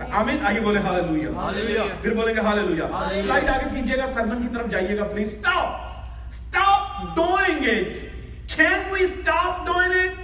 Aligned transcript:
آمین 0.00 0.46
آگے 0.46 0.60
بولے 0.60 0.80
ہاللویا۔ 0.80 1.30
Hallelujah. 1.38 1.86
پھر 2.02 2.14
بولیں 2.14 2.34
گے 2.34 2.40
ہاللویا. 2.40 2.86
سلائڈ 3.10 3.48
آگے 3.48 3.68
کیجیے 3.74 3.96
گا 3.98 4.06
سرمن 4.14 4.42
کی 4.42 4.54
طرف 4.54 4.70
جائیے 4.70 4.98
گا 4.98 5.04
please 5.12 5.32
stop 5.32 6.32
stop 6.32 7.14
doing 7.16 7.68
it 7.68 8.56
can 8.56 8.92
we 8.92 9.06
stop 9.06 9.66
doing 9.66 9.92
it 9.92 10.20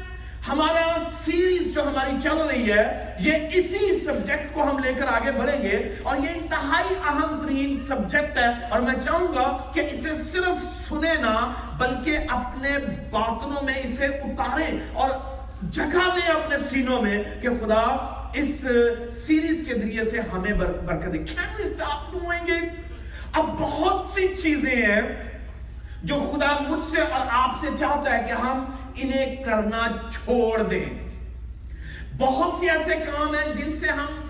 ہمارے 0.48 0.80
یہاں 0.80 1.04
سیریز 1.24 1.74
جو 1.74 1.82
ہماری 1.88 2.16
چل 2.22 2.36
رہی 2.50 2.70
ہے 2.72 3.14
یہ 3.20 3.48
اسی 3.54 3.98
سبجیکٹ 4.04 4.54
کو 4.54 4.62
ہم 4.70 4.78
لے 4.84 4.92
کر 4.98 5.12
آگے 5.14 5.30
بڑھیں 5.38 5.62
گے 5.62 5.76
اور 6.02 6.16
یہ 6.16 6.28
انتہائی 6.34 6.94
اہم 6.94 7.38
ترین 7.40 7.78
سبجیکٹ 7.88 8.38
ہے 8.38 8.46
اور 8.70 8.80
میں 8.80 8.94
چاہوں 9.04 9.32
گا 9.34 9.46
کہ 9.74 9.80
اسے 9.90 10.14
صرف 10.32 10.64
سنے 10.88 11.14
نہ 11.20 11.34
بلکہ 11.78 12.32
اپنے 12.36 12.76
باطنوں 13.10 13.62
میں 13.64 13.74
اسے 13.82 14.06
اتاریں 14.06 14.78
اور 14.92 15.10
جگہ 15.72 16.08
دیں 16.16 16.30
اپنے 16.34 16.56
سینوں 16.70 17.02
میں 17.02 17.22
کہ 17.42 17.48
خدا 17.60 17.82
اس 18.34 18.60
سیریز 19.26 19.66
کے 19.66 19.74
ذریعے 19.74 20.04
سے 20.04 20.20
ہمیں 20.32 20.52
برکت 20.52 21.12
دے۔ 21.12 21.18
Can 21.18 21.54
we 21.58 21.64
stop 21.64 22.12
doing 22.12 22.50
it 22.50 22.92
اب 23.32 23.44
بہت 23.58 24.06
سی 24.14 24.28
چیزیں 24.28 24.76
ہیں 24.76 25.00
جو 26.02 26.32
خدا 26.32 26.52
مجھ 26.68 26.90
سے 26.90 27.00
اور 27.00 27.26
آپ 27.30 27.50
سے 27.60 27.66
چاہتا 27.78 28.18
ہے 28.18 28.26
کہ 28.26 28.32
ہم 28.32 28.64
انہیں 28.94 29.36
کرنا 29.36 29.86
چھوڑ 30.10 30.62
دیں۔ 30.62 30.84
بہت 32.18 32.60
سے 32.60 32.70
ایسے 32.70 32.94
کام 32.94 33.34
ہیں 33.34 33.54
جن 33.54 33.78
سے 33.80 33.86
ہم 33.86 34.28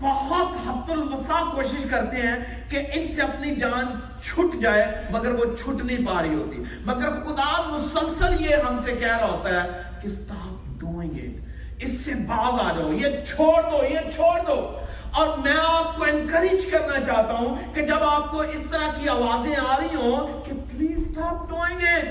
بہت 0.00 0.66
حد 0.66 0.90
الوفا 0.90 1.40
کوشش 1.54 1.86
کرتے 1.90 2.16
ہیں 2.16 2.70
کہ 2.70 2.78
ان 2.94 3.14
سے 3.14 3.22
اپنی 3.22 3.54
جان 3.54 3.84
چھٹ 4.22 4.62
جائے، 4.62 4.86
مگر 5.10 5.30
وہ 5.30 5.44
چھٹ 5.56 5.84
نہیں 5.84 6.06
پا 6.06 6.22
رہی 6.22 6.34
ہوتی۔ 6.34 6.62
مگر 6.84 7.10
خدا 7.10 7.50
مسلسل 7.66 8.44
یہ 8.44 8.56
ہم 8.68 8.78
سے 8.86 8.92
کہہ 8.92 9.16
رہا 9.16 9.30
ہوتا 9.30 9.62
ہے 9.62 9.82
کہ 10.02 10.08
stop 10.08 10.84
doing 10.84 11.14
it 11.14 11.45
اس 11.80 11.90
سے 12.04 12.14
باز 12.14 12.60
آ 12.60 12.72
جاؤ، 12.78 12.92
یہ 12.92 13.24
چھوڑ 13.24 13.70
دو، 13.70 13.84
یہ 13.90 14.10
چھوڑ 14.10 14.40
دو۔ 14.46 14.72
اور 15.14 15.38
میں 15.38 15.52
آپ 15.64 15.96
کو 15.96 16.04
انکریج 16.04 16.64
کرنا 16.72 17.04
چاہتا 17.04 17.34
ہوں 17.34 17.74
کہ 17.74 17.82
جب 17.86 18.02
آپ 18.02 18.30
کو 18.30 18.40
اس 18.40 18.70
طرح 18.70 19.00
کی 19.00 19.08
آوازیں 19.08 19.54
آ 19.68 19.76
رہی 19.80 19.96
ہوں 19.96 20.44
کہ 20.44 20.52
پلیز 20.52 21.18
stop 21.18 21.32
doing 21.32 21.80
it 21.82 22.04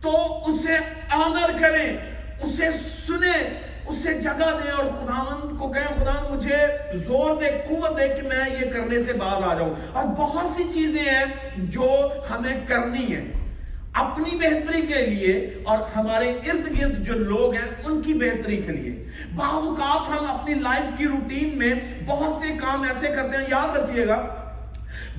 تو 0.00 0.38
اسے 0.46 0.76
آنر 1.10 1.50
کریں، 1.60 1.96
اسے 2.42 2.64
سنیں، 3.06 3.60
اسے 3.86 4.20
جگہ 4.20 4.58
دیں۔ 4.64 4.70
اور 4.70 4.84
خداوند 4.84 5.58
کو 5.58 5.68
کہیں، 5.68 5.96
خداوند 5.96 6.36
مجھے 6.36 6.66
زور 6.94 7.30
دے، 7.40 7.46
قوت 7.68 7.98
دے 7.98 8.08
کہ 8.08 8.22
میں 8.22 8.50
یہ 8.60 8.70
کرنے 8.70 9.02
سے 9.02 9.12
باز 9.12 9.44
آ 9.44 9.54
جاؤں۔ 9.54 9.74
اور 9.92 10.04
بہت 10.04 10.56
سی 10.56 10.64
چیزیں 10.74 11.04
ہیں 11.04 11.24
جو 11.56 11.82
ہمیں 12.30 12.60
کرنی 12.66 13.14
ہیں۔ 13.14 13.37
اپنی 13.98 14.36
بہتری 14.36 14.86
کے 14.86 15.06
لیے 15.06 15.54
اور 15.64 15.78
ہمارے 15.96 16.30
ارد 16.30 16.80
گرد 16.80 17.06
جو 17.06 17.12
لوگ 17.12 17.52
ہیں 17.52 17.74
ان 17.84 18.02
کی 18.02 18.14
بہتری 18.14 18.56
کے 18.56 18.72
لیے۔ 18.72 19.10
بعض 19.36 19.52
اوقات 19.52 20.08
ہم 20.08 20.30
اپنی 20.30 20.54
لائف 20.54 20.98
کی 20.98 21.06
روٹین 21.06 21.58
میں 21.58 21.74
بہت 22.06 22.42
سے 22.42 22.56
کام 22.56 22.82
ایسے 22.82 23.06
کرتے 23.06 23.36
ہیں، 23.38 23.44
یاد 23.50 23.76
رکھیے 23.76 24.06
گا، 24.06 24.34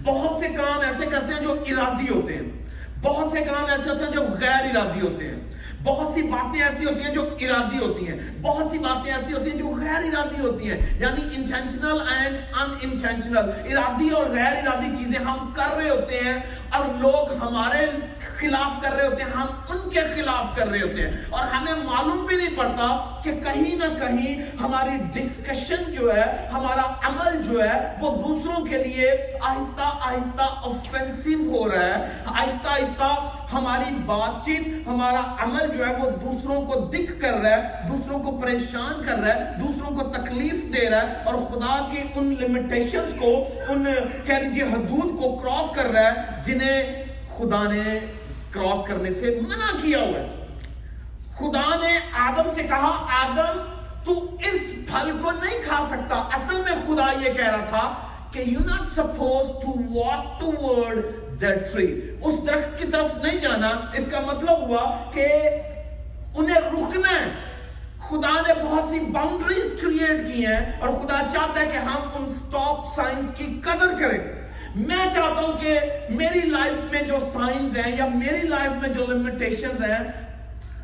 بہت 0.03 0.39
سے 0.39 0.47
کام 0.47 0.79
ایسے 0.79 1.05
کرتے 1.05 1.33
ہیں 1.33 1.41
جو 1.41 1.51
ارادی 1.51 2.13
ہوتے 2.13 2.33
ہیں۔ 2.33 2.69
بہت 3.01 3.31
سے 3.31 3.41
کام 3.41 3.65
ایسے 3.65 3.89
ہوتے 3.89 4.03
ہیں 4.03 4.11
جو 4.11 4.21
غیر 4.21 4.77
ارادی 4.77 5.01
ہوتے 5.01 5.27
ہیں۔ 5.27 5.35
بہت 5.83 6.13
سی 6.13 6.21
باتیں 6.21 6.61
ایسی 6.61 6.85
ہوتی 6.85 7.01
ہیں 7.03 7.13
جو 7.13 7.21
ارادی 7.21 7.77
ہوتی 7.77 8.07
ہیں۔ 8.07 8.15
بہت 8.41 8.71
سی 8.71 8.77
باتیں 8.77 9.13
ایسی 9.13 9.33
ہوتی 9.33 9.51
ہیں 9.51 9.57
جو 9.57 9.67
غیر 9.67 10.03
ارادی 10.03 10.41
ہوتی 10.41 10.71
ہیں۔ 10.71 10.77
یعنی 10.99 11.35
انٹینشنل 11.35 12.01
اینڈ 12.17 12.37
ان 12.61 12.71
انٹینشنل 12.81 13.37
ارادی 13.37 14.09
اور 14.09 14.25
غیر 14.25 14.67
ارادی 14.67 14.95
چیزیں 14.97 15.25
ہم 15.25 15.53
کر 15.53 15.75
رہے 15.77 15.89
ہوتے 15.89 16.19
ہیں 16.25 16.33
اور 16.69 16.85
لوگ 16.99 17.33
ہمارے 17.33 17.85
خلاف 18.39 18.83
کر 18.83 18.91
رہے 18.93 19.07
ہوتے 19.07 19.23
ہیں، 19.23 19.31
ہم 19.31 19.47
ان 19.69 19.89
کے 19.89 19.99
خلاف 20.15 20.57
کر 20.57 20.67
رہے 20.67 20.81
ہوتے 20.81 21.01
ہیں۔ 21.01 21.11
اور 21.29 21.47
ہمیں 21.47 21.73
معلوم 21.73 22.25
بھی 22.25 22.35
نہیں 22.35 22.55
پڑتا 22.55 23.19
کہ 23.23 23.31
کہیں 23.31 23.75
نہ 23.75 23.99
کہیں 23.99 24.57
ہماری 24.61 24.97
ڈسکشن 25.13 25.91
جو 25.91 26.15
ہے، 26.15 26.47
ہمارا 26.53 26.81
عمل 26.81 27.41
جو 27.41 27.63
ہے، 27.63 27.95
وہ 27.99 28.23
دوسروں 28.23 28.65
کے 28.65 28.83
لیے 28.83 29.11
آہستہ 29.41 29.81
آہستہ 29.81 30.41
offensive 30.41 31.57
ہو 31.57 31.71
رہا 31.71 31.85
ہے۔ 31.85 32.09
آہستہ 32.25 32.67
آہستہ 32.67 33.29
ہماری 33.53 33.95
بات 34.05 34.45
چیت 34.45 34.87
ہمارا 34.87 35.35
عمل 35.39 35.77
جو 35.77 35.87
ہے، 35.87 35.91
وہ 35.93 36.09
دوسروں 36.09 36.61
کو 36.61 36.79
دکھ 36.79 37.21
کر 37.21 37.33
رہا 37.33 37.49
ہے، 37.49 37.87
دوسروں 37.89 38.19
کو 38.19 38.37
پریشان 38.37 39.05
کر 39.05 39.17
رہا 39.17 39.35
ہے، 39.35 39.51
دوسروں 39.59 39.97
کو 39.97 40.03
تکلیف 40.09 40.75
دے 40.75 40.89
رہا 40.89 41.01
ہے۔ 41.01 41.13
اور 41.23 41.33
خدا 41.33 41.87
کی 41.91 42.01
ان 42.15 42.35
لمیٹیشنز 42.39 43.13
کو، 43.19 43.47
ان 43.67 43.85
کہہ 44.25 44.33
لیجیے 44.33 44.63
حدود 44.63 45.21
کو 45.21 45.35
کراس 45.35 45.75
کر 45.75 45.91
رہا 45.91 46.01
ہے 46.01 46.13
جنہیں 46.45 47.05
خدا 47.37 47.63
نے 47.63 47.99
کراس 48.51 48.87
کرنے 48.87 49.09
سے 49.13 49.39
منع 49.41 49.81
کیا 49.81 49.99
ہوا 49.99 50.19
ہے۔ 50.19 50.35
خدا 51.37 51.75
نے 51.75 51.99
آدم 52.13 52.51
سے 52.55 52.63
کہا، 52.63 53.05
آدم، 53.25 53.63
تو 54.03 54.35
اس 54.35 54.61
پھل 54.61 55.17
کو 55.23 55.31
نہیں 55.31 55.57
کھا 55.67 55.87
سکتا۔ 55.89 56.15
اصل 56.15 56.55
میں 56.55 56.71
خدا 56.87 57.27
یہ 57.27 57.33
کہہ 57.33 57.47
رہا 57.47 57.65
تھا 57.69 57.95
کہ 58.31 58.39
you 58.39 58.59
not 58.59 58.81
suppose 58.95 59.61
to 59.61 59.99
walk 59.99 60.39
toward 60.61 61.05
that 61.41 61.73
tree 61.73 62.01
اس 62.23 62.33
درخت 62.47 62.81
کی 62.81 62.87
طرف 62.87 63.23
نہیں 63.23 63.39
جانا۔ 63.39 63.67
اس 63.67 64.03
کا 64.11 64.19
مطلب 64.19 64.61
ہوا 64.61 65.11
کہ 65.13 65.27
انہیں 66.35 66.55
رکنا 66.55 67.09
ہے۔ 67.09 67.59
خدا 68.09 68.41
نے 68.41 68.63
بہت 68.63 68.83
سی 68.89 68.99
باؤنڈریز 68.99 69.81
کریٹ 69.81 70.33
کی 70.33 70.45
ہیں 70.45 70.79
اور 70.79 70.89
خدا 70.89 71.19
چاہتا 71.33 71.59
ہے 71.59 71.65
کہ 71.65 71.77
ہم 71.77 71.99
ان 72.13 72.33
سٹاپ 72.33 72.95
سائنس 72.95 73.37
کی 73.37 73.61
قدر 73.63 73.87
کریں۔ 73.99 74.38
میں 74.75 75.05
چاہتا 75.13 75.41
ہوں 75.41 75.61
کہ 75.61 75.79
میری 76.09 76.39
لائف 76.39 76.91
میں 76.91 77.01
جو 77.01 77.19
سائنس 77.33 77.77
ہیں 77.77 77.95
یا 77.97 78.05
میری 78.05 78.47
لائف 78.47 78.71
میں 78.81 78.89
جو 78.89 79.05
لمیٹیشنز 79.05 79.83
ہیں، 79.83 80.11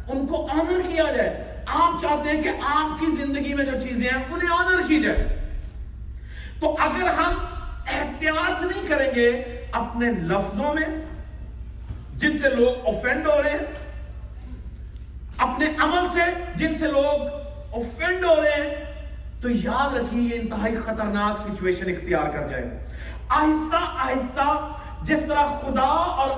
ان 0.07 0.27
کو 0.27 0.47
آنر 0.51 0.81
کیا 0.87 1.03
جائے۔ 1.17 1.61
آپ 1.65 2.01
چاہتے 2.01 2.29
ہیں 2.29 2.43
کہ 2.43 2.49
آپ 2.61 2.99
کی 2.99 3.05
زندگی 3.23 3.53
میں 3.53 3.65
جو 3.65 3.71
چیزیں 3.71 4.09
ہیں، 4.09 4.25
انہیں 4.29 4.49
آنر 4.51 4.87
کی 4.87 5.01
جائے۔ 5.01 5.49
تو 6.59 6.75
اگر 6.79 7.09
ہم 7.09 7.33
احتیاط 7.87 8.61
نہیں 8.61 8.87
کریں 8.87 9.15
گے 9.15 9.29
اپنے 9.71 10.11
لفظوں 10.11 10.73
میں، 10.73 10.87
جن 12.15 12.37
سے 12.37 12.49
لوگ 12.49 12.85
اوفینڈ 12.85 13.27
ہو 13.27 13.43
رہے 13.43 13.49
ہیں، 13.49 13.65
اپنے 15.37 15.65
عمل 15.77 16.07
سے 16.13 16.41
جن 16.55 16.77
سے 16.79 16.87
لوگ 16.87 17.21
اوفینڈ 17.73 18.23
ہو 18.23 18.35
رہے 18.35 18.49
ہیں، 18.49 18.85
تو 19.41 19.49
یاد 19.49 19.97
رکھیے 19.97 20.35
یہ 20.35 20.41
انتہائی 20.41 20.75
خطرناک 20.85 21.39
سچویشن 21.39 21.89
اختیار 21.89 22.29
کر 22.29 22.47
جائے 22.47 22.63
گا۔ 22.63 22.77
آہستہ 23.29 23.77
آہستہ 23.97 24.75
جس 25.01 25.19
طرح 25.27 25.45
خدا 25.61 26.13
اور 26.17 26.29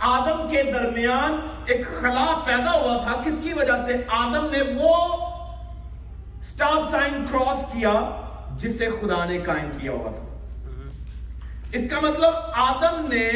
آدم 0.00 0.48
کے 0.48 0.62
درمیان 0.62 1.46
ایک 1.66 1.86
خلا 2.00 2.42
پیدا 2.44 2.72
ہوا 2.72 2.96
تھا، 2.96 3.22
کس 3.26 3.34
کی 3.42 3.52
وجہ 3.52 3.86
سے؟ 3.86 4.02
آدم 4.08 4.46
نے 4.50 4.62
وہ 4.76 5.16
سٹاپ 6.42 6.90
سائن 6.90 7.24
کراس 7.30 7.72
کیا 7.72 7.92
جسے 8.56 8.88
خدا 8.90 9.24
نے 9.24 9.38
قائم 9.38 9.70
کیا 9.80 9.92
ہوا 9.92 10.10
تھا۔ 10.10 10.24
اس 11.72 11.90
کا 11.90 12.00
مطلب 12.00 12.34
آدم 12.54 13.06
نے 13.08 13.30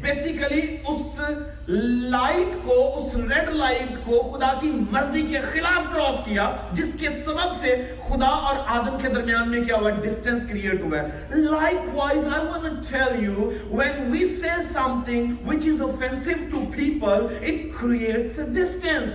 بیسیکلی 0.00 0.60
اس 0.88 1.20
لائٹ 1.68 2.54
کو، 2.64 2.76
اس 2.98 3.14
ریڈ 3.16 3.48
لائٹ 3.48 3.96
کو 4.04 4.20
خدا 4.32 4.52
کی 4.60 4.70
مرضی 4.90 5.22
کے 5.22 5.40
خلاف 5.52 5.92
کراس 5.92 6.24
کیا، 6.24 6.50
جس 6.72 6.92
کے 7.00 7.08
سبب 7.24 7.60
سے 7.60 7.74
خدا 8.08 8.28
اور 8.48 8.56
آدم 8.78 8.96
کے 9.02 9.08
درمیان 9.08 9.50
میں 9.50 9.64
کیا 9.64 9.76
ہوا 9.76 9.90
ڈسٹنس 9.90 10.42
کریٹ 10.48 10.82
ہوا 10.82 10.98
ہے۔ 10.98 11.36
Likewise 11.94 12.26
I 12.26 12.46
want 12.46 12.90
tell 12.90 13.24
you 13.24 13.50
when 13.70 14.10
we 14.12 14.28
say 14.40 14.60
something 15.04 15.48
which 15.48 15.66
is 15.66 15.80
offensive 15.80 16.38
to 16.50 16.64
people 16.76 17.26
it 17.40 17.80
creates 17.80 18.40
distance 18.54 19.08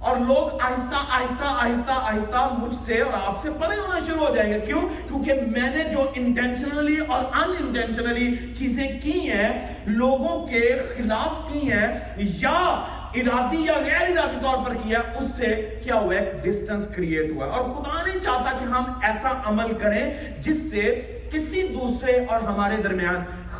اور 0.00 0.16
لوگ 0.16 0.60
آہستہ 0.60 0.96
آہستہ 1.08 1.44
آہستہ 1.44 1.92
آہستہ 1.92 2.54
مجھ 2.58 2.74
سے 2.86 3.00
اور 3.00 3.12
آپ 3.26 3.42
سے 3.42 3.50
پرے 3.50 3.76
ہونا 3.76 3.98
شروع 4.06 4.26
ہو 4.26 4.36
جائیں 4.36 4.52
گے۔ 4.52 4.60
کیوں؟ 4.60 4.80
کیونکہ 5.08 5.34
میں 5.34 5.76
نے 5.76 5.84
جو 5.92 6.10
انٹینشنلی 6.14 6.96
اور 7.08 7.24
ان 7.24 7.50
انٹینشنلی 7.58 8.54
چیزیں 8.54 9.00
کی 9.02 9.30
ہیں، 9.30 9.74
لوگوں 9.86 10.46
کے 10.46 10.82
خلاف 10.96 11.52
کی 11.52 11.72
ہیں، 11.72 12.14
یا 12.16 12.84
ارادی 13.14 13.56
یا 13.56 13.72
غیر 13.72 14.18
ارادی 14.18 14.38
طور 14.42 14.66
پر 14.66 14.74
کیا 14.74 14.98
اس 14.98 15.36
سے 15.36 15.78
کیا 15.82 15.94
ہوا 15.94 16.14
ہے؟ 16.14 16.32
ڈسٹنس 16.42 16.84
کریٹ 16.96 17.30
ہوا 17.30 17.46
ہے۔ 17.46 17.50
اور 17.50 17.64
خدا 17.64 18.02
نہیں 18.06 18.18
چاہتا 18.22 18.58
کہ 18.58 18.64
ہم 18.64 18.84
ایسا 19.02 19.28
عمل 19.44 19.74
کریں 19.74 20.32
جس 20.42 20.56
سے 20.70 21.14
کسی 21.32 21.62
دوسرے 21.62 22.12
اور 22.28 22.40
ہمارے 22.40 22.82
درمیان 22.82 23.16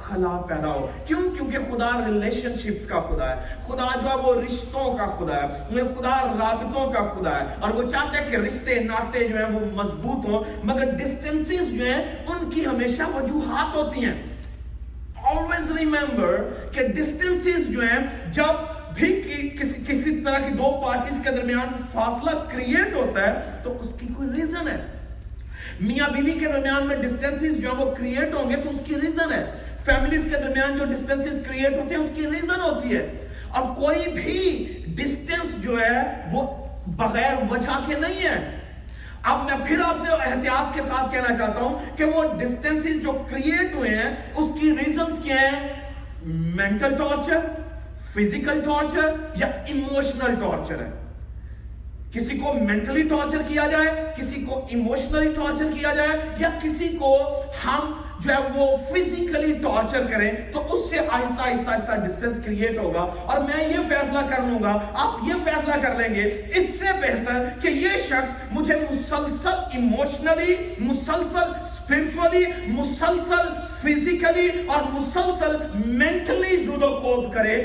خلا 0.09 0.41
پیدا 0.49 0.69
ہو۔ 0.69 0.87
کیوں؟ 1.07 1.31
کیونکہ 1.31 1.59
خدا 1.59 2.07
ریلیشن 2.07 2.57
شپس 2.57 2.87
کا 2.87 3.01
خدا 3.01 3.31
ہے۔ 3.31 3.55
خدا 3.67 4.01
جو 4.03 4.09
ہے 4.09 4.15
وہ 4.15 4.43
رشتوں 4.43 4.97
کا 4.97 5.07
خدا 5.07 5.43
ہے۔ 5.43 5.49
خدا 5.71 6.37
رابطوں 6.41 6.93
کا 6.93 7.15
خدا 7.15 7.41
ہے۔ 7.41 7.45
اور 7.61 7.71
وہ 7.71 7.91
چاہتا 7.91 8.21
ہے 8.21 8.31
کہ 8.31 8.37
رشتے 8.37 8.75
ناطے 8.75 9.29
جو 9.29 9.37
ہیں 9.37 9.55
وہ 9.55 9.61
مضبوط 9.75 10.27
ہوں 10.27 10.61
مگر 10.65 10.85
ڈسٹنسز 10.91 11.79
جو 11.79 11.85
ہیں 11.85 12.25
ان 12.27 12.51
کی 12.51 12.67
ہمیشہ 12.67 13.03
وجوہات 13.15 13.77
ہوتی 13.77 14.05
ہیں۔ 14.05 14.23
Always 15.29 15.83
remember 15.83 16.37
کہ 16.73 16.89
ڈسٹنسز 16.89 17.73
جو 17.73 17.81
ہیں 17.81 18.33
جب 18.33 18.79
بھی 18.95 19.23
کسی, 19.61 19.85
کسی 19.89 20.21
طرح 20.25 20.39
کی 20.39 20.51
دو 20.51 20.81
پارٹیز 20.85 21.21
کے 21.25 21.31
درمیان 21.31 21.83
فاصلہ 21.93 22.31
کریٹ 22.31 22.95
ہوتا 22.95 23.27
ہے 23.27 23.35
تو 23.63 23.77
اس 23.81 23.89
کی 24.01 24.07
کوئی 24.17 24.29
ریزن 24.37 24.69
ہے۔ 24.69 24.87
میاں 25.81 26.11
بیوی 26.11 26.31
بی 26.31 26.39
کے 26.39 26.53
درمیان 26.53 26.87
میں 26.87 26.97
ڈسٹنسز 26.97 27.63
جو 27.63 27.73
ہیں 27.73 27.85
وہ 27.85 27.95
کریٹ 27.95 28.35
ہوں 28.35 28.51
گے 28.51 28.57
تو 28.57 28.71
اس 28.71 28.81
کی 28.85 28.95
ریزن 28.95 29.33
ہے۔ 29.33 29.68
فیملیز 29.89 30.21
کے 30.25 30.41
درمیان 30.41 30.79
جو 30.79 30.85
ڈسٹنسز 30.85 31.47
کریٹ 31.49 31.73
ہوتے 31.73 31.95
ہیں، 31.95 32.03
اس 32.03 32.11
کی 32.15 32.23
ریزن 32.23 32.61
ہوتی 32.61 32.97
ہے۔ 32.97 33.29
اور 33.49 33.63
کوئی 33.77 34.13
بھی 34.13 34.39
ڈسٹنس 34.89 35.63
جو 35.63 35.81
ہے، 35.81 36.25
وہ 36.33 36.67
بغیر 36.87 37.35
وجہ 37.51 37.79
کے 37.87 37.95
نہیں 37.95 38.23
ہے۔ 38.23 38.61
اب 39.23 39.45
میں 39.45 39.67
پھر 39.67 39.77
آپ 39.85 39.95
سے 40.07 40.13
احتیاط 40.13 40.75
کے 40.75 40.81
ساتھ 40.81 41.13
کہنا 41.13 41.37
چاہتا 41.37 41.61
ہوں 41.61 41.97
کہ 41.97 42.05
وہ 42.05 42.23
ڈسٹینس 42.39 43.03
جو 43.03 43.13
کریٹ 43.31 43.75
ہوئے 43.75 43.91
ہیں، 43.91 44.17
اس 44.37 44.61
کی 44.61 44.71
ریزنز 44.71 45.19
کیا 45.23 45.37
ہیں؟ 45.37 45.69
مینٹل 46.23 46.95
ٹارچر 46.95 47.41
فزیکل 48.15 48.61
ٹارچر 48.61 49.15
یا 49.35 49.47
ایموشنل 49.47 50.35
ٹارچر 50.35 50.83
ہے۔ 50.83 50.91
کسی 52.13 52.39
کو 52.39 52.53
مینٹلی 52.53 53.03
ٹارچر 53.03 53.39
کیا 53.49 53.67
جائے، 53.71 54.05
کسی 54.17 54.43
کو 54.43 54.67
ایموشنلی 54.71 55.33
ٹارچر 55.33 55.65
کیا 55.65 55.95
جائے، 55.95 56.09
یا 56.39 56.49
کسی 56.63 56.89
کو 56.89 57.19
ہم 57.65 57.93
جو 58.21 58.33
ہے 58.33 58.39
وہ 58.55 58.67
فزیکلی 58.89 59.53
ٹارچر 59.63 60.07
کریں 60.13 60.31
تو 60.53 60.63
اس 60.75 60.89
سے 60.91 60.99
آہستہ 60.99 61.43
آہستہ 61.43 61.71
آہستہ 61.71 61.97
ڈسٹنس 62.07 62.45
کریٹ 62.45 62.79
ہوگا 62.79 63.01
اور 63.25 63.41
میں 63.41 63.65
یہ 63.65 63.89
فیصلہ 63.89 64.19
کر 64.31 64.43
لوں 64.47 64.63
گا، 64.63 64.73
آپ 64.95 65.29
یہ 65.29 65.45
فیصلہ 65.45 65.75
کر 65.83 65.95
لیں 65.99 66.15
گے، 66.15 66.23
اس 66.57 66.69
سے 66.79 66.93
بہتر 67.03 67.49
کہ 67.63 67.69
یہ 67.69 67.97
شخص 68.09 68.53
مجھے 68.53 68.75
مسلسل 68.91 69.61
ایموشنلی 69.73 70.57
مسلسل 70.79 71.53
اسپرچولی 71.63 72.45
مسلسل 72.67 73.49
فزیکلی 73.83 74.49
اور 74.67 74.91
مسلسل 74.93 75.57
مینٹلی 75.95 76.57
جدو 76.65 76.95
کوب 77.03 77.33
کرے 77.35 77.57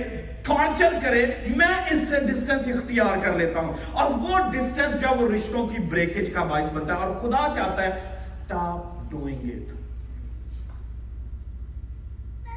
ٹارچر 0.45 0.97
کرے، 1.03 1.25
میں 1.57 1.75
اس 1.91 2.07
سے 2.09 2.19
ڈسٹنس 2.19 2.67
اختیار 2.67 3.23
کر 3.23 3.37
لیتا 3.37 3.59
ہوں۔ 3.59 3.73
اور 3.93 4.11
وہ 4.21 4.39
ڈسٹنس 4.51 5.01
جو 5.01 5.07
ہے 5.09 5.15
وہ 5.15 5.29
رشتوں 5.33 5.67
کی 5.67 5.81
بریکج 5.89 6.33
کا 6.33 6.43
باعث 6.43 6.73
بنتا 6.73 6.93
ہے 6.93 7.05
اور 7.05 7.15
خدا 7.21 7.47
چاہتا 7.55 7.83
ہے، 7.83 8.11
stop 8.45 9.11
doing 9.11 9.43
it 9.51 9.72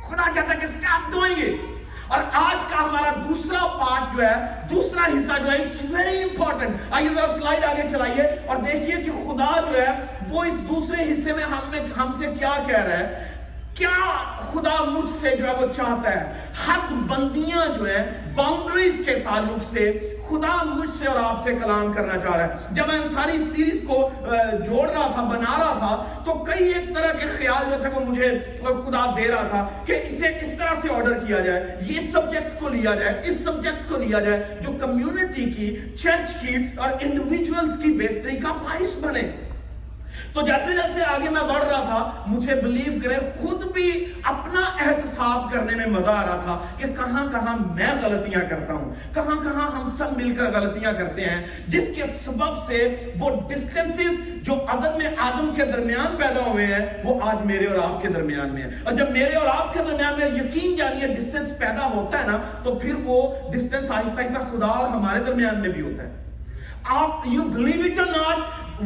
خدا 0.09 0.33
چاہتا 0.35 0.55
ہے 0.55 0.59
کہ 0.61 0.67
stop 0.67 1.15
doing 1.15 1.39
it 1.39 1.75
اور 2.09 2.19
آج 2.33 2.57
کا 2.71 2.83
ہمارا 2.85 3.11
دوسرا 3.29 3.67
پارٹ 3.67 4.17
جو 4.17 4.23
ہے، 4.23 4.35
دوسرا 4.71 5.07
حصہ 5.07 5.39
جو 5.43 5.53
ہے، 5.53 5.57
it's 5.59 5.95
very 5.95 6.19
important 6.25 6.77
آئیے 6.91 7.09
ذرا 7.15 7.27
سلائیڈ 7.41 7.65
آگے 7.65 7.83
چلائیے 7.91 8.23
اور 8.47 8.57
دیکھیے 8.57 9.03
کہ 9.03 9.11
خدا 9.11 9.61
جو 9.61 9.83
ہے، 9.83 10.05
وہ 10.29 10.45
اس 10.45 10.55
دوسرے 10.55 11.03
حصے 11.03 11.33
میں 11.33 11.45
ہم 11.45 11.71
نے 11.71 11.81
ہم 11.97 12.11
سے 12.19 12.27
کیا 12.39 12.57
کہہ 12.67 12.79
رہا 12.79 12.99
ہے۔ 12.99 13.33
کیا 13.75 14.07
خدا 14.53 14.85
مجھ 14.85 15.11
سے 15.21 15.37
جو 15.37 15.47
ہے 15.47 15.55
وہ 15.55 15.73
چاہتا 15.77 16.11
ہے؟ 16.11 16.33
حد 16.67 16.93
بندیاں 16.93 17.79
جو 17.79 17.89
ہے 17.89 18.33
باؤنڈریز 18.35 18.95
کے 19.07 19.15
تعلق 19.15 19.65
سے 19.71 20.16
خدا 20.29 20.55
مجھ 20.65 20.91
سے 20.99 21.07
اور 21.07 21.19
آپ 21.23 21.45
سے 21.45 21.55
کلام 21.63 21.93
کرنا 21.93 22.19
چاہ 22.19 22.37
رہا 22.37 22.45
ہے۔ 22.45 22.75
جب 22.75 22.87
میں 22.87 22.99
ساری 23.15 23.39
سیریز 23.51 23.81
کو 23.87 24.09
جوڑ 24.67 24.89
رہا 24.89 25.11
تھا، 25.15 25.23
بنا 25.23 25.55
رہا 25.59 25.77
تھا، 25.79 26.23
تو 26.25 26.35
کئی 26.45 26.73
ایک 26.73 26.95
طرح 26.95 27.13
کے 27.13 27.27
خیال 27.39 27.71
جو 27.71 27.77
تھے 27.81 27.91
وہ 27.95 28.05
مجھے 28.05 28.31
خدا 28.61 29.05
دے 29.17 29.29
رہا 29.29 29.47
تھا 29.51 29.67
کہ 29.85 30.01
اسے 30.07 30.29
اس 30.41 30.59
طرح 30.59 30.81
سے 30.83 30.93
آرڈر 30.95 31.19
کیا 31.27 31.41
جائے۔ 31.41 31.77
یہ 31.81 32.11
سبجیکٹ 32.13 32.61
کو 32.61 32.69
لیا 32.69 32.95
جائے، 32.95 33.21
اس 33.25 33.37
سبجیکٹ 33.45 33.89
کو 33.89 33.99
لیا 33.99 34.21
جائے 34.21 34.43
جو 34.61 34.73
کمیونٹی 34.81 35.51
کی 35.51 35.75
چرچ 35.97 36.35
کی 36.41 36.57
اور 36.77 36.91
انڈیویجولز 37.01 37.83
کی 37.83 37.93
بہتری 37.93 38.37
کا 38.37 38.53
باعث 38.53 38.97
بنے۔ 39.01 39.31
تو 40.33 40.43
جیسے 40.47 40.75
جیسے 40.75 41.05
آگے 41.05 41.29
میں 41.29 41.43
بڑھ 41.43 41.65
رہا 41.65 41.81
تھا، 41.81 42.25
مجھے 42.27 42.55
بلیو 42.55 42.93
کرے 43.05 43.17
خود 43.41 43.73
بھی 43.73 44.13
اپنا 44.23 44.61
احتساب 44.61 45.53
کرنے 45.53 45.77
میں 45.77 45.87
مزہ 45.87 46.11
آ 46.11 46.23
رہا 46.27 46.41
تھا 46.45 46.59
کہ 46.77 46.93
کہاں 46.97 47.27
کہاں 47.33 47.57
میں 47.75 47.93
غلطیاں 48.03 48.41
کرتا 48.51 48.73
ہوں، 48.73 48.95
کہاں 49.15 49.37
کہاں 49.43 49.71
ہم 49.71 49.91
سب 49.99 50.17
مل 50.17 50.35
کر 50.35 50.51
غلطیاں 50.51 50.93
کرتے 50.93 51.25
ہیں، 51.25 51.47
جس 51.67 51.89
کے 51.97 52.03
سبب 52.25 52.67
سے 52.67 52.97
وہ 53.21 53.31
ڈسٹنسز 53.49 54.45
جو 54.47 54.55
عدد 54.69 54.97
میں 54.97 55.11
آدم 55.19 55.55
کے 55.57 55.65
درمیان 55.65 56.17
پیدا 56.17 56.41
ہوئے 56.47 56.67
ہیں، 56.67 56.87
وہ 57.05 57.21
آج 57.23 57.47
میرے 57.47 57.67
اور 57.67 57.79
آپ 57.85 58.03
کے 58.03 58.09
درمیان 58.09 58.55
میں 58.55 58.63
ہیں۔ 58.63 58.71
اور 58.85 58.93
جب 58.93 59.11
میرے 59.11 59.35
اور 59.35 59.47
آپ 59.55 59.73
کے 59.75 59.81
درمیان 59.87 60.15
میں 60.19 60.45
یقین 60.45 60.77
جانیے 60.77 61.15
ڈسٹنس 61.15 61.59
پیدا 61.59 61.91
ہوتا 61.95 62.23
ہے 62.23 62.27
نا، 62.27 62.39
تو 62.63 62.75
پھر 62.75 62.95
وہ 63.05 63.35
ڈسٹنس 63.53 63.91
آہستہ 63.91 64.21
آہستہ 64.21 64.57
خدا 64.57 64.67
اور 64.67 64.89
ہمارے 64.89 65.21
درمیان 65.27 65.61
میں 65.61 65.69
بھی 65.69 65.81
ہوتا 65.81 66.03
ہے۔ 66.03 66.26
آپ 66.85 67.27
you 67.27 67.45
believe 67.55 67.85
it 67.87 67.99
or 67.99 68.07
not 68.07 68.39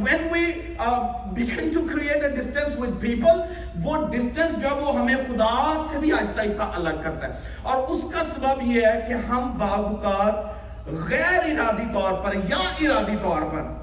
when 0.05 0.23
we 0.33 0.43
uh, 0.79 0.99
begin 1.35 1.71
to 1.75 1.81
create 1.93 2.23
a 2.25 2.31
distance 2.37 2.77
with 2.83 3.01
people 3.03 3.41
وہ 3.85 3.97
distance 3.97 4.61
جو 4.61 4.69
ہے 4.69 4.81
وہ 4.81 5.01
ہمیں 5.01 5.15
خدا 5.29 5.83
سے 5.93 5.99
بھی 5.99 6.13
آہستہ 6.13 6.41
آہستہ 6.41 6.71
الگ 6.75 7.03
کرتا 7.03 7.29
ہے۔ 7.29 7.33
اور 7.63 7.77
اس 7.89 8.01
کا 8.13 8.23
سبب 8.35 8.63
یہ 8.63 8.87
ہے 8.87 9.05
کہ 9.09 9.13
ہم 9.13 9.53
بعض 9.59 9.85
اوقات 9.85 10.61
غیر 10.87 11.39
ارادی 11.39 11.87
طور 11.95 12.13
پر 12.13 12.35
یا 12.35 12.59
ارادی 12.81 13.17
طور 13.23 13.43
پر 13.43 13.80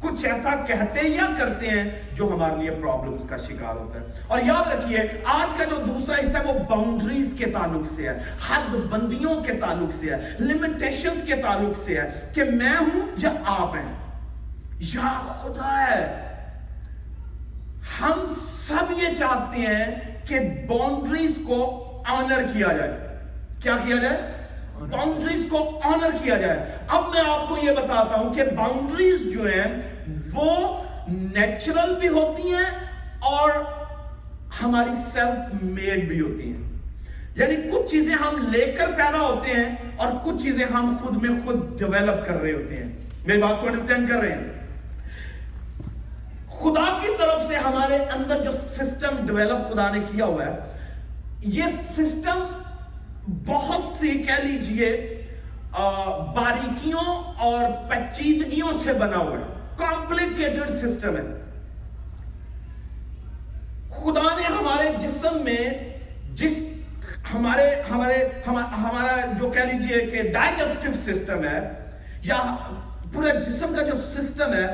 کچھ 0.00 0.24
ایسا 0.24 0.54
کہتے 0.54 1.08
یا 1.08 1.26
کرتے 1.38 1.68
ہیں 1.68 2.02
جو 2.12 2.30
ہمارے 2.34 2.56
لیے 2.56 2.70
پرابلمز 2.70 3.20
کا 3.28 3.36
شکار 3.36 3.74
ہوتا 3.74 4.00
ہے۔ 4.00 4.06
اور 4.26 4.38
یاد 4.38 4.74
رکھیے، 4.74 4.98
آج 5.24 5.58
کا 5.58 5.64
جو 5.64 5.76
دوسرا 5.76 6.14
حصہ 6.14 6.36
ہے 6.38 6.52
وہ 6.52 6.58
باؤنڈریز 6.58 7.34
کے 7.38 7.46
تعلق 7.46 7.92
سے 7.96 8.08
ہے، 8.08 8.14
حد 8.48 8.74
بندیوں 8.74 9.42
کے 9.42 9.52
تعلق 9.52 10.00
سے 10.00 10.14
ہے 10.14 10.30
لمیٹیشنز 10.40 11.26
کے 11.26 11.36
تعلق 11.36 11.84
سے 11.84 12.00
ہے 12.00 12.30
کہ 12.34 12.44
میں 12.44 12.76
ہوں 12.80 13.00
یا 13.16 13.30
آپ 13.46 13.74
ہیں۔ 13.74 13.96
یا 14.78 15.40
خدا 15.42 15.86
ہے، 15.90 16.28
ہم 18.00 18.32
سب 18.68 18.92
یہ 18.96 19.16
چاہتے 19.18 19.60
ہیں 19.60 19.84
کہ 20.28 20.40
باؤنڈریز 20.68 21.38
کو 21.46 21.84
آنر 22.06 22.42
کیا 22.52 22.76
جائے۔ 22.76 22.92
کیا 23.62 23.76
کیا 23.84 23.96
جائے؟ 23.96 24.37
باؤنڈریز 24.80 25.44
کو 25.50 25.80
آنر 25.84 26.10
کیا 26.22 26.36
جائے۔ 26.36 26.78
اب 26.88 27.02
میں 27.14 27.22
آپ 27.28 27.48
کو 27.48 27.56
یہ 27.62 27.70
بتاتا 27.70 28.20
ہوں 28.20 28.34
کہ 28.34 28.44
باؤنڈریز 28.44 29.32
جو 29.32 29.42
ہیں، 29.42 29.94
وہ 30.32 30.82
نیچرل 31.08 31.94
بھی 32.00 32.08
ہوتی 32.08 32.42
ہیں 32.42 32.70
اور 33.20 33.50
ہماری 34.62 34.90
سیلف 35.12 35.62
میڈ 35.62 36.08
بھی 36.08 36.20
ہوتی 36.20 36.52
ہیں۔ 36.52 36.68
یعنی 37.36 37.56
کچھ 37.56 37.90
چیزیں 37.90 38.14
ہم 38.14 38.48
لے 38.50 38.76
کر 38.78 38.86
پیدا 38.86 39.20
ہوتے 39.20 39.50
ہیں 39.50 39.76
اور 39.96 40.12
کچھ 40.24 40.42
چیزیں 40.42 40.66
ہم 40.66 40.96
خود 41.02 41.22
میں 41.22 41.40
خود 41.44 41.78
ڈیولپ 41.78 42.28
کر 42.28 42.34
رہے 42.34 42.52
ہوتے 42.52 42.76
ہیں۔ 42.76 42.92
میری 43.26 43.42
بات 43.42 43.60
کو 43.60 43.66
انڈرسٹینڈ 43.66 44.08
کر 44.08 44.16
رہے 44.16 44.32
ہیں؟ 44.32 44.58
خدا 46.58 46.98
کی 47.00 47.08
طرف 47.18 47.48
سے 47.48 47.56
ہمارے 47.56 47.96
اندر 47.96 48.44
جو 48.44 48.50
سسٹم 48.74 49.26
ڈیولپ 49.26 49.72
خدا 49.72 49.90
نے 49.90 50.00
کیا 50.00 50.24
ہوا 50.24 50.46
ہے، 50.46 50.50
یہ 51.40 51.62
سسٹم 51.90 52.44
بہت 53.28 53.98
سی 53.98 54.08
کہہ 54.08 54.44
لیجیے 54.44 54.90
باریکیوں 56.34 57.14
اور 57.38 57.64
پیچیدگیوں 57.88 58.72
سے 58.84 58.92
بنا 58.92 59.16
ہوا 59.16 59.38
ہے۔ 59.38 59.42
کمپلیکیٹڈ 59.76 60.70
سسٹم 60.74 61.16
ہے۔ 61.16 61.26
خدا 63.90 64.36
نے 64.36 64.46
ہمارے 64.46 64.88
جسم 65.00 65.42
میں 65.44 65.68
جس 66.34 66.52
ہمارے 67.34 67.82
ہمارے 67.90 68.16
ہمارا 68.46 69.32
جو 69.38 69.50
کہہ 69.50 69.62
لیجیے 69.62 70.06
کہ 70.06 70.22
ڈائجسٹو 70.32 70.92
سسٹم 70.92 71.44
ہے، 71.44 71.58
یا 72.22 72.56
پورے 73.12 73.30
جسم 73.46 73.74
کا 73.76 73.82
جو 73.82 73.92
سسٹم 74.14 74.52
ہے، 74.52 74.66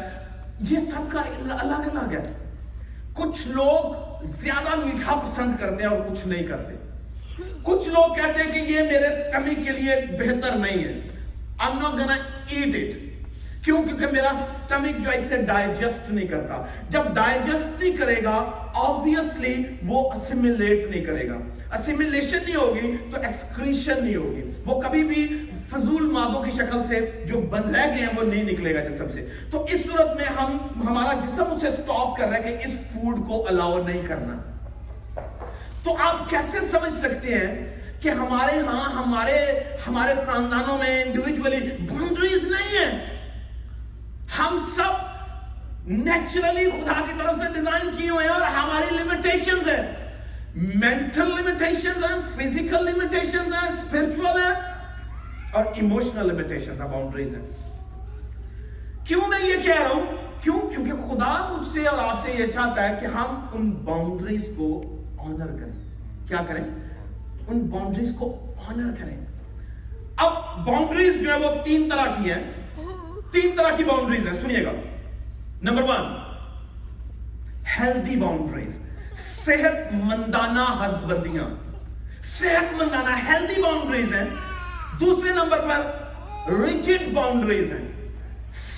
یہ 0.60 0.78
سب 0.78 1.12
کا 1.12 1.20
الگ 1.60 1.88
الگ 1.92 2.14
ہے۔ 2.14 2.22
کچھ 3.12 3.48
لوگ 3.48 3.94
زیادہ 4.40 4.76
میٹھا 4.76 5.14
پسند 5.16 5.56
کرتے 5.60 5.82
ہیں 5.82 5.90
اور 5.90 6.00
کچھ 6.10 6.26
نہیں 6.26 6.42
کرتے۔ 6.42 6.83
کچھ 7.64 7.88
لوگ 7.88 8.14
کہتے 8.14 8.42
ہیں 8.42 8.52
کہ 8.52 8.72
یہ 8.72 8.82
میرے 8.82 9.30
کمی 9.32 9.54
کے 9.54 9.72
لیے 9.72 9.94
بہتر 10.18 10.56
نہیں 10.56 10.84
ہے۔ 10.84 11.00
I'm 11.64 11.74
not 11.74 11.90
gonna 11.90 12.56
eat 12.56 12.68
it 12.68 12.90
کیوں؟ 13.64 13.82
کیونکہ 13.82 14.06
میرا 14.06 14.32
سٹمک 14.34 15.04
جو 15.04 15.12
ہے 15.12 15.18
اسے 15.18 15.36
ڈائجسٹ 15.36 16.12
نہیں 16.12 16.26
کرتا۔ 16.26 16.66
جب 16.90 17.02
ڈائجسٹ 17.14 17.82
نہیں 17.82 17.96
کرے 17.96 18.24
گا 18.24 18.50
آبویسلی 18.74 19.64
وہ 19.86 20.12
اسیمیلیٹ 20.12 20.90
نہیں 20.90 21.04
کرے 21.04 21.28
گا۔ 21.28 21.34
اسیمیلیشن 21.76 22.38
نہیں 22.46 22.56
ہوگی 22.56 22.96
تو 23.14 23.20
ایکسکریشن 23.20 24.04
نہیں 24.04 24.16
ہوگی۔ 24.16 24.50
وہ 24.66 24.80
کبھی 24.80 25.04
بھی 25.04 25.46
فضول 25.70 26.02
مادوں 26.02 26.42
کی 26.42 26.50
شکل 26.50 26.82
سے 26.88 27.26
جو 27.26 27.40
بن 27.40 27.74
رہ 27.74 27.86
گئے 27.86 27.98
ہیں، 27.98 28.08
وہ 28.16 28.22
نہیں 28.22 28.44
نکلے 28.44 28.74
گا 28.74 28.80
جسم 28.80 29.04
سے۔ 29.12 29.26
تو 29.50 29.64
اس 29.64 29.80
صورت 29.80 30.16
میں 30.16 30.24
ہم، 30.24 30.56
ہمارا 30.88 31.12
جسم 31.12 31.44
اسے 31.52 31.70
سٹاپ 31.70 32.16
کر 32.16 32.28
رہا 32.28 32.36
ہے 32.36 32.42
کہ 32.42 32.68
اس 32.68 32.74
فوڈ 32.74 33.16
کو 33.28 33.48
الاؤ 33.48 33.82
نہیں 33.82 34.02
کرنا۔ 34.08 34.53
تو 35.84 35.96
آپ 35.98 36.30
کیسے 36.30 36.58
سمجھ 36.70 36.92
سکتے 37.00 37.34
ہیں 37.34 37.80
کہ 38.00 38.08
ہمارے 38.08 38.60
ہاں 38.66 38.90
ہمارے 38.90 39.60
ہمارے 39.86 40.14
خاندانوں 40.26 40.78
میں 40.78 41.04
انڈیویجولی 41.04 41.70
باؤنڈریز 41.90 42.44
نہیں 42.44 42.78
ہیں؟ 42.78 43.18
ہم 44.38 44.72
سب 44.76 44.92
نیچرلی 45.86 46.70
خدا 46.70 47.00
کی 47.06 47.12
طرف 47.18 47.36
سے 47.36 47.52
ڈیزائن 47.54 47.96
کیے 47.96 48.10
ہوئے 48.10 48.26
ہیں 48.26 48.32
اور 48.32 48.42
ہماری 48.42 48.96
لمیٹیشنز 48.96 49.68
ہیں۔ 49.68 50.04
مینٹل 50.54 51.28
لمیٹیشنز 51.28 52.04
ہیں 52.04 52.20
فزیکل 52.34 52.84
لمیٹیشنز 52.84 53.52
ہیں 53.52 53.68
اسپرچول 53.68 54.42
ہیں 54.42 54.54
اور 55.52 55.64
ایموشنل 55.74 56.26
لمیٹیشن 56.26 56.70
ہیں 56.70 56.88
باؤنڈریز 56.88 57.34
ہیں۔ 57.34 57.46
کیوں 59.04 59.28
میں 59.28 59.40
یہ 59.40 59.62
کہہ 59.62 59.80
رہا 59.80 59.88
ہوں؟ 59.88 60.06
کیوں؟ 60.40 60.60
کیونکہ 60.60 60.92
خدا 60.92 61.52
مجھ 61.52 61.68
سے 61.68 61.86
اور 61.86 61.98
آپ 61.98 62.26
سے 62.26 62.32
یہ 62.32 62.46
چاہتا 62.46 62.88
ہے 62.88 62.98
کہ 63.00 63.06
ہم 63.06 63.46
ان 63.52 63.70
باؤنڈریز 63.70 64.42
کو 64.56 64.93
آنر 65.24 65.56
کریں 65.58 65.72
کیا 66.28 66.42
کریں 66.48 66.64
ان 67.46 67.60
باؤنڈریز 67.60 68.12
کو 68.18 68.30
آنر 68.68 68.90
کریں 69.00 69.16
اب 70.16 70.32
باؤنڈریز 70.66 71.22
جو 71.22 71.30
ہے 71.30 71.36
وہ 71.38 71.50
تین 71.64 71.88
طرح 71.90 72.14
کی 72.16 72.30
ہیں 72.30 72.42
تین 73.32 73.56
طرح 73.56 73.76
کی 73.76 73.84
باؤنڈریز 73.84 74.28
ہیں 74.28 74.40
سنیے 74.42 74.64
گا 74.64 74.72
نمبر 75.62 75.82
ون 75.82 76.14
ہیلدی 77.78 78.16
باؤنڈریز 78.16 78.78
صحت 79.44 79.92
مندانہ 80.04 80.64
حد 80.80 81.02
بندیاں 81.04 81.48
صحت 82.38 82.74
مندانہ 82.74 83.16
ہیلدی 83.28 83.60
باؤنڈریز 83.62 84.14
ہیں 84.14 84.24
دوسرے 85.00 85.32
نمبر 85.34 85.68
پر 85.68 86.52
ریجڈ 86.60 87.12
باؤنڈریز 87.14 87.72
ہیں 87.72 87.84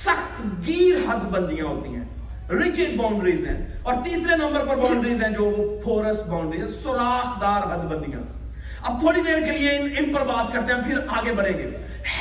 سخت 0.03 0.43
گیر 0.67 1.09
حد 1.09 1.25
بندیاں 1.31 1.67
ہوتی 1.67 1.95
ہیں 1.95 2.05
ریجڈ 2.50 2.97
باؤنڈریز 2.97 3.47
ہیں 3.47 3.67
اور 3.83 3.95
تیسرے 4.05 4.37
نمبر 4.37 4.65
پر 4.65 4.76
باؤنڈریز 4.76 5.23
ہیں 5.23 5.31
جو 5.31 5.45
وہ 5.45 5.83
پورس 5.83 6.17
باؤنڈریز 6.26 6.83
سوراخ 6.83 7.41
دار 7.41 7.75
حد 7.75 7.79
بندیاں 7.79 8.21
اب 8.83 9.00
تھوڑی 9.00 9.21
دیر 9.26 9.41
کے 9.45 9.59
لیے 9.59 9.71
ان 9.71 10.15
پر 10.15 10.25
بات 10.25 10.53
کرتے 10.53 10.73
ہیں، 10.73 10.81
پھر 10.87 10.99
آگے 11.09 11.33
بڑھیں 11.33 11.59
گے۔ 11.59 11.71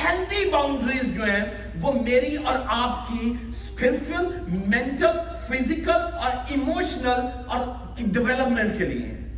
ہیلدی 0.02 0.50
باؤنڈریز 0.50 1.14
جو 1.14 1.24
ہیں، 1.24 1.44
وہ 1.80 1.92
میری 1.92 2.36
اور 2.36 2.54
آپ 2.66 3.08
کی 3.08 3.32
اسپرچل 3.48 4.26
مینٹل 4.48 5.18
فزیکل 5.48 5.90
اور 5.90 6.30
ایموشنل 6.48 7.26
اور 7.46 7.60
ڈیولپمنٹ 7.98 8.78
کے 8.78 8.84
لیے 8.84 9.06
ہیں۔ 9.06 9.34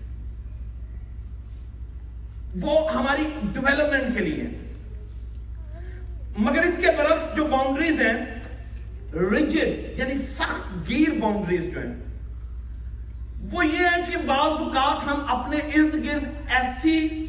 وہ 2.63 2.93
ہماری 2.93 3.29
ڈیولپمنٹ 3.43 4.19
کے 4.19 4.25
لیے 4.25 4.43
ہیں۔ 4.43 4.59
مگر 6.39 6.63
اس 6.63 6.77
کے 6.77 6.87
برعکس 6.99 7.37
جو 7.37 7.45
باؤنڈریز 7.45 8.01
ہیں 8.01 8.38
رجڈ 9.13 9.99
یعنی 9.99 10.15
سخت 10.15 10.89
گیر 10.89 11.19
باؤنڈریز 11.21 11.73
جو 11.75 11.81
ہیں. 11.81 11.95
وہ 13.53 13.67
یہ 13.67 13.79
ہے 13.79 14.01
کہ 14.07 14.19
بعض 14.27 14.61
اوقات 14.61 15.07
ہم 15.07 15.25
اپنے 15.29 15.57
ارد 15.57 15.95
گرد 16.05 16.25
ایسی 16.49 17.27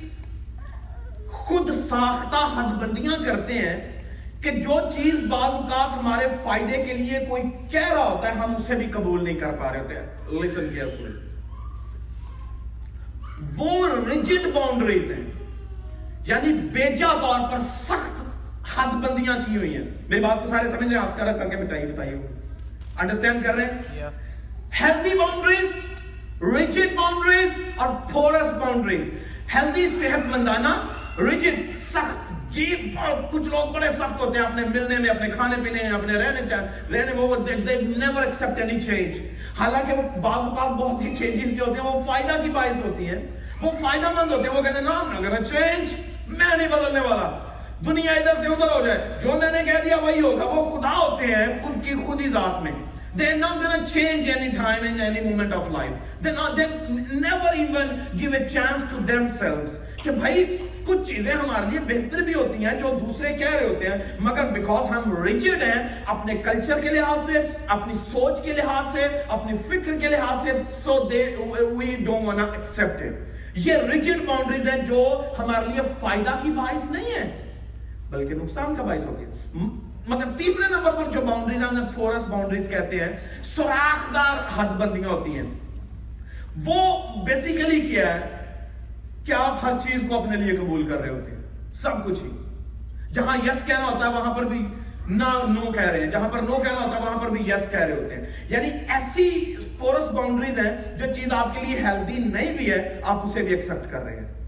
خود 1.31 1.69
ساختہ 1.89 2.43
حد 2.55 2.73
بندیاں 2.81 3.17
کرتے 3.25 3.53
ہیں 3.53 3.77
کہ 4.41 4.51
جو 4.61 4.79
چیز 4.95 5.15
بعض 5.29 5.51
اوقات 5.51 5.97
ہمارے 5.97 6.27
فائدے 6.43 6.83
کے 6.85 6.93
لیے 6.93 7.19
کوئی 7.29 7.43
کہہ 7.71 7.91
رہا 7.93 8.03
ہوتا 8.03 8.27
ہے، 8.27 8.33
ہم 8.33 8.55
اسے 8.55 8.75
بھی 8.75 8.87
قبول 8.91 9.23
نہیں 9.23 9.39
کر 9.39 9.51
پا 9.59 9.71
رہے 9.71 9.79
ہوتے 9.79 9.95
ہیں. 9.95 10.41
لسن 10.41 10.69
کیئرفلی 10.73 11.17
وہ 13.57 13.87
رجڈ 13.87 14.47
باؤنڈریز 14.53 15.11
ہیں. 15.11 15.25
یعنی 16.25 16.53
بیجا 16.73 17.11
طور 17.21 17.51
پر 17.51 17.59
سخت 17.83 18.17
حد 18.75 18.87
بندیاں 18.87 19.35
کی 19.45 19.57
ہوئی 19.57 19.75
ہیں۔ 19.75 19.83
میرے 20.09 20.21
بات 20.21 20.43
کو 20.43 20.49
سارے 20.49 20.63
سمجھ 20.63 20.83
رہے 20.83 20.87
ہیں 20.87 20.97
ہاتھ 20.97 21.17
کر 21.17 21.33
کر 21.33 21.49
کے 21.49 21.55
بتائیے 21.55 21.85
بتائیے۔ 21.85 22.15
انڈرسٹینڈ 22.99 23.45
کر 23.45 23.55
رہے 23.55 23.65
ہیں؟ 23.65 24.01
ہیلدی 24.81 25.09
باؤنڈریز 25.17 25.69
ریجڈ 26.41 26.95
باؤنڈریز 26.95 27.49
اور 27.75 27.89
پورس 28.13 28.53
باؤنڈریز 28.53 29.07
ہیلدی 29.55 29.87
صحت 29.99 30.25
مندانہ 30.25 30.87
ریجڈ 31.21 31.59
سخت 31.89 32.29
کچھ 33.31 33.47
لوگ 33.47 33.73
بڑے 33.73 33.87
سخت 33.99 34.19
ہوتے 34.19 34.39
ہیں۔ 34.39 34.45
اپنے 34.45 34.61
ملنے 34.61 34.97
میں 34.97 35.09
اپنے 35.09 35.29
کھانے 35.29 35.55
پینے 35.63 35.83
میں 35.83 35.91
اپنے 35.91 36.13
رہنے 36.13 36.49
چاہے 36.49 36.67
رہنے 36.91 37.11
وہ 37.15 37.35
they, 37.35 37.57
they 37.57 37.81
never 37.83 38.21
accept 38.21 38.57
any 38.59 38.77
change. 38.89 39.17
حالانکہ 39.59 39.93
وہ 39.93 40.01
بعض 40.01 40.37
اوقات 40.37 40.69
بہت 40.69 41.01
ہی 41.01 41.15
چینجز 41.15 41.57
جو 41.57 41.65
ہوتے 41.67 41.81
ہیں 41.81 41.89
وہ 41.89 42.03
فائدہ 42.05 42.41
کی 42.43 42.49
باعث 42.49 42.85
ہوتی 42.85 43.07
ہیں۔ 43.09 43.25
وہ 43.61 43.71
فائدہ 43.81 44.09
مند 44.09 44.31
ہوتے 44.31 44.49
ہیں 44.49 44.57
وہ 44.57 44.61
کہتے 44.61 44.75
ہیں 44.75 44.81
نا 44.81 45.43
چینج 45.43 45.93
میں 46.27 46.57
نہیں 46.57 46.67
بدلنے 46.67 46.99
والا۔ 46.99 47.48
دنیا 47.85 48.11
ادھر 48.11 48.33
سے 48.41 48.47
ادھر 48.47 48.81
ہو 48.81 48.85
جائے۔ 48.85 49.19
جو 49.23 49.31
میں 49.31 49.51
نے 49.51 49.71
کہہ 49.71 49.83
دیا 49.85 49.97
وہی 49.97 50.21
ہوگا۔ 50.21 50.43
وہ 50.43 50.79
خدا 50.79 50.97
ہوتے 50.97 51.25
ہیں 51.25 51.45
خود 51.63 51.83
کی 51.83 51.93
خود 52.05 52.21
ہی 52.21 52.29
ذات 52.29 52.63
میں۔ 52.63 52.71
They're 53.17 53.39
not 53.39 53.55
going 53.61 53.75
to 53.75 53.85
change 53.85 54.27
any 54.37 54.49
time 54.57 54.83
in 54.89 54.99
any 55.05 55.21
moment 55.25 55.53
of 55.57 55.69
life. 55.75 55.95
They're 56.23 56.37
not, 56.39 56.51
they 56.57 56.67
never 57.25 57.51
even 57.63 57.87
give 58.21 58.33
a 58.33 58.43
chance 58.55 58.83
to 58.91 58.97
themselves. 59.11 59.69
کہ 60.03 60.11
بھائی 60.11 60.57
کچھ 60.85 61.07
چیزیں 61.07 61.33
ہمارے 61.33 61.65
لیے 61.69 61.79
بہتر 61.79 62.21
بھی 62.21 62.33
ہوتی 62.33 62.65
ہیں 62.65 62.79
جو 62.79 62.99
دوسرے 63.01 63.33
کہہ 63.33 63.55
رہے 63.55 63.67
ہوتے 63.67 63.89
ہیں 63.89 63.97
مگر 64.19 64.45
بیکاز 64.45 64.91
ہم 64.91 65.23
ریجڈ 65.23 65.63
ہیں 65.63 66.03
اپنے 66.05 66.35
کلچر 66.35 66.79
کے 66.79 66.89
لحاظ 66.89 67.31
سے 67.31 67.39
اپنی 67.67 67.93
سوچ 67.93 68.41
کے 68.43 68.53
لحاظ 68.53 68.97
سے 68.97 69.05
اپنی 69.27 69.57
فکر 69.67 69.97
کے 69.97 70.07
لحاظ 70.07 70.47
سے 70.47 70.61
so 70.83 71.09
they 71.11 71.35
we 71.71 71.95
don't 71.99 72.27
wanna 72.27 72.43
accept 72.43 73.03
یہ 73.55 73.73
ریجڈ 73.93 74.25
باؤنڈریز 74.25 74.69
ہیں 74.69 74.81
جو 74.81 75.21
ہمارے 75.39 75.65
لیے 75.71 75.81
فائدہ 75.99 76.39
کی 76.43 76.49
باعث 76.49 76.91
نہیں 76.91 77.11
ہے 77.11 77.48
بلکہ 78.09 78.35
نقصان 78.35 78.75
کا 78.75 78.83
باعث 78.83 79.05
ہوگی 79.05 79.25
مطلب 80.07 80.37
تیسرے 80.37 80.69
نمبر 80.69 80.91
پر 80.91 81.11
جو 81.11 81.21
باؤنڈریز 81.21 81.63
ہیں 81.63 81.89
فورس 81.95 82.23
باؤنڈریز 82.23 82.69
کہتے 82.69 82.99
ہیں، 82.99 83.11
سوراخدار 83.43 84.59
حد 84.59 84.79
بندیاں 84.79 85.09
ہوتی 85.09 85.35
ہیں۔ 85.35 85.43
وہ 86.65 86.97
بیسیکلی 87.25 87.81
کیا 87.81 88.15
ہے 88.15 88.29
کہ 89.25 89.33
آپ 89.33 89.63
ہر 89.63 89.71
چیز 89.83 90.01
کو 90.09 90.23
اپنے 90.23 90.35
لیے 90.35 90.57
قبول 90.57 90.89
کر 90.89 91.01
رہے 91.01 91.09
ہوتے 91.09 91.31
ہیں۔ 91.31 91.71
سب 91.73 92.05
کچھ 92.05 92.23
ہی۔ 92.23 92.29
جہاں 93.13 93.37
یس 93.37 93.65
کہنا 93.65 93.85
ہوتا 93.85 94.05
ہے، 94.05 94.11
وہاں 94.11 94.33
پر 94.33 94.43
بھی 94.43 94.67
نہ 95.09 95.45
نو 95.47 95.71
کہہ 95.71 95.89
رہے 95.89 95.99
ہیں۔ 95.99 96.07
جہاں 96.07 96.29
پر 96.29 96.39
نو 96.39 96.55
کہنا 96.55 96.85
ہوتا 96.85 96.97
ہے، 96.97 97.01
وہاں 97.01 97.19
پر 97.19 97.29
بھی 97.29 97.41
یس 97.41 97.71
کہہ 97.71 97.79
رہے 97.79 97.93
ہوتے 97.93 98.15
ہیں۔ 98.15 98.25
یعنی 98.49 98.67
ایسی 98.87 99.55
پورس 99.79 100.11
باؤنڈریز 100.11 100.59
ہیں 100.59 100.97
جو 100.97 101.13
چیز 101.13 101.33
آپ 101.33 101.53
کے 101.53 101.65
لیے 101.65 101.79
ہیلدی 101.79 102.23
نہیں 102.23 102.57
بھی 102.57 102.71
ہے، 102.71 103.01
آپ 103.03 103.25
اسے 103.25 103.41
بھی 103.41 103.55
ایکسپٹ 103.55 103.91
کر 103.91 104.03
رہے 104.03 104.15
ہیں۔ 104.15 104.38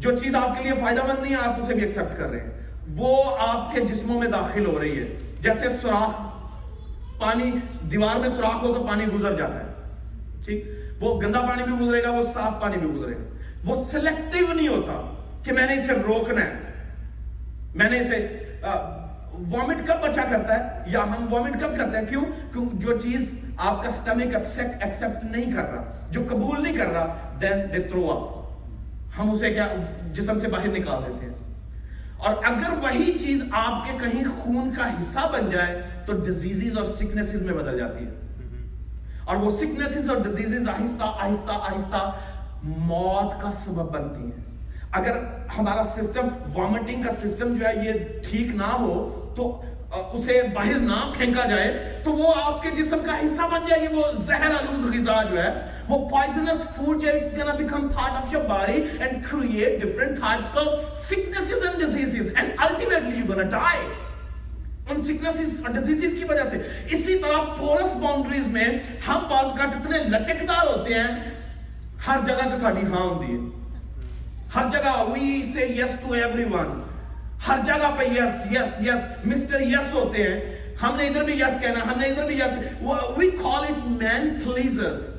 جو 0.00 0.16
چیز 0.16 0.34
آپ 0.34 0.58
کے 0.58 0.62
لیے 0.62 0.72
فائدہ 0.80 1.02
مند 1.02 1.22
نہیں 1.22 1.36
ہے، 1.36 1.48
آپ 1.48 1.62
اسے 1.62 1.74
بھی 1.74 1.82
ایکسپٹ 1.82 2.18
کر 2.18 2.30
رہے 2.30 2.40
ہیں۔ 2.40 2.50
وہ 2.96 3.22
آپ 3.38 3.74
کے 3.74 3.80
جسموں 3.80 4.20
میں 4.20 4.28
داخل 4.28 4.66
ہو 4.66 4.80
رہی 4.80 4.98
ہے۔ 4.98 5.34
جیسے 5.40 5.68
سوراخ، 5.82 6.10
پانی، 7.20 7.50
دیوار 7.90 8.16
میں 8.16 8.28
سوراخ 8.28 8.62
ہو 8.62 8.74
تو 8.74 8.86
پانی 8.86 9.06
گزر 9.06 9.36
جاتا 9.36 9.54
ہے۔ 9.54 9.64
ٹھیک؟ 10.44 10.64
وہ 11.00 11.20
گندا 11.20 11.40
پانی 11.40 11.62
بھی 11.62 11.86
گزرے 11.86 12.02
گا، 12.02 12.10
وہ 12.10 12.24
صاف 12.34 12.60
پانی 12.60 12.76
بھی 12.76 12.88
گزرے 12.88 13.12
گا۔ 13.12 13.22
وہ 13.64 13.84
سلیکٹو 13.90 14.52
نہیں 14.52 14.68
ہوتا 14.68 15.14
کہ 15.44 15.52
میں 15.52 15.66
نے 15.66 15.74
اسے 15.74 15.92
روکنا 15.92 16.44
ہے۔ 16.44 16.52
میں 17.74 17.90
نے 17.90 17.98
اسے 17.98 18.44
وامٹ 19.32 19.76
کب 19.86 20.00
بچا 20.02 20.22
کرتا 20.30 20.58
ہے؟ 20.58 20.90
یا 20.90 21.00
ہم 21.02 21.32
وامٹ 21.32 21.52
کب 21.52 21.78
کرتے 21.78 21.98
ہیں؟ 21.98 22.06
کیوں؟ 22.06 22.24
کیوں؟ 22.52 22.64
جو 22.72 22.98
چیز 22.98 23.30
آپ 23.56 23.84
کا 23.84 23.90
سٹمک 23.90 24.36
ایکسپٹ 24.56 25.24
نہیں 25.24 25.56
کر 25.56 25.62
رہا، 25.62 26.06
جو 26.10 26.20
قبول 26.28 26.62
نہیں 26.62 26.76
کر 26.76 26.86
رہا 26.86 27.36
دین 27.40 27.72
دے 27.72 27.82
تھرو 27.82 28.10
اپ 28.10 28.39
ہم 29.18 29.30
اسے 29.30 29.50
کیا 29.50 29.68
جسم 30.12 30.38
سے 30.38 30.48
باہر 30.48 30.68
نکال 30.68 31.02
دیتے 31.06 31.26
ہیں۔ 31.26 31.34
اور 32.16 32.34
اگر 32.44 32.72
وہی 32.82 33.18
چیز 33.18 33.42
آپ 33.52 33.86
کے 33.86 33.92
کہیں 34.04 34.24
خون 34.42 34.70
کا 34.78 34.86
حصہ 34.86 35.32
بن 35.32 35.50
جائے، 35.50 35.82
تو 36.06 36.12
ڈیزیزز 36.12 36.78
اور 36.78 36.86
سکنسز 36.98 37.42
میں 37.42 37.54
بدل 37.54 37.78
جاتی 37.78 38.06
ہے۔ 38.06 38.10
اور 39.24 39.36
وہ 39.36 39.56
سکنسز 39.56 40.08
اور 40.08 40.16
ڈیزیزز 40.16 40.68
آہستہ 40.68 41.04
آہستہ 41.20 41.52
آہستہ 41.52 42.12
موت 42.62 43.40
کا 43.40 43.50
سبب 43.64 43.90
بنتی 43.92 44.22
ہیں۔ 44.22 44.50
اگر 44.92 45.16
ہمارا 45.58 45.82
سسٹم 45.84 46.28
وامٹنگ 46.54 47.02
کا 47.02 47.12
سسٹم 47.12 47.54
جو 47.54 47.66
ہے 47.66 47.88
یہ 47.88 47.92
ٹھیک 48.30 48.54
نہ 48.54 48.72
ہو، 48.72 49.16
تو 49.36 49.62
اسے 50.12 50.42
باہر 50.54 50.74
نہ 50.74 51.12
پھینکا 51.18 51.48
جائے، 51.48 52.00
تو 52.04 52.12
وہ 52.12 52.32
آپ 52.42 52.62
کے 52.62 52.70
جسم 52.70 52.96
کا 53.06 53.18
حصہ 53.18 53.42
بن 53.52 53.60
جائے 53.68 53.82
گی 53.82 53.86
وہ 53.86 54.02
زہر 54.26 54.50
آلود 54.50 54.94
غذا 54.94 55.22
جو 55.22 55.42
ہے 55.42 55.79
وہ 55.90 55.98
poisonous 56.10 56.60
food 56.74 57.02
yeah, 57.02 57.16
it's 57.20 57.32
gonna 57.32 57.56
become 57.56 57.88
part 57.90 58.18
of 58.18 58.32
your 58.32 58.42
body 58.44 58.82
and 59.00 59.24
create 59.24 59.80
different 59.80 60.20
types 60.20 60.56
of 60.56 60.68
sicknesses 61.04 61.64
and 61.64 61.78
diseases 61.78 62.32
and 62.34 62.54
ultimately 62.60 63.16
you're 63.16 63.26
gonna 63.26 63.50
die 63.52 63.82
in 64.90 65.02
sicknesses 65.06 65.58
اور 65.64 65.74
کی 66.14 66.24
وجہ 66.28 66.44
سے 66.50 66.58
اسی 66.96 67.16
طرح 67.18 67.42
پورس 67.58 67.92
باؤنڈریز 68.00 68.46
میں 68.52 68.64
ہم 69.08 69.26
بعض 69.30 69.56
کا 69.58 69.66
جتنے 69.74 69.98
لچکدار 70.08 70.66
ہوتے 70.66 70.94
ہیں 70.94 71.08
ہر 72.06 72.26
جگہ 72.28 72.48
تے 72.50 72.60
ساڈی 72.62 72.86
ہاں 72.86 73.00
ہوندی 73.00 73.32
ہے 73.32 73.38
ہر 74.54 74.70
جگہ 74.72 74.94
we 75.10 75.28
say 75.52 75.68
yes 75.76 75.92
to 76.04 76.16
everyone 76.22 76.72
ہر 77.48 77.60
جگہ 77.66 77.94
پہ 77.98 78.04
یس 78.12 78.46
یس 78.52 78.80
یس 78.86 79.26
مسٹر 79.26 79.60
yes 79.74 79.92
ہوتے 79.92 80.22
ہیں 80.22 80.40
ہم 80.82 80.96
نے 80.96 81.06
ادھر 81.06 81.24
بھی 81.24 81.38
یس 81.40 81.60
کہنا 81.62 81.84
ہم 81.90 82.00
نے 82.00 82.08
ادھر 82.08 82.26
بھی 82.26 82.40
yes 82.40 83.16
we 83.18 83.30
call 83.38 83.70
it 83.70 83.86
man 84.02 84.28
pleasers 84.42 85.09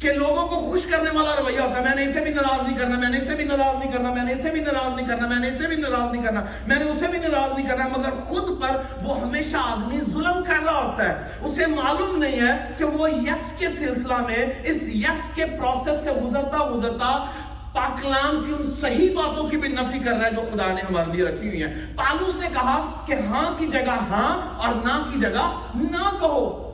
کہ 0.00 0.12
لوگوں 0.12 0.46
کو 0.46 0.56
خوش 0.56 0.84
کرنے 0.84 1.10
والا 1.18 1.30
رویہ 1.36 1.60
ہوتا 1.60 1.76
ہے۔ 1.76 1.82
میں 1.82 1.94
نے 1.94 2.10
اسے 2.10 2.20
بھی 2.20 2.30
ناراض 2.30 2.62
نہیں 2.68 2.78
کرنا، 2.78 2.98
میں 2.98 3.08
نے 3.08 3.18
اسے 3.18 3.34
بھی 3.34 3.44
ناراض 3.44 3.78
نہیں 3.78 3.92
کرنا، 3.92 4.14
میں 4.14 4.24
نے 4.24 4.32
اسے 4.32 4.50
بھی 4.50 4.60
ناراض 4.60 4.96
نہیں 4.96 5.08
کرنا، 5.08 5.26
میں 5.26 5.38
نے 5.38 5.48
اسے 5.48 5.66
بھی 5.66 5.76
ناراض 5.76 6.12
نہیں 6.12 6.22
کرنا، 6.22 6.40
میں 6.66 6.76
نے 6.76 6.84
اسے 6.84 7.06
بھی 7.06 7.18
ناراض 7.18 7.58
نہیں 7.58 7.68
کرنا، 7.68 7.88
مگر 7.88 8.10
خود 8.28 8.60
پر 8.60 8.76
وہ 9.02 9.20
ہمیشہ 9.20 9.56
آدمی 9.56 10.00
ظلم 10.00 10.44
کر 10.44 10.64
رہا 10.64 10.82
ہوتا 10.82 11.08
ہے۔ 11.08 11.14
اسے 11.40 11.66
معلوم 11.66 12.16
نہیں 12.16 12.40
ہے 12.40 12.74
کہ 12.78 12.84
وہ 12.84 13.10
یس 13.10 13.58
کے 13.58 13.66
سلسلہ 13.78 14.14
میں، 14.14 14.46
اس 14.64 14.82
یس 14.82 15.34
کے 15.34 15.44
پروسیس 15.44 16.04
سے 16.04 16.10
گزرتا 16.10 16.70
گزرتا 16.70 17.24
پاکلام 17.72 18.44
کی 18.46 18.52
ان 18.58 18.70
صحیح 18.80 19.16
باتوں 19.16 19.48
کی 19.48 19.56
بھی 19.56 19.68
نفی 19.68 19.98
کر 19.98 20.12
رہا 20.12 20.26
ہے 20.26 20.30
جو 20.30 20.42
خدا 20.52 20.66
نے 20.66 20.80
ہمارے 20.90 21.16
لیے 21.16 21.24
رکھی 21.24 21.48
ہوئی 21.48 21.62
ہیں۔ 21.62 21.96
پالوس 21.96 22.34
نے 22.36 22.46
کہا 22.54 23.02
کہ 23.06 23.12
ہاں 23.12 23.58
کی 23.58 23.66
جگہ 23.66 23.96
ہاں 24.10 24.58
اور 24.58 24.74
نہ 24.74 25.10
کی 25.12 25.20
جگہ 25.20 25.60
نہ 25.74 26.16
کہو۔ 26.20 26.65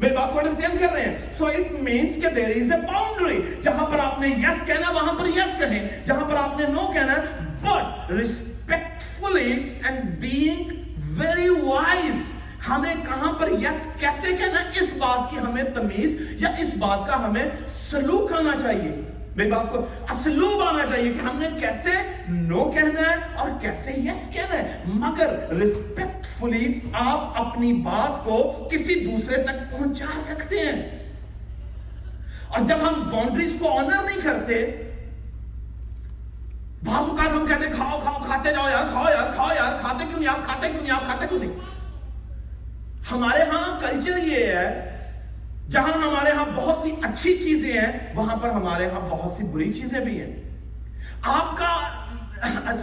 میرے 0.00 0.14
بات 0.14 0.32
کو 0.32 0.38
انڈرسٹینڈ 0.38 0.80
کر 0.80 0.92
رہے 0.92 1.02
ہیں. 1.02 1.16
سو 1.38 1.46
اٹ 1.46 1.72
مینس 1.82 2.14
کہ 2.22 2.28
دیر 2.36 2.50
از 2.56 2.70
اے 2.72 2.80
باؤنڈری 2.86 3.40
جہاں 3.62 3.86
پر 3.90 3.98
آپ 3.98 4.20
نے 4.20 4.28
یس 4.28 4.44
yes 4.44 4.66
کہنا 4.66 4.90
وہاں 4.90 5.12
پر 5.18 5.26
یس 5.26 5.38
yes 5.38 5.58
کہیں. 5.58 5.88
جہاں 6.06 6.28
پر 6.28 6.36
آپ 6.36 6.58
نے 6.60 6.66
نو 6.72 6.80
no 6.80 6.92
کہنا 6.94 7.14
but 7.62 8.10
respectfully 8.10 9.52
and 9.84 10.18
being 10.20 10.70
very 11.18 11.48
wise 11.62 12.28
ہمیں 12.68 12.94
کہاں 13.04 13.32
پر 13.40 13.50
یس 13.52 13.64
yes 13.64 13.98
کیسے 14.00 14.36
کہنا 14.36 14.60
اس 14.80 14.92
بات 14.98 15.30
کی 15.30 15.38
ہمیں 15.38 15.62
تمیز 15.74 16.16
یا 16.42 16.48
اس 16.58 16.74
بات 16.78 17.06
کا 17.08 17.24
ہمیں 17.24 17.44
سلوک 17.90 18.28
کرنا 18.30 18.56
چاہیے. 18.62 18.92
میری 19.36 19.50
باپ 19.50 19.72
کو 19.72 19.78
اسلوب 20.10 20.62
آنا 20.62 20.86
چاہیے 20.86 21.12
کہ 21.12 21.18
ہم 21.18 21.38
نے 21.38 21.48
کیسے 21.60 21.90
نو 22.28 22.64
کہنا 22.64 23.00
ہے 23.10 23.16
اور 23.36 23.50
کیسے 23.60 23.90
یس 23.90 24.32
کہنا 24.32 24.58
ہے۔ 24.58 24.82
مگر 24.84 25.52
رسپیکٹ 25.52 26.26
فلی 26.38 26.80
آپ 26.92 27.46
اپنی 27.46 27.72
بات 27.72 28.24
کو 28.24 28.68
کسی 28.72 29.06
دوسرے 29.06 29.42
تک 29.42 29.70
پہنچا 29.70 30.20
سکتے 30.26 30.58
ہیں۔ 30.58 30.98
اور 32.48 32.66
جب 32.66 32.76
ہم 32.80 33.10
باؤنڈریز 33.10 33.52
کو 33.58 33.78
آنر 33.78 34.02
نہیں 34.04 34.20
کرتے، 34.22 34.66
بعض 36.82 37.08
اوقات 37.08 37.28
ہم 37.28 37.46
کہتے 37.48 37.66
ہیں، 37.66 37.74
کھاؤ 37.74 38.00
کھاؤ، 38.02 38.18
کھاتے 38.26 38.52
جاؤ، 38.52 38.68
یار، 38.68 38.84
کھاؤ 38.92 39.04
یار 39.04 39.34
کھاؤ، 39.34 39.48
یار، 39.48 39.80
کھاتے 39.80 40.04
کیوں 40.08 40.18
نہیں؟ 40.18 40.28
آپ 40.28 40.46
کھاتے 40.46 40.68
کیوں 40.68 40.82
نہیں؟ 40.82 40.90
آپ 40.90 41.00
کھاتے 41.00 41.26
کیوں 41.28 41.40
نہیں؟ 41.40 41.52
ہمارے 43.10 43.42
ہاں 43.42 43.80
کلچر 43.80 44.18
یہ 44.18 44.46
ہے 44.46 44.89
جہاں 45.70 45.92
ہمارے 45.92 46.30
ہاں 46.36 46.44
بہت 46.54 46.82
سی 46.82 46.94
اچھی 47.02 47.36
چیزیں 47.38 47.72
ہیں 47.72 47.92
وہاں 48.14 48.36
پر 48.36 48.50
ہمارے 48.50 48.86
ہاں 48.90 49.00
بہت 49.08 49.36
سی 49.36 49.44
بری 49.52 49.72
چیزیں 49.72 50.00
بھی 50.00 50.20
ہیں 50.20 50.32
آپ 51.32 51.56
کا 51.56 51.74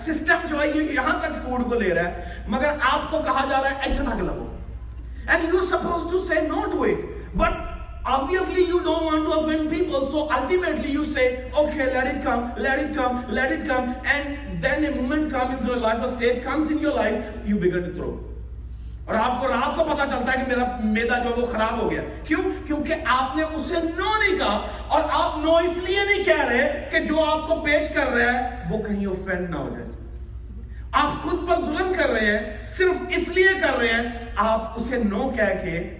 سسٹم 0.06 0.48
جو 0.50 0.62
ہے 0.62 0.68
یہ 0.68 0.92
یہاں 0.94 1.20
تک 1.22 1.34
فوڈ 1.46 1.64
کو 1.70 1.80
لے 1.80 1.94
رہا 1.94 2.04
ہے 2.04 2.44
مگر 2.48 2.86
آپ 2.92 3.10
کو 3.12 3.22
کہا 3.26 3.46
جا 3.50 3.62
رہا 3.62 3.70
ہے 3.70 3.90
ایسا 3.90 4.04
تک 4.12 4.22
لگو 4.22 4.48
and 5.28 5.54
you 5.54 5.66
suppose 5.70 6.12
to 6.12 6.26
say 6.28 6.42
no 6.48 6.66
to 6.72 6.84
it 6.84 7.36
but 7.38 7.66
obviously 8.08 8.62
you 8.66 8.78
don't 8.84 9.06
want 9.06 9.26
to 9.26 9.32
offend 9.32 9.66
people 9.70 10.04
so 10.12 10.22
ultimately 10.32 10.92
you 10.92 11.02
say 11.08 11.24
okay 11.62 11.88
let 11.88 12.06
it 12.12 12.22
come 12.24 12.46
let 12.58 12.80
it 12.80 12.94
come 12.96 13.18
let 13.30 13.52
it 13.52 13.66
come 13.68 13.90
and 14.06 14.62
then 14.66 14.86
a 14.86 14.92
moment 14.92 15.26
comes 15.30 15.60
in 15.60 15.68
your 15.68 15.76
life 15.78 16.06
a 16.06 16.12
stage 16.14 16.40
comes 16.46 16.72
in 16.72 16.80
your 16.80 16.94
life 16.94 17.26
you 17.46 17.58
begin 17.58 17.84
to 17.88 17.92
throw 17.98 18.12
اور 19.08 19.16
آپ 19.16 19.42
کو 19.42 19.48
رات 19.48 19.78
کو 19.78 19.84
پتا 19.84 20.06
چلتا 20.06 20.34
ہے 20.34 20.46
کہ 20.46 20.56
میرا 20.56 20.80
میدا 20.84 21.18
جو 21.18 21.42
وہ 21.42 21.48
خراب 21.48 21.82
ہو 21.82 21.92
گیا۔ 21.92 22.02
کیوں؟ 22.24 22.68
کیونکہ 22.68 22.96
آپ 23.06 23.36
نے 23.36 23.44
اسے 23.44 23.74
نو 23.74 24.10
نہیں 24.20 24.40
کہا 24.40 24.68
اور 24.88 25.02
آپ 25.12 25.38
نو 25.38 25.56
اس 25.56 25.90
لیے 25.90 26.00
نہیں 26.06 26.24
کہہ 26.24 26.46
رہے 26.46 26.88
کہ 26.92 27.00
جو 27.00 27.24
آپ 27.24 27.48
کو 27.48 27.62
پیش 27.62 27.90
کر 27.94 28.08
رہا 28.08 28.34
ہے 28.34 28.64
وہ 28.70 28.78
کہیں 28.78 29.06
اوفینڈ 29.06 29.50
نہ 29.50 29.56
ہو 29.56 29.70
جائے۔ 29.70 29.88
آپ 30.92 31.24
خود 31.24 31.50
پر 31.50 31.56
ظلم 31.56 31.92
کر 31.98 32.10
رہے 32.10 32.38
ہیں، 32.38 32.68
صرف 32.78 32.96
اس 33.10 33.28
لیے 33.28 33.50
کر 33.62 33.78
رہے 33.78 33.88
ہیں، 33.88 34.04
آپ 34.36 34.80
اسے 34.80 34.98
نو 34.98 35.30
کہہ 35.30 35.64
کے 35.64 35.98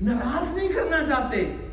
ناراض 0.00 0.56
نہیں 0.56 0.68
کرنا 0.68 0.98
چاہتے۔ 1.04 1.63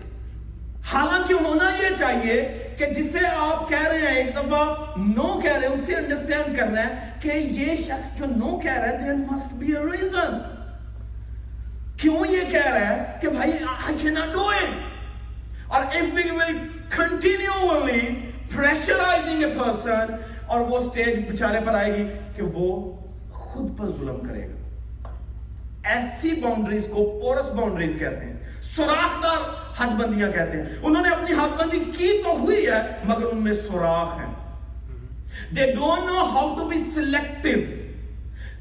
حالانکہ 0.86 1.34
ہونا 1.34 1.70
یہ 1.84 1.96
چاہیے 2.00 2.68
کہ 2.78 2.86
جسے 2.86 3.20
آپ 3.38 3.70
کہہ 3.70 3.88
رہے 3.88 3.98
ہیں، 3.98 4.16
ایک 4.16 4.36
دفعہ 4.36 4.76
نو 4.98 5.40
کہہ 5.44 5.58
رہے 5.58 5.68
ہیں، 5.68 5.76
اسے 5.76 5.96
انڈرسٹینڈ 5.96 6.58
کرنا 6.58 6.88
ہے 6.88 7.12
کہ 7.20 7.28
یہ 7.28 7.76
شخص 7.76 8.20
جو 8.20 8.26
نو 8.26 8.60
کہہ 8.60 8.78
رہا 8.78 8.90
ہے، 8.90 8.98
there 8.98 9.20
must 9.20 9.64
be 9.64 9.84
a 9.84 9.94
reason. 9.94 10.40
کیوں 11.98 12.26
یہ 12.30 12.52
کہہ 12.52 12.68
رہا 12.68 12.90
ہے 12.90 13.18
کہ 13.22 13.30
بھائی، 13.30 13.52
I 13.88 13.92
cannot 14.04 14.36
do 14.36 14.50
it. 14.50 14.74
اور 15.68 15.84
if 15.84 16.04
we 16.04 16.40
will 16.40 16.56
continually 17.00 18.02
pressurizing 18.56 19.42
a 19.44 19.66
person 19.66 20.06
اور 20.46 20.60
وہ 20.60 20.80
سٹیج 20.80 21.32
بچارے 21.32 21.60
پر 21.66 21.76
آئے 21.76 21.98
گی 21.98 22.08
کہ 22.36 22.42
وہ 22.42 22.98
خود 23.32 23.80
پر 23.80 23.92
ظلم 23.92 24.28
کرے 24.28 24.48
گا۔ 24.48 25.10
ایسی 25.84 26.34
باؤنڈریز 26.34 26.84
کو 26.94 27.20
پورس 27.22 27.46
باؤنڈریز 27.46 27.96
کہتے 28.00 28.26
ہیں۔ 28.26 28.34
سوراخ 28.76 29.24
دار 29.24 29.42
حد 29.78 29.88
بندیاں 29.88 30.32
کہتے 30.32 30.58
ہیں۔ 30.58 30.76
انہوں 30.84 31.02
نے 31.02 31.10
اپنی 31.10 31.34
حد 31.34 31.58
بندی 31.60 31.80
کی 31.98 32.22
تو 32.24 32.38
ہوئی 32.40 32.68
ہے 32.68 32.82
مگر 33.04 33.26
ان 33.26 33.44
میں 33.44 33.54
سوراخ 33.68 34.20
ہیں 34.20 34.34
they 35.56 35.66
don't 35.76 36.06
know 36.06 36.26
how 36.34 36.56
to 36.56 36.66
be 36.70 36.78
selective. 36.96 37.62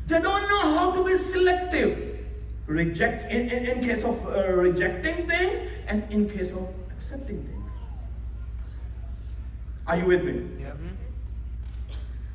They 0.06 0.18
don't 0.18 0.48
know 0.48 0.62
how 0.76 0.90
to 0.92 1.04
be 1.04 1.18
selective. 1.18 1.90
Reject 2.66 3.32
in, 3.32 3.48
in, 3.48 3.64
in 3.66 3.84
case 3.84 4.04
of 4.04 4.16
uh, 4.26 4.42
rejecting 4.62 5.28
things 5.28 5.60
and 5.88 6.02
in 6.10 6.28
case 6.30 6.50
of 6.50 6.66
accepting 6.96 7.40
things. 7.46 7.70
Are 9.86 9.96
you 9.96 10.06
with 10.06 10.24
me? 10.24 10.34
Yeah. 10.60 10.76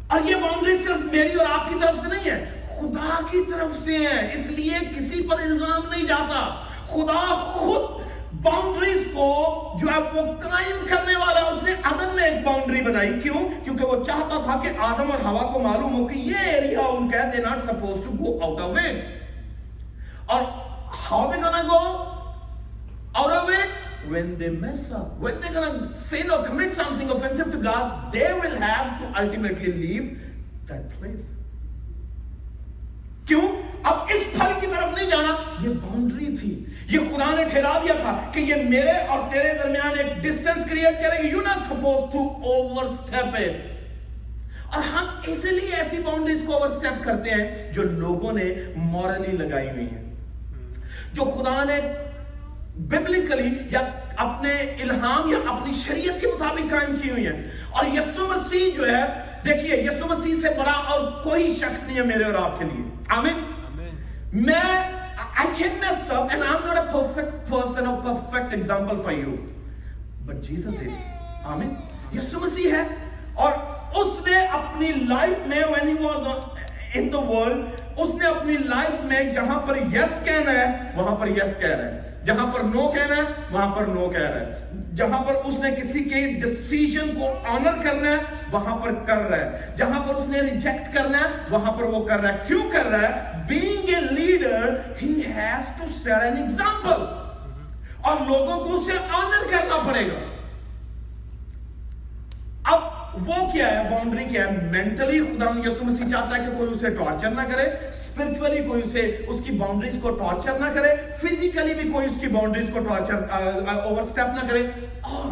اور 0.07 0.21
یہ 0.29 0.35
boundary 0.35 0.77
صرف 0.83 1.05
میری 1.11 1.33
اور 1.33 1.45
آپ 1.49 1.69
کی 1.69 1.75
طرف 1.81 1.95
سے 2.01 2.07
نہیں 2.07 2.31
ہے 2.31 2.63
خدا 2.75 3.19
کی 3.31 3.41
طرف 3.51 3.77
سے 3.85 3.97
ہے۔ 3.97 4.31
اس 4.33 4.45
لیے 4.45 4.79
کسی 4.95 5.27
پر 5.29 5.39
الزام 5.39 5.89
نہیں 5.91 6.05
جاتا۔ 6.05 6.65
خدا 6.87 7.35
خود 7.35 8.05
باؤنڈریز 8.41 9.07
کو 9.13 9.27
جو 9.81 9.87
ہے 9.87 9.99
وہ 9.99 10.21
قائم 10.41 10.85
کرنے 10.87 11.15
والا 11.15 11.39
ہے 11.39 11.45
اس 11.45 11.63
نے 11.63 11.73
عدن 11.83 12.15
میں 12.15 12.23
ایک 12.23 12.45
باؤنڈری 12.45 12.81
بنائی۔ 12.81 13.19
کیوں؟ 13.23 13.63
کیونکہ 13.63 13.85
وہ 13.85 14.03
چاہتا 14.03 14.41
تھا 14.43 14.59
کہ 14.63 14.69
آدم 14.77 15.11
اور 15.11 15.25
ہوا 15.25 15.51
کو 15.53 15.59
معلوم 15.59 15.99
ہو 15.99 16.07
کہ 16.07 16.13
یہ 16.13 16.37
ایریا 16.37 16.79
ان 16.79 17.09
کا 17.09 17.17
they 17.17 17.41
not 17.41 17.63
suppose 17.65 18.05
to 18.05 18.11
go 18.11 18.43
out 18.43 18.61
of 18.61 18.77
it 18.77 18.95
اور 20.25 20.41
how 21.11 21.31
they 21.31 21.37
gonna 21.37 21.61
go 21.61 22.15
out 23.17 23.31
of 23.31 23.49
it? 23.49 23.73
When 24.11 24.27
they 24.39 24.49
mess 24.63 24.81
up. 24.91 25.19
When 25.19 25.39
they're 25.41 25.55
gonna 25.55 25.89
sin 26.09 26.29
or 26.29 26.39
commit 26.47 26.73
something 26.73 27.09
offensive 27.09 27.51
to 27.53 27.61
God, 27.67 27.85
they 28.13 28.27
will 28.41 28.57
have 28.63 28.89
to 28.99 29.21
ultimately 29.21 29.71
leave 29.73 30.11
that 30.67 30.83
place. 30.99 31.23
کیوں؟ 33.25 33.41
اب 33.83 33.97
اس 34.09 34.31
پھل 34.31 34.51
کی 34.59 34.67
طرف 34.67 34.97
نہیں 34.97 35.09
جانا 35.09 35.35
یہ 35.61 35.69
boundary 35.69 36.37
تھی۔ 36.37 36.65
یہ 36.89 36.99
خدا 37.09 37.29
نے 37.35 37.43
ٹھہرا 37.51 37.77
دیا 37.83 37.93
تھا 38.01 38.11
کہ 38.33 38.39
یہ 38.39 38.55
میرے 38.69 38.91
اور 39.07 39.19
تیرے 39.31 39.53
درمیان 39.63 39.97
ایک 39.97 40.23
ڈسٹینس 40.23 40.69
کریٹ 40.69 41.01
کرے 41.03 41.21
گی. 41.23 41.27
You 41.27 41.41
not 41.41 41.65
suppose 41.69 42.11
to 42.13 42.23
overstep 42.83 43.35
it 43.35 44.73
اور 44.75 44.83
ہم 44.83 45.05
اسی 45.27 45.49
لیے 45.49 45.75
ایسی 45.75 45.99
باؤنڈریز 45.99 46.41
کو 46.47 46.53
اوور 46.53 46.69
اسٹیپ 46.69 47.03
کرتے 47.03 47.29
ہیں 47.29 47.71
جو 47.73 47.83
لوگوں 47.83 48.33
نے 48.33 48.43
مورلی 48.75 49.31
لگائی 49.37 49.69
ہوئی 49.69 49.85
ہیں. 49.85 50.03
جو 51.13 51.23
خدا 51.35 51.63
نے 51.63 51.79
ببلکلی 52.77 53.49
یا 53.71 53.79
اپنے 54.17 54.53
الہام 54.81 55.29
یا 55.31 55.37
اپنی 55.49 55.73
شریعت 55.83 56.19
کے 56.21 56.27
مطابق 56.27 56.69
قائم 56.71 56.95
کی 57.01 57.09
ہوئی 57.09 57.27
ہیں. 57.27 57.41
اور 57.71 57.85
یسو 57.93 58.27
مسیح 58.27 58.69
جو 58.75 58.87
ہے 58.87 59.03
دیکھیے 59.45 59.75
یسو 59.81 60.07
مسیح 60.07 60.35
سے 60.41 60.49
بڑا 60.57 60.71
اور 60.71 61.11
کوئی 61.23 61.53
شخص 61.55 61.83
نہیں 61.83 61.97
ہے 61.97 62.03
میرے 62.03 62.23
اور 62.23 62.33
آپ 62.41 62.59
کے 62.59 62.65
لیے. 62.65 62.83
آمین. 63.17 63.43
میں 64.45 65.04
I 65.35 65.47
can 65.53 65.79
mess 65.79 66.09
up 66.09 66.31
and 66.31 66.43
I'm 66.43 66.63
not 66.63 66.77
a 66.77 66.91
perfect 66.91 67.47
person 67.47 67.87
or 67.87 68.01
perfect 68.01 68.53
example 68.53 68.97
for 68.99 69.11
you. 69.13 69.53
But 70.25 70.41
Jesus 70.41 70.75
is. 70.81 70.97
آمین 71.45 71.73
یسو 72.13 72.39
مسیح 72.39 72.71
ہے 72.71 72.83
اور 73.35 73.51
اس 74.01 74.25
نے 74.27 74.35
اپنی 74.53 74.91
لائف 75.09 75.47
میں 75.47 75.61
when 75.71 75.89
he 75.89 75.97
was 76.03 76.29
in 76.99 77.09
the 77.11 77.21
world 77.27 77.83
اس 77.97 78.13
نے 78.15 78.27
اپنی 78.27 78.55
لائف 78.69 79.03
میں 79.05 79.23
جہاں 79.33 79.59
پر 79.67 79.77
یس 79.93 80.15
کہنا 80.25 80.51
ہے 80.51 80.65
وہاں 80.95 81.15
پر 81.15 81.27
یس 81.27 81.59
کہہ 81.59 81.69
رہا 81.69 81.85
ہے 81.85 82.23
جہاں 82.25 82.45
پر 82.53 82.63
نو 82.65 82.87
کہنا 82.91 83.15
ہے 83.15 83.23
وہاں 83.51 83.69
پر 83.75 83.85
نو 83.87 84.09
کہہ 84.09 84.29
رہا 84.29 84.39
ہے 84.39 84.95
جہاں 84.95 85.21
پر 85.23 85.35
اس 85.45 85.59
نے 85.59 85.71
کسی 85.75 86.03
کے 86.03 86.25
ڈسیزن 86.41 87.13
کو 87.15 87.33
آنر 87.55 87.83
کرنا 87.83 88.11
ہے 88.11 88.34
وہاں 88.51 88.75
پر 88.77 88.93
کر 89.05 89.17
رہا 89.17 89.37
ہے۔ 89.37 89.61
جہاں 89.77 89.99
پر 89.99 90.15
اس 90.15 90.29
نے 90.29 90.41
ریجیکٹ 90.41 90.95
کرنا 90.95 91.17
ہے، 91.17 91.25
وہاں 91.49 91.71
پر 91.71 91.83
وہ 91.83 92.05
کر 92.05 92.19
رہا 92.19 92.33
ہے۔ 92.33 92.37
کیوں 92.47 92.71
کر 92.71 92.85
رہا 92.85 93.01
ہے؟ 93.01 93.31
Being 93.47 93.89
a 93.89 94.01
leader 94.11 94.81
he 95.01 95.21
has 95.25 95.79
to 95.79 95.85
set 96.03 96.23
an 96.23 96.37
example 96.37 97.05
اور 98.01 98.15
لوگوں 98.27 98.57
کو 98.59 98.75
اسے 98.75 98.97
آنر 99.09 99.51
کرنا 99.51 99.91
پڑے 99.91 100.07
گا۔ 100.07 100.35
اب 102.65 102.81
وہ 103.27 103.51
کیا 103.51 103.67
ہے؟ 103.67 103.89
باؤنڈری 103.89 104.25
کیا 104.25 104.45
ہے؟ 104.45 104.51
مینٹلی 104.51 105.19
خدا 105.19 105.45
یسو 105.65 105.85
مسیح 105.85 106.05
چاہتا 106.11 106.37
ہے 106.37 106.45
کہ 106.45 106.57
کوئی 106.57 106.69
اسے 106.69 106.89
ٹارچر 106.89 107.29
نہ 107.29 107.41
کرے 107.51 107.61
اسپرچولی 107.61 108.63
کوئی 108.63 108.81
اسے 108.85 108.99
اس 109.27 109.41
کی 109.45 109.51
باؤنڈریز 109.51 109.95
کو 110.01 110.09
ٹارچر 110.11 110.59
نہ 110.59 110.65
کرے 110.73 110.95
فزیکلی 111.21 111.73
بھی 111.73 111.89
کوئی 111.91 112.05
اس 112.05 112.17
کی 112.21 112.27
باؤنڈریز 112.27 112.69
کو 112.73 112.79
ٹارچر 112.79 113.15
اوور 113.83 114.01
اسٹیپ 114.01 114.43
نہ 114.43 114.49
کرے۔ 114.49 114.67
اور 115.01 115.31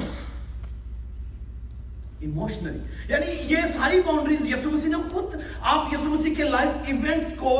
ایموشنلی 2.23 2.79
یعنی 3.07 3.53
یہ 3.53 3.57
ساری 3.73 4.01
باؤنڈریز 4.01 4.45
یسو 4.47 4.69
مسیح 4.71 4.89
نے 4.89 4.97
خود 5.11 5.35
آپ 5.61 5.93
یسو 5.93 6.09
مسیح 6.09 6.35
کے 6.35 6.43
لائف 6.43 6.69
ایونٹس 6.85 7.33
کو 7.37 7.57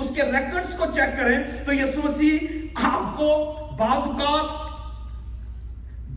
اس 0.00 0.08
کے 0.16 0.22
ریکارڈز 0.22 0.76
کو 0.78 0.84
چیک 0.94 1.16
کریں 1.16 1.38
تو 1.64 1.72
یسو 1.72 2.00
مسیح 2.04 2.38
آپ 2.74 3.16
کو 3.16 3.28
بعض 3.78 4.06
اوقات 4.08 4.62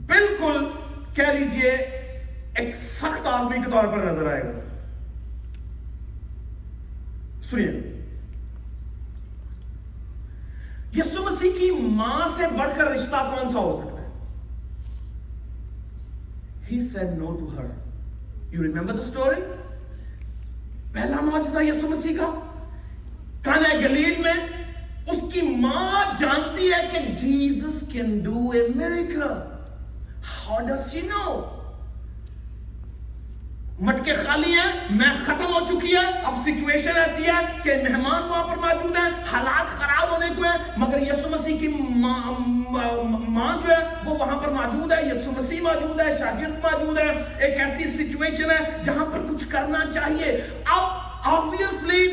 بالکل 0.05 0.65
کہہ 1.13 1.31
لیجیے 1.39 1.71
ایک 2.55 2.75
سخت 2.75 3.27
آدمی 3.27 3.57
کے 3.65 3.71
طور 3.71 3.87
پر 3.87 3.97
نظر 3.97 4.31
آئے 4.31 4.43
گا۔ 4.43 4.59
سنیے۔ 7.49 7.71
یسو 10.95 11.23
مسیح 11.23 11.51
کی 11.59 11.71
ماں 11.81 12.27
سے 12.35 12.43
بڑھ 12.57 12.69
کر 12.77 12.91
رشتہ 12.91 13.35
کون 13.35 13.51
سا 13.51 13.59
ہو 13.59 13.81
سکتا 13.83 13.96
He 16.67 16.79
said 16.81 17.17
no 17.17 17.33
to 17.33 17.47
her. 17.47 17.71
You 18.51 18.61
remember 18.61 18.93
the 18.93 19.05
story? 19.05 19.41
پہلا 20.93 21.19
معجزہ 21.21 21.61
یسو 21.63 21.87
مسیح 21.87 22.17
کا 22.17 22.27
کانا 23.43 23.73
گلیل 23.79 24.21
میں 24.21 24.33
اس 25.11 25.21
کی 25.33 25.41
ماں 25.61 26.03
جانتی 26.19 26.71
ہے 26.71 26.81
کہ 26.91 26.99
Jesus 27.21 27.83
can 27.91 28.17
do 28.23 28.49
a 28.53 28.61
miracle 28.75 29.21
how 29.21 30.57
does 30.67 30.91
she 30.91 31.01
know 31.07 31.25
مٹکے 33.85 34.13
خالی 34.25 34.53
ہیں، 34.53 34.71
میں 34.89 35.07
ختم 35.25 35.53
ہو 35.53 35.59
چکی 35.65 35.95
ہے 35.95 36.05
اب 36.25 36.37
سچویشن 36.45 36.97
ایسی 36.97 37.25
ہے 37.25 37.41
کہ 37.63 37.73
مہمان 37.83 38.23
وہاں 38.29 38.43
پر 38.43 38.57
موجود 38.57 38.95
ہیں، 38.97 39.09
حالات 39.31 39.77
خراب 39.79 40.11
ہونے 40.11 40.27
کو 40.37 40.43
ہیں، 40.43 40.57
مگر 40.77 41.01
یسو 41.01 41.29
مسیح 41.29 41.57
کی 41.59 41.67
ماں 41.67 43.53
جو 43.63 43.71
ہے، 43.71 43.77
وہ 44.05 44.15
وہاں 44.19 44.37
پر 44.37 44.49
موجود 44.51 44.91
ہے، 44.91 45.01
یسو 45.07 45.31
مسیح 45.37 45.61
موجود 45.61 45.99
ہے، 46.01 46.17
شاگرد 46.19 46.57
موجود 46.63 46.97
ہے۔ 46.99 47.11
ایک 47.39 47.59
ایسی 47.59 47.91
سچویشن 47.97 48.51
ہے 48.51 48.57
جہاں 48.85 49.05
پر 49.11 49.27
کچھ 49.29 49.45
کرنا 49.51 49.85
چاہیے۔ 49.93 50.31
اب 50.65 50.83
آبویسلی 51.35 52.03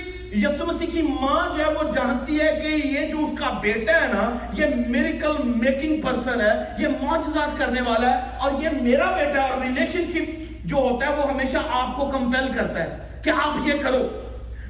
یسو 0.43 0.67
مسیح 0.67 0.93
کی 0.93 1.03
ماں 1.03 1.43
جو 1.57 1.65
ہے، 1.65 1.73
وہ 1.73 1.91
جانتی 1.95 2.41
ہے 2.41 2.53
کہ 2.63 2.77
یہ 2.87 3.09
جو 3.09 3.25
اس 3.25 3.39
کا 3.39 3.59
بیٹا 3.63 4.01
ہے 4.01 4.13
نا، 4.13 4.31
یہ 4.53 4.77
میریکل 4.89 5.43
میکنگ 5.57 6.01
پرسن 6.03 6.41
ہے، 6.41 6.55
یہ 6.79 7.03
معجزات 7.03 7.59
کرنے 7.59 7.81
والا 7.89 8.11
ہے 8.11 8.37
اور 8.39 8.63
یہ 8.63 8.83
میرا 8.83 9.11
بیٹا 9.17 9.43
ہے 9.43 9.51
اور 9.51 9.61
ریلیشن 9.63 10.11
شپ 10.13 10.43
جو 10.65 10.77
ہوتا 10.77 11.07
ہے 11.07 11.15
وہ 11.15 11.29
ہمیشہ 11.31 11.59
آپ 11.71 11.97
کو 11.97 12.07
کمپیل 12.11 12.53
کرتا 12.53 12.83
ہے 12.83 13.21
کہ 13.25 13.31
آپ 13.31 13.67
یہ 13.67 13.83
کرو۔ 13.83 14.07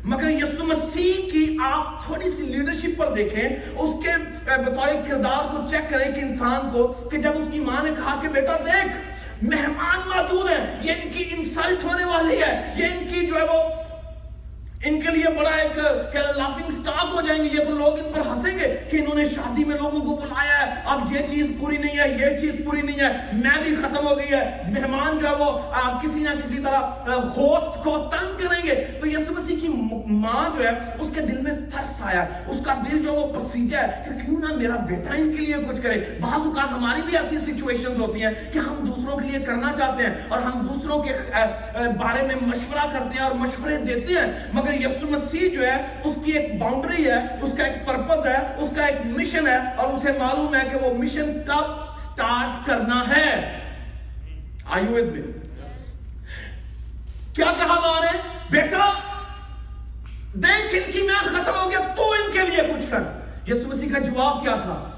مگر 0.04 0.30
یسو 0.30 0.64
مسیح 0.64 1.30
کی 1.30 1.44
آپ 1.64 2.04
تھوڑی 2.06 2.30
سی 2.30 2.42
لیڈرشپ 2.42 2.98
پر 2.98 3.12
دیکھیں، 3.14 3.42
اس 3.42 3.94
کے 4.02 4.16
بطور 4.46 4.88
کردار 5.08 5.46
کو 5.50 5.68
چیک 5.70 5.88
کریں 5.90 6.10
کہ 6.12 6.20
انسان 6.20 6.68
کو 6.72 6.86
کہ 7.10 7.18
جب 7.18 7.36
اس 7.36 7.48
کی 7.52 7.60
ماں 7.60 7.82
نے 7.84 7.90
کہا 7.96 8.18
کہ 8.22 8.28
بیٹا 8.28 8.56
دیکھ، 8.66 9.44
مہمان 9.44 10.08
موجود 10.08 10.50
ہیں، 10.50 10.64
یہ 10.82 11.02
ان 11.02 11.08
کی 11.12 11.24
انسلٹ 11.30 11.84
ہونے 11.84 12.04
والی 12.04 12.40
ہے، 12.42 12.52
یہ 12.76 12.84
ان 12.84 13.06
کی 13.06 13.26
جو 13.26 13.36
ہے 13.36 13.44
وہ 13.44 13.62
ان 14.84 15.00
کے 15.00 15.10
لیے 15.10 15.24
بڑا 15.38 15.50
ایک 15.50 15.78
لافنگ 16.36 16.70
سٹاک 16.70 17.14
ہو 17.14 17.20
جائیں 17.20 17.44
گے؟ 17.44 17.48
یہ 17.52 17.64
تو 17.64 17.70
لوگ 17.70 17.98
ان 17.98 18.12
پر 18.12 18.20
ہنسیں 18.26 18.58
گے 18.58 18.74
کہ 18.90 18.96
انہوں 18.96 19.14
نے 19.14 19.24
شادی 19.24 19.64
میں 19.64 19.76
لوگوں 19.76 20.00
کو 20.00 20.16
بلایا 20.16 20.66
ہے۔ 20.66 20.82
اب 20.86 21.12
یہ 21.12 21.26
چیز 21.30 21.46
پوری 21.60 21.76
نہیں 21.76 21.98
ہے، 21.98 22.16
یہ 22.20 22.38
چیز 22.38 22.54
پوری 22.64 22.82
نہیں 22.82 23.00
ہے۔ 23.00 23.12
میں 23.32 23.62
بھی 23.62 23.74
ختم 23.74 24.06
ہو 24.06 24.16
گئی 24.16 24.32
ہے۔ 24.32 24.62
مہمان 24.68 25.18
جو 25.18 25.28
ہے 25.28 25.34
وہ 25.34 25.58
کسی 26.02 26.20
نہ 26.20 26.30
کسی 26.30 26.56
طرح 26.56 26.78
ہوسٹ 27.36 27.84
کو 27.84 28.10
تنگ 28.10 28.36
کریں 28.36 28.62
گے۔ 28.64 28.74
تو 29.00 29.06
یسو 29.06 29.32
مسیح 29.32 29.56
کی 29.60 29.68
ماں 30.06 30.56
جو 30.56 30.64
ہے، 30.64 30.70
اس 31.00 31.10
کے 31.14 31.20
دل 31.20 31.38
میں 31.38 31.52
ترس 31.52 32.00
آیا۔ 32.00 32.24
اس 32.46 32.60
کا 32.66 32.74
دل 32.74 33.02
جو 33.02 33.12
وہ 33.12 33.26
پسیجا 33.38 33.80
ہے 33.80 34.04
کہ 34.04 34.26
کیوں 34.26 34.40
نہ 34.40 34.54
میرا 34.54 34.76
بیٹا 34.76 35.10
ان 35.14 35.36
کے 35.36 35.44
لیے 35.44 35.54
کچھ 35.68 35.82
کرے۔ 35.82 36.00
بعض 36.20 36.46
اوقات 36.46 36.72
ہماری 36.72 37.02
بھی 37.02 37.16
ایسی 37.16 37.36
سچویشنز 37.36 38.00
ہوتی 38.00 38.24
ہیں 38.24 38.30
کہ 38.52 38.58
ہم 38.58 38.74
دوسروں 38.84 39.18
کے 39.18 39.28
لیے 39.28 39.40
کرنا 39.40 39.72
چاہتے 39.78 40.02
ہیں 40.02 40.14
اور 40.28 40.38
ہم 40.38 40.66
دوسروں 40.66 41.02
کے 41.02 41.12
بارے 41.74 42.26
میں 42.26 42.34
مشورہ 42.42 42.86
کرتے 42.92 43.14
ہیں 43.14 43.24
اور 43.24 43.34
مشورے 43.34 43.76
دیتے 43.76 44.14
ہیں۔ 44.14 44.32
مگر 44.52 44.73
یسو 44.80 45.06
مسیح 45.06 45.50
جو 45.50 45.66
ہے 45.66 46.00
اس 46.04 46.16
کی 46.24 46.32
ایک 46.32 46.58
باؤنڈری 46.58 47.10
ہے 47.10 47.18
اس 47.42 47.50
کا 47.58 47.64
ایک 47.64 47.86
پرپس 47.86 48.26
ہے 48.26 48.54
اس 48.56 48.70
کا 48.76 48.84
ایک 48.84 49.06
مشن 49.06 49.46
ہے 49.46 49.56
اور 49.76 49.94
اسے 49.94 50.12
معلوم 50.18 50.54
ہے 50.54 50.60
کہ 50.72 50.76
وہ 50.76 50.94
مشن 50.94 51.32
کب 51.46 51.64
سٹارٹ 52.04 52.66
کرنا 52.66 53.04
ہے۔ 53.16 53.58
آئی 54.64 54.84
with 54.84 55.08
me? 55.12 55.26
کیا 57.34 57.52
کہا 57.58 57.80
ماں 57.80 58.00
نے؟ 58.00 58.18
بیٹا 58.50 58.90
دیکھ 60.34 60.74
ان 60.74 60.92
کی 60.92 61.02
میں 61.02 61.14
ختم 61.14 61.52
ہو 61.62 61.70
گیا 61.70 61.78
تو 61.96 62.12
ان 62.12 62.32
کے 62.32 62.38
لیے 62.38 62.74
کچھ 62.74 62.86
کر۔ 62.90 63.02
یسو 63.48 63.68
مسیح 63.68 63.92
کا 63.92 63.98
جواب 63.98 64.42
کیا 64.42 64.54
تھا؟ 64.54 64.90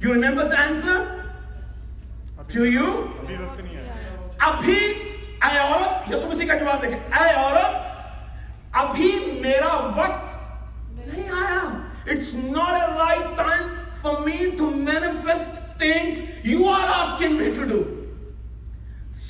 You 0.00 0.14
remember 0.14 0.44
the 0.44 0.60
answer 0.60 0.98
to 2.52 2.66
you 2.66 3.06
ابھی 4.38 4.78
اے 5.42 5.58
عورت 5.58 6.14
یسو 6.14 6.28
مسیح 6.34 6.46
کا 6.46 6.54
جواب 6.54 6.82
دیکھیں۔ 6.82 7.24
اے 7.24 7.34
عورت 7.34 7.81
ابھی 8.72 9.10
میرا 9.40 9.74
وقت 9.96 10.96
نہیں 10.96 11.28
آیا 11.30 11.60
it's 12.06 12.32
not 12.34 12.74
a 12.74 12.86
right 12.88 13.36
time 13.36 13.66
for 14.02 14.20
me 14.20 14.50
to 14.58 14.70
manifest 14.70 15.78
things 15.78 16.18
you 16.44 16.68
are 16.68 16.88
asking 16.90 17.36
me 17.36 17.50
to 17.56 17.64
do 17.64 17.82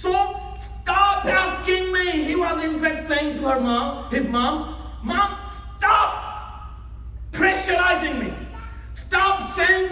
so 0.02 0.12
stop 0.12 1.26
asking 1.34 1.92
me 1.92 2.10
he 2.22 2.34
was 2.34 2.64
in 2.64 2.78
fact 2.80 3.08
saying 3.08 3.38
to 3.38 3.50
her 3.50 3.58
mom 3.60 3.98
his 4.14 4.28
mom 4.30 4.62
mom 5.04 5.34
stop 5.48 7.34
pressurizing 7.34 8.18
me 8.18 8.30
stop 8.92 9.42
saying 9.56 9.86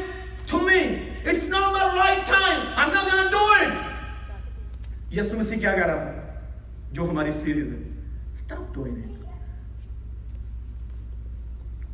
to 0.46 0.58
me 0.60 0.80
it's 1.24 1.44
not 1.44 1.74
the 1.74 1.88
right 1.94 2.26
time 2.28 2.60
I 2.76 2.90
not 2.92 3.04
gonna 3.04 3.30
do 3.30 3.46
it 3.52 5.12
Yesu 5.12 5.38
Masih 5.38 5.58
کیا 5.58 5.74
کہہ 5.76 5.86
رہا 5.86 6.04
تھا 6.04 6.38
جو 6.92 7.10
ہماری 7.10 7.32
series 7.44 7.72
ہے 7.72 7.82
stop 8.34 8.74
doing 8.74 8.96
it 8.98 9.19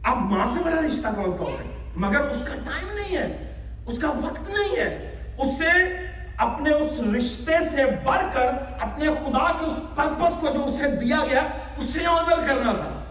اب 0.06 0.16
ماں 0.16 0.46
سے 0.54 0.60
بڑا 0.64 0.80
رشتہ 0.80 1.08
کون 1.16 1.34
سا 1.34 1.42
ہوتا 1.42 1.64
ہے؟ 1.64 1.90
مگر 1.96 2.20
اس 2.20 2.46
کا 2.48 2.54
ٹائم 2.54 2.88
نہیں 2.94 3.16
ہے، 3.16 3.52
اس 3.86 3.98
کا 3.98 4.10
وقت 4.10 4.50
نہیں 4.50 4.76
ہے۔ 4.76 5.14
اسے 5.38 5.98
اپنے 6.36 6.70
اس 6.70 7.00
رشتے 7.16 7.52
سے 7.72 7.84
بڑھ 8.04 8.22
کر، 8.32 8.46
اپنے 8.80 9.04
خدا 9.04 9.52
کے 9.52 9.64
اس 9.64 9.96
پرپس 9.96 10.40
کو 10.40 10.48
جو 10.54 10.64
اسے 10.64 10.96
دیا 10.96 11.18
گیا، 11.30 11.40
اسے 11.76 12.06
آنر 12.06 12.46
کرنا 12.48 12.72
تھا۔ 12.72 13.04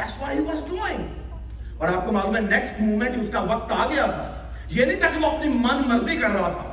That's 0.00 0.24
what 0.24 0.40
he 0.40 0.54
was 0.54 0.74
doing. 0.74 1.06
اور 1.78 1.88
آپ 1.88 2.06
کو 2.06 2.12
معلوم 2.12 2.36
ہے 2.36 2.40
نیکسٹ 2.40 2.80
مومنٹ 2.80 3.16
اس 3.22 3.28
کا 3.32 3.40
وقت 3.40 3.72
آ 3.72 3.86
گیا 3.86 4.06
تھا۔ 4.06 4.50
یہ 4.70 4.84
نہیں 4.84 5.00
تھا 5.00 5.08
کہ 5.08 5.26
وہ 5.26 5.30
اپنی 5.30 5.52
من 5.52 5.88
مرضی 5.88 6.16
کر 6.16 6.30
رہا 6.30 6.48
تھا۔ 6.48 6.65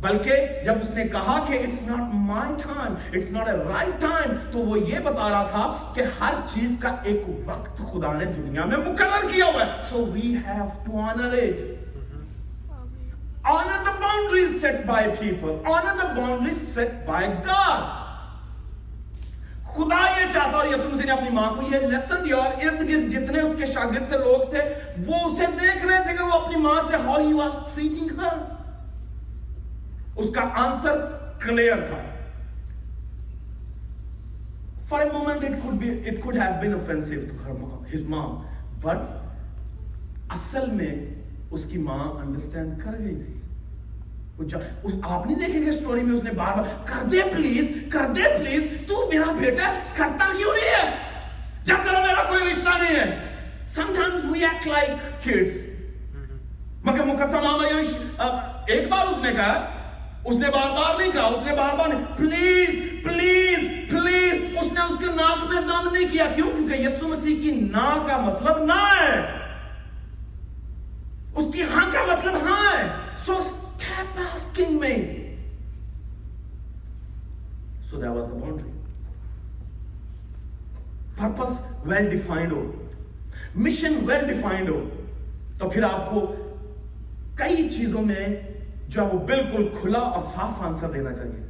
بلکہ 0.00 0.62
جب 0.64 0.76
اس 0.82 0.90
نے 0.94 1.04
کہا 1.08 1.38
کہ 1.48 1.58
it's 1.58 1.80
not 1.82 2.14
my 2.30 2.52
time 2.62 2.94
it's 3.12 3.30
not 3.32 3.48
a 3.48 3.56
right 3.56 4.00
time 4.00 4.34
تو 4.52 4.58
وہ 4.58 4.78
یہ 4.78 4.98
بتا 5.04 5.28
رہا 5.30 5.46
تھا 5.50 5.92
کہ 5.94 6.02
ہر 6.20 6.34
چیز 6.54 6.70
کا 6.80 6.94
ایک 7.02 7.22
وقت 7.46 7.80
خدا 7.92 8.12
نے 8.12 8.24
دنیا 8.24 8.64
میں 8.64 8.76
مقرر 8.76 9.30
کیا 9.32 9.46
ہوا 9.46 9.66
ہے۔ 9.66 9.82
So 9.90 10.04
we 10.12 10.34
have 10.46 10.68
to 10.84 11.00
honour 11.10 11.38
it 11.42 11.64
honor 13.48 13.74
the 13.86 13.92
boundaries 13.98 14.54
set 14.62 14.78
by 14.86 15.02
people. 15.18 15.58
Honor 15.72 15.92
the 15.98 16.06
boundaries 16.14 16.62
set 16.74 16.94
by 17.06 17.20
God. 17.44 17.84
خدا 19.74 20.00
یہ 20.16 20.32
چاہتا 20.32 20.56
اور 20.56 20.66
یسوع 20.66 20.88
مسیح 20.92 21.04
نے 21.04 21.12
اپنی 21.12 21.30
ماں 21.36 21.48
کو 21.56 21.62
یہ 21.72 21.86
لیسن 21.92 22.24
دیا 22.24 22.36
اور 22.36 22.64
ارد 22.64 22.80
گرد 22.88 23.12
جتنے 23.12 23.40
اس 23.40 23.54
کے 23.58 23.66
شاگرد 23.72 24.08
تھے، 24.08 24.18
لوگ 24.18 24.50
تھے، 24.50 24.62
وہ 25.06 25.18
اسے 25.28 25.46
دیکھ 25.60 25.84
رہے 25.86 26.02
تھے 26.04 26.16
کہ 26.16 26.24
وہ 26.24 26.40
اپنی 26.40 26.60
ماں 26.62 26.74
سے 26.88 27.02
how 27.06 27.18
he 27.18 27.32
was 27.40 27.54
treating 27.74 28.08
her. 28.18 28.34
اس 30.16 30.28
کا 30.34 30.40
آنسر 30.54 30.96
کلیئر 31.40 31.76
تھا۔ 31.88 32.02
For 34.88 35.00
a 35.00 35.08
moment 35.12 35.44
it 35.44 35.54
could 35.62 35.78
be 35.84 35.88
it 36.10 36.16
could 36.24 36.36
have 36.42 36.56
been 36.64 36.74
offensive 36.80 37.22
to 37.30 37.36
her 37.44 37.54
mom 37.62 37.86
his 37.94 38.02
mom 38.14 38.30
but 38.84 38.98
اصل 40.28 40.70
میں 40.70 40.94
اس 41.50 41.64
کی 41.70 41.78
ماں 41.78 42.04
انڈرسٹینڈ 42.20 42.84
کر 42.84 42.98
گئی 42.98 43.14
تھی۔ 43.14 43.32
آپ 45.02 45.26
نہیں 45.26 45.38
دیکھیں 45.38 45.60
گے 45.66 45.70
سٹوری 45.72 46.02
میں 46.02 46.16
اس 46.16 46.24
نے 46.24 46.30
بار 46.36 46.56
بار 46.56 46.64
کر 46.84 47.06
دے 47.08 47.20
پلیز 47.32 47.70
کر 47.92 48.12
دے 48.16 48.22
پلیز 48.38 48.66
تو 48.88 49.08
میرا 49.12 49.30
بیٹا 49.38 49.72
کرتا 49.94 50.32
کیوں 50.36 50.52
نہیں 50.54 50.74
ہے؟ 50.74 50.90
جب 51.64 51.76
تک 51.84 51.94
میرا 52.06 52.22
کوئی 52.28 52.50
رشتہ 52.50 52.82
نہیں 52.82 52.96
ہے۔ 52.96 53.08
Sometimes 53.76 54.26
we 54.32 54.42
act 54.48 54.68
like 54.72 54.92
kids. 55.24 55.56
مگر 56.84 57.02
مقدسہ 57.04 58.28
ایک 58.66 58.88
بار 58.88 59.06
اس 59.06 59.22
نے 59.22 59.32
کہا 59.32 59.75
اس 60.26 60.36
نے 60.36 60.50
بار 60.50 60.70
بار 60.70 61.00
نہیں 61.00 61.12
کہا، 61.12 61.22
اس 61.22 61.46
نے 61.46 61.52
بار 61.56 61.76
بار 61.78 61.88
نہیں۔ 61.88 62.04
پلیز 62.16 62.68
پلیز 63.04 63.58
پلیز 63.90 64.56
اس 64.56 64.72
نے 64.72 64.80
اس 64.80 64.98
کے 64.98 65.06
ناک 65.06 65.44
میں 65.44 65.60
دم 65.60 65.94
نہیں 65.94 66.12
کیا۔ 66.12 66.24
کیوں؟ 66.34 66.50
کیونکہ 66.50 66.74
یسو 66.74 67.08
مسیح 67.08 67.42
کی 67.42 67.50
نا 67.50 68.04
کا 68.08 68.16
مطلب 68.16 68.58
نہ 68.58 68.72
ہے۔ 68.72 69.20
اس 71.34 71.54
کی 71.54 71.62
ہاں 71.62 71.90
کا 71.92 72.02
مطلب 72.08 72.32
ہاں 72.34 72.78
ہے۔ 72.78 72.88
سو 73.26 73.32
stop 73.32 74.20
asking 74.20 74.74
me. 74.76 74.96
So 77.90 78.02
that 78.02 78.10
was 78.10 78.26
the 78.26 78.40
boundary. 78.40 78.72
Purpose 81.20 81.54
well 81.86 82.10
defined 82.14 82.52
who 82.52 82.88
mission 83.58 83.92
well 84.10 84.24
defined 84.24 84.68
ہو 84.68 84.88
تو 85.58 85.68
پھر 85.68 85.82
آپ 85.82 86.10
کو 86.10 86.34
کئی 87.34 87.68
چیزوں 87.70 88.02
میں 88.02 88.26
جو 88.88 89.04
وہ 89.04 89.26
بالکل 89.26 89.68
کھلا 89.80 89.98
اور 89.98 90.22
صاف 90.24 90.62
آنسر 90.62 90.90
دینا 90.90 91.12
چاہیے 91.12 91.46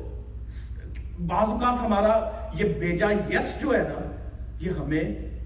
بعض 1.27 1.47
اوقات 1.47 1.85
ہمارا 1.85 2.29
یہ 2.53 2.73
بیجا 2.79 3.11
یس 3.11 3.61
جو 3.61 3.73
ہے 3.73 3.77
نا، 3.77 4.11
یہ 4.59 4.69
ہمیں 4.69 5.03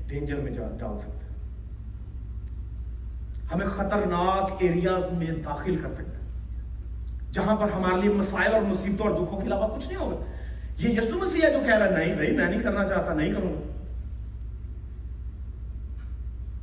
ڈینجر 0.08 0.36
میں 0.36 0.52
ڈال 0.52 0.98
سکتا 0.98 1.14
ہے۔ 1.14 1.30
ہمیں 3.54 3.68
خطرناک 3.68 4.52
ایریاز 4.60 5.12
میں 5.12 5.28
داخل 5.28 5.76
کر 5.76 5.94
سکتا 5.94 6.12
ہے۔ 6.12 6.26
جہاں 7.32 7.56
پر 7.56 7.70
ہمارے 7.70 8.02
لیے 8.02 8.14
مسائل 8.14 8.54
اور 8.54 8.62
مصیبتوں 8.62 9.08
اور 9.08 9.26
دکھوں 9.26 9.42
کے 9.42 9.48
علاوہ 9.48 9.78
کچھ 9.78 9.88
نہیں 9.88 9.98
ہوگا۔ 9.98 10.26
یہ 10.78 10.90
یسو 10.90 11.18
مسیح 11.18 11.42
ہے 11.42 11.52
جو 11.52 11.60
کہہ 11.66 11.76
رہا 11.76 11.86
ہے، 11.86 12.06
نہیں 12.06 12.16
بھائی 12.16 12.32
میں 12.32 12.46
نہیں 12.46 12.64
کرنا 12.64 12.88
چاہتا، 12.88 13.14
نہیں 13.14 13.34
کروں 13.34 13.54
گا۔ 13.54 13.79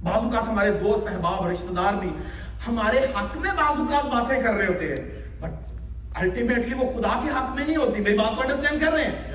بعض 0.07 0.25
اوقات 0.25 0.49
ہمارے 0.49 0.71
دوست، 0.71 1.09
احباب، 1.09 1.47
رشتہ 1.47 1.73
دار 1.73 1.95
بھی 1.95 2.11
ہمارے 2.66 2.99
حق 2.99 3.37
میں 3.37 3.53
بعض 3.53 3.79
اوقات 3.81 4.05
باتیں 4.05 4.42
کر 4.42 4.55
رہے 4.55 4.66
ہوتے 4.66 4.88
ہیں 4.88 5.05
بٹ 5.40 5.55
الٹیمیٹلی 6.14 6.75
وہ 6.75 6.90
خدا 6.92 7.21
کے 7.25 7.31
حق 7.31 7.55
میں 7.55 7.64
نہیں 7.66 7.77
ہوتی، 7.77 8.01
میری 8.01 8.19
بات 8.19 8.37
کو 8.37 8.42
انڈرسٹینڈ 8.42 8.85
کر 8.85 8.92
رہے 8.92 9.05
ہیں۔ 9.05 9.35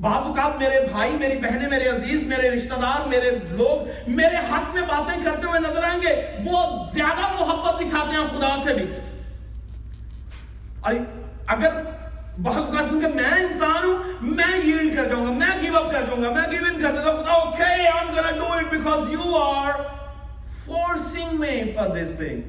بعض 0.00 0.26
اوقات 0.26 0.58
میرے 0.58 0.80
بھائی، 0.92 1.16
میری 1.20 1.38
بہنیں، 1.38 1.68
میرے 1.68 1.88
عزیز، 1.88 2.22
میرے 2.22 2.50
رشتہ 2.50 2.80
دار، 2.80 3.08
میرے 3.08 3.30
لوگ 3.50 3.88
میرے 4.08 4.36
حق 4.36 4.74
میں 4.74 4.82
باتیں 4.82 5.24
کرتے 5.24 5.46
ہوئے 5.46 5.60
نظر 5.60 5.84
آئیں 5.84 6.00
گے، 6.02 6.14
وہ 6.44 6.62
زیادہ 6.94 7.26
محبت 7.40 7.80
دکھاتے 7.80 8.16
ہیں 8.16 8.38
خدا 8.38 8.56
سے 8.64 8.74
بھی۔ 8.74 8.84
اور 10.80 10.94
اگر 11.46 11.82
بعض 12.42 12.56
اوقات 12.56 12.90
کیونکہ 12.90 13.06
میں 13.06 13.44
انسان 13.44 13.84
ہوں، 13.84 14.02
میں 14.20 14.56
ییلڈ 14.64 14.96
کر 14.96 15.08
جاؤں 15.08 15.26
گا، 15.26 15.30
میں 15.30 15.62
گیو 15.62 15.76
اپ 15.76 15.92
کر 15.92 16.02
جاؤں 16.06 16.22
گا، 16.22 16.30
میں 16.30 16.50
گیو 16.50 16.64
ان 16.64 16.82
کر 16.82 16.90
دیتا 16.92 17.12
ہوں 17.12 17.22
خدا 17.22 17.32
okay 17.32 17.62
I 17.62 17.86
am 17.86 18.08
gonna 18.16 18.30
do 18.30 18.52
it 18.52 18.70
because 18.70 19.08
you 19.12 19.36
are 19.36 19.72
forcing 20.64 21.40
me 21.40 21.72
for 21.74 21.88
this 21.88 22.16
thing 22.16 22.40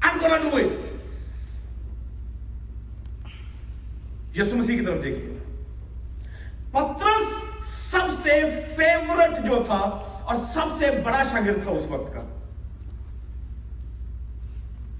I 0.00 0.10
am 0.10 0.18
gonna 0.20 0.36
do 0.36 0.56
it 0.56 0.92
یسوع 4.36 4.58
مسیح 4.58 4.78
کی 4.78 4.84
طرف 4.86 5.02
دیکھیے۔ 5.04 5.38
پترس 6.70 7.34
سب 7.90 8.14
سے 8.22 8.40
فیورٹ 8.76 9.44
جو 9.44 9.62
تھا 9.66 9.80
اور 10.22 10.34
سب 10.54 10.76
سے 10.78 10.90
بڑا 11.04 11.22
شاگرد 11.30 11.62
تھا 11.62 11.70
اس 11.70 11.90
وقت 11.90 12.14
کا۔ 12.14 12.20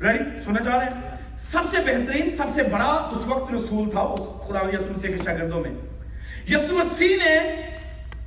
ریڈی 0.00 0.24
سننا 0.44 0.64
چاہ 0.64 0.76
رہے 0.76 0.86
ہیں؟ 0.86 1.13
سب 1.38 1.60
سے 1.70 1.76
بہترین، 1.76 2.36
سب 2.36 2.44
سے 2.54 2.62
بڑا 2.62 3.08
اس 3.12 3.26
وقت 3.26 3.52
رسول 3.52 3.90
تھا، 3.90 4.00
اس 4.00 4.48
خدا 4.48 4.68
یسو 4.68 4.92
مسیح 4.96 5.10
کے 5.10 5.18
شاگردوں 5.24 5.60
میں۔ 5.60 5.70
یسو 6.48 6.74
مسیح 6.74 7.16
نے 7.16 7.60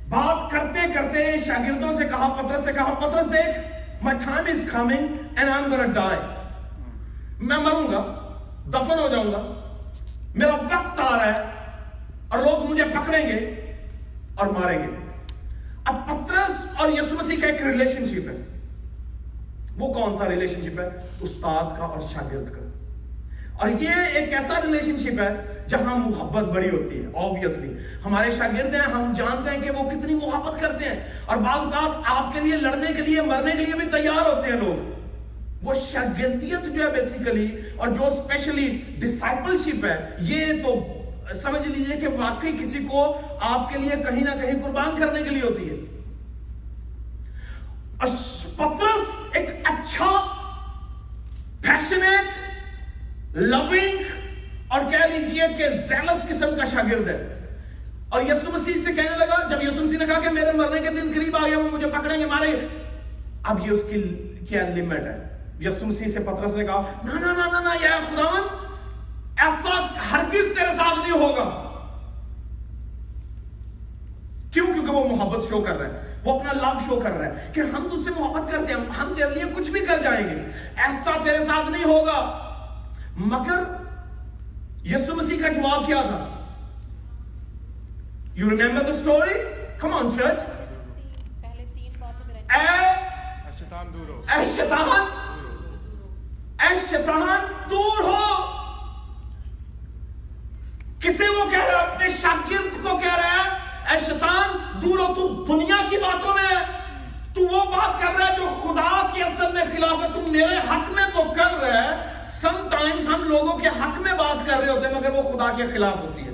بات 0.08 0.50
کرتے 0.50 0.80
کرتے 0.94 1.36
شاگردوں 1.46 1.98
سے 1.98 2.04
کہا، 2.04 2.42
پترس 2.42 2.64
سے 2.64 2.72
کہا، 2.72 2.94
پترس 2.94 3.32
دیکھ، 3.32 3.78
my 4.04 4.14
time 4.14 4.44
is 4.44 4.76
coming 4.76 5.06
and 5.38 5.56
I'm 5.56 5.68
gonna 5.68 6.06
die. 6.06 6.18
میں 7.40 7.56
مروں 7.56 7.92
گا، 7.92 8.28
دفن 8.66 8.98
ہو 8.98 9.08
جاؤں 9.08 9.32
گا، 9.32 9.54
میرا 10.34 10.54
وقت 10.54 11.00
آ 11.00 11.18
رہا 11.18 11.26
ہے 11.26 11.44
اور 12.28 12.38
لوگ 12.38 12.70
مجھے 12.70 12.84
پکڑیں 12.84 13.26
گے 13.26 13.54
اور 14.34 14.46
ماریں 14.46 14.78
گے۔ 14.78 15.10
اب 15.84 15.94
پترس 16.06 16.64
اور 16.76 16.88
یسو 16.88 17.14
مسیح 17.24 17.36
کا 17.40 17.46
ایک 17.46 17.62
ریلیشن 17.62 18.06
شپ 18.06 18.28
ہے۔ 18.28 18.58
وہ 19.76 19.92
کون 19.92 20.16
سا 20.16 20.28
ریلیشن 20.28 20.60
شپ 20.62 20.80
ہے؟ 20.80 20.88
استاد 21.20 21.78
کا 21.78 21.84
اور 21.84 22.00
شاگرد 22.00 22.52
کا۔ 22.52 22.67
اور 23.58 23.68
یہ 23.68 23.88
ایک 24.14 24.32
ایسا 24.32 24.60
ریلیشن 24.62 24.98
شپ 24.98 25.20
ہے 25.20 25.64
جہاں 25.68 25.96
محبت 25.96 26.44
بڑی 26.44 26.70
ہوتی 26.70 27.02
ہے 27.02 27.06
آبویسلی 27.06 27.74
ہمارے 28.04 28.30
شاگرد 28.30 28.74
ہیں، 28.74 28.80
ہم 28.80 29.12
جانتے 29.16 29.50
ہیں 29.50 29.60
کہ 29.60 29.70
وہ 29.70 29.90
کتنی 29.90 30.14
محبت 30.14 30.60
کرتے 30.60 30.84
ہیں۔ 30.84 31.00
اور 31.26 31.36
بعض 31.36 31.58
اوقات 31.58 32.02
آپ 32.04 32.34
کے 32.34 32.40
لیے، 32.40 32.56
لڑنے 32.56 32.92
کے 32.96 33.02
لیے، 33.02 33.20
مرنے 33.20 33.50
کے 33.50 33.58
لیے 33.58 33.74
بھی 33.74 33.86
تیار 33.92 34.36
ہوتے 34.36 34.52
ہیں 34.52 34.60
لوگ۔ 34.60 34.98
وہ 35.62 35.74
شاگردیت 35.90 36.74
جو 36.74 36.82
ہے 36.82 36.90
بیسیکلی 36.90 37.60
اور 37.76 37.88
جو 37.88 38.06
اسپیشلی 38.06 38.82
ڈسائپل 38.98 39.56
شپ 39.56 39.84
ہے، 39.84 40.10
یہ 40.18 40.46
تو 40.64 40.86
سمجھ 41.42 41.68
لیجیے 41.68 41.96
کہ 41.96 42.08
واقعی 42.08 42.52
کسی 42.52 42.86
کو 42.90 43.20
آپ 43.40 43.72
کے 43.72 43.78
لیے 43.78 43.90
کہیں 43.90 44.20
نہ 44.20 44.42
کہیں 44.42 44.62
قربان 44.64 45.00
کرنے 45.00 45.22
کے 45.22 45.30
لیے 45.30 45.42
ہوتی 45.42 45.70
ہے۔ 45.70 45.74
اور 47.98 48.08
پترس 48.56 49.06
ایک 49.32 49.50
اچھا 49.64 50.26
پیشنیٹ 51.60 52.47
لونگ 53.34 54.02
اور 54.68 54.80
کہہ 54.90 55.16
لیجیے 55.16 55.42
کہ 55.58 55.68
زیلس 55.68 56.28
قسم 56.28 56.56
کا 56.56 56.64
شاگرد 56.64 57.08
ہے۔ 57.08 57.34
اور 58.08 58.22
یسو 58.22 58.50
مسیح 58.52 58.74
سے 58.74 58.92
کہنے 58.92 59.18
لگا، 59.18 59.48
جب 59.50 59.62
یسو 59.62 59.84
مسیح 59.84 59.98
نے 59.98 60.06
کہا 60.06 60.20
کہ 60.20 60.30
میرے 60.30 60.52
مرنے 60.52 60.80
کے 60.80 60.90
دن 60.90 61.12
قریب 61.14 61.36
آ 61.36 61.48
گیا 61.48 61.58
وہ 61.58 61.68
مجھے 61.72 61.86
پکڑیں 61.86 62.18
گے 62.18 62.26
مارے 62.26 62.66
اب 63.42 63.66
یہ 63.66 63.70
اس 63.70 63.80
کی 63.90 64.02
کیا 64.48 64.68
لمٹ 64.68 65.00
ہے؟ 65.00 65.44
یسو 65.60 65.86
مسیح 65.86 66.04
سے 66.04 66.18
پترس 66.18 66.54
نے 66.54 66.64
کہا 66.64 66.92
نا 67.04 67.20
نا 67.20 67.32
نا 67.32 67.48
نا 67.52 67.60
نا 67.60 67.70
یا 67.80 67.98
خداون 68.10 68.40
ایسا 69.38 69.86
ہرگز 70.10 70.58
تیرے 70.58 70.76
ساتھ 70.76 70.98
نہیں 70.98 71.20
ہوگا۔ 71.20 71.64
کیوں؟ 74.52 74.66
کیونکہ 74.66 74.92
وہ 74.92 75.16
محبت 75.16 75.48
شو 75.48 75.62
کر 75.62 75.78
رہا 75.78 75.86
ہے۔ 75.86 76.20
وہ 76.24 76.40
اپنا 76.40 76.52
لو 76.52 76.78
شو 76.86 77.00
کر 77.00 77.10
رہا 77.10 77.26
ہے 77.26 77.50
کہ 77.52 77.60
ہم 77.60 77.88
تجھ 77.92 78.04
سے 78.04 78.20
محبت 78.20 78.52
کرتے 78.52 78.74
ہیں، 78.74 78.80
ہم 78.98 79.12
تیرے 79.16 79.30
لیے 79.30 79.44
کچھ 79.56 79.70
بھی 79.70 79.80
کر 79.80 79.98
جائیں 80.02 80.28
گے۔ 80.28 80.50
ایسا 80.76 81.10
تیرے 81.24 81.38
ساتھ 81.38 81.70
نہیں 81.70 81.84
ہوگا۔ 81.84 82.44
مگر 83.18 83.62
یسو 84.84 85.14
مسیح 85.14 85.42
کا 85.42 85.48
جواب 85.48 85.86
کیا 85.86 86.02
تھا؟ 86.02 86.42
You 88.34 88.50
remember 88.50 88.82
the 88.82 88.88
story 88.88 89.34
come 89.78 89.92
on 89.92 90.10
church 90.10 90.38
اے 92.54 93.56
شیطان 93.58 93.86
دور 93.94 94.08
ہو۔ 94.08 94.22
اے 94.30 94.44
شیطان 94.56 94.88
اے 96.60 96.74
شیطان 96.90 97.22
دور 97.70 98.04
ہو۔ 98.04 98.24
کسے 101.00 101.28
وہ 101.28 101.50
کہہ 101.50 101.64
رہا 101.64 101.80
ہے؟ 101.80 101.86
اپنے 101.86 102.08
شاگرد 102.20 102.82
کو 102.82 102.98
کہہ 102.98 103.16
رہا 103.16 103.44
ہے 103.44 103.92
اے 103.92 104.00
شیطان 104.06 104.58
دور 104.82 104.98
ہو 104.98 105.14
تو 105.14 105.44
دنیا 105.48 105.76
کی 105.90 105.96
باتوں 105.96 106.34
میں 106.34 106.54
تو 107.34 107.40
وہ 107.40 107.64
بات 107.64 108.02
کر 108.02 108.14
رہا 108.18 108.28
ہے 108.28 108.36
جو 108.36 108.48
خدا 108.62 109.06
کی 109.14 109.22
اصل 109.22 109.52
میں 109.52 109.64
خلاف 109.64 110.02
ہے 110.02 110.08
تم 110.14 110.32
میرے 110.32 110.58
حق 110.58 110.90
میں 110.90 111.04
تو 111.14 111.32
کر 111.32 111.60
رہا 111.60 111.82
ہے۔ 111.82 112.17
سم 112.40 112.68
ٹائمز 112.70 113.08
ہم 113.08 113.24
لوگوں 113.24 113.58
کے 113.58 113.68
حق 113.68 113.98
میں 113.98 114.12
بات 114.12 114.48
کر 114.48 114.58
رہے 114.58 114.68
ہوتے 114.68 114.88
ہیں 114.88 114.94
مگر 114.94 115.10
وہ 115.10 115.22
خدا 115.22 115.52
کے 115.56 115.62
خلاف 115.74 115.96
ہوتی 115.96 116.22
ہے۔ 116.22 116.30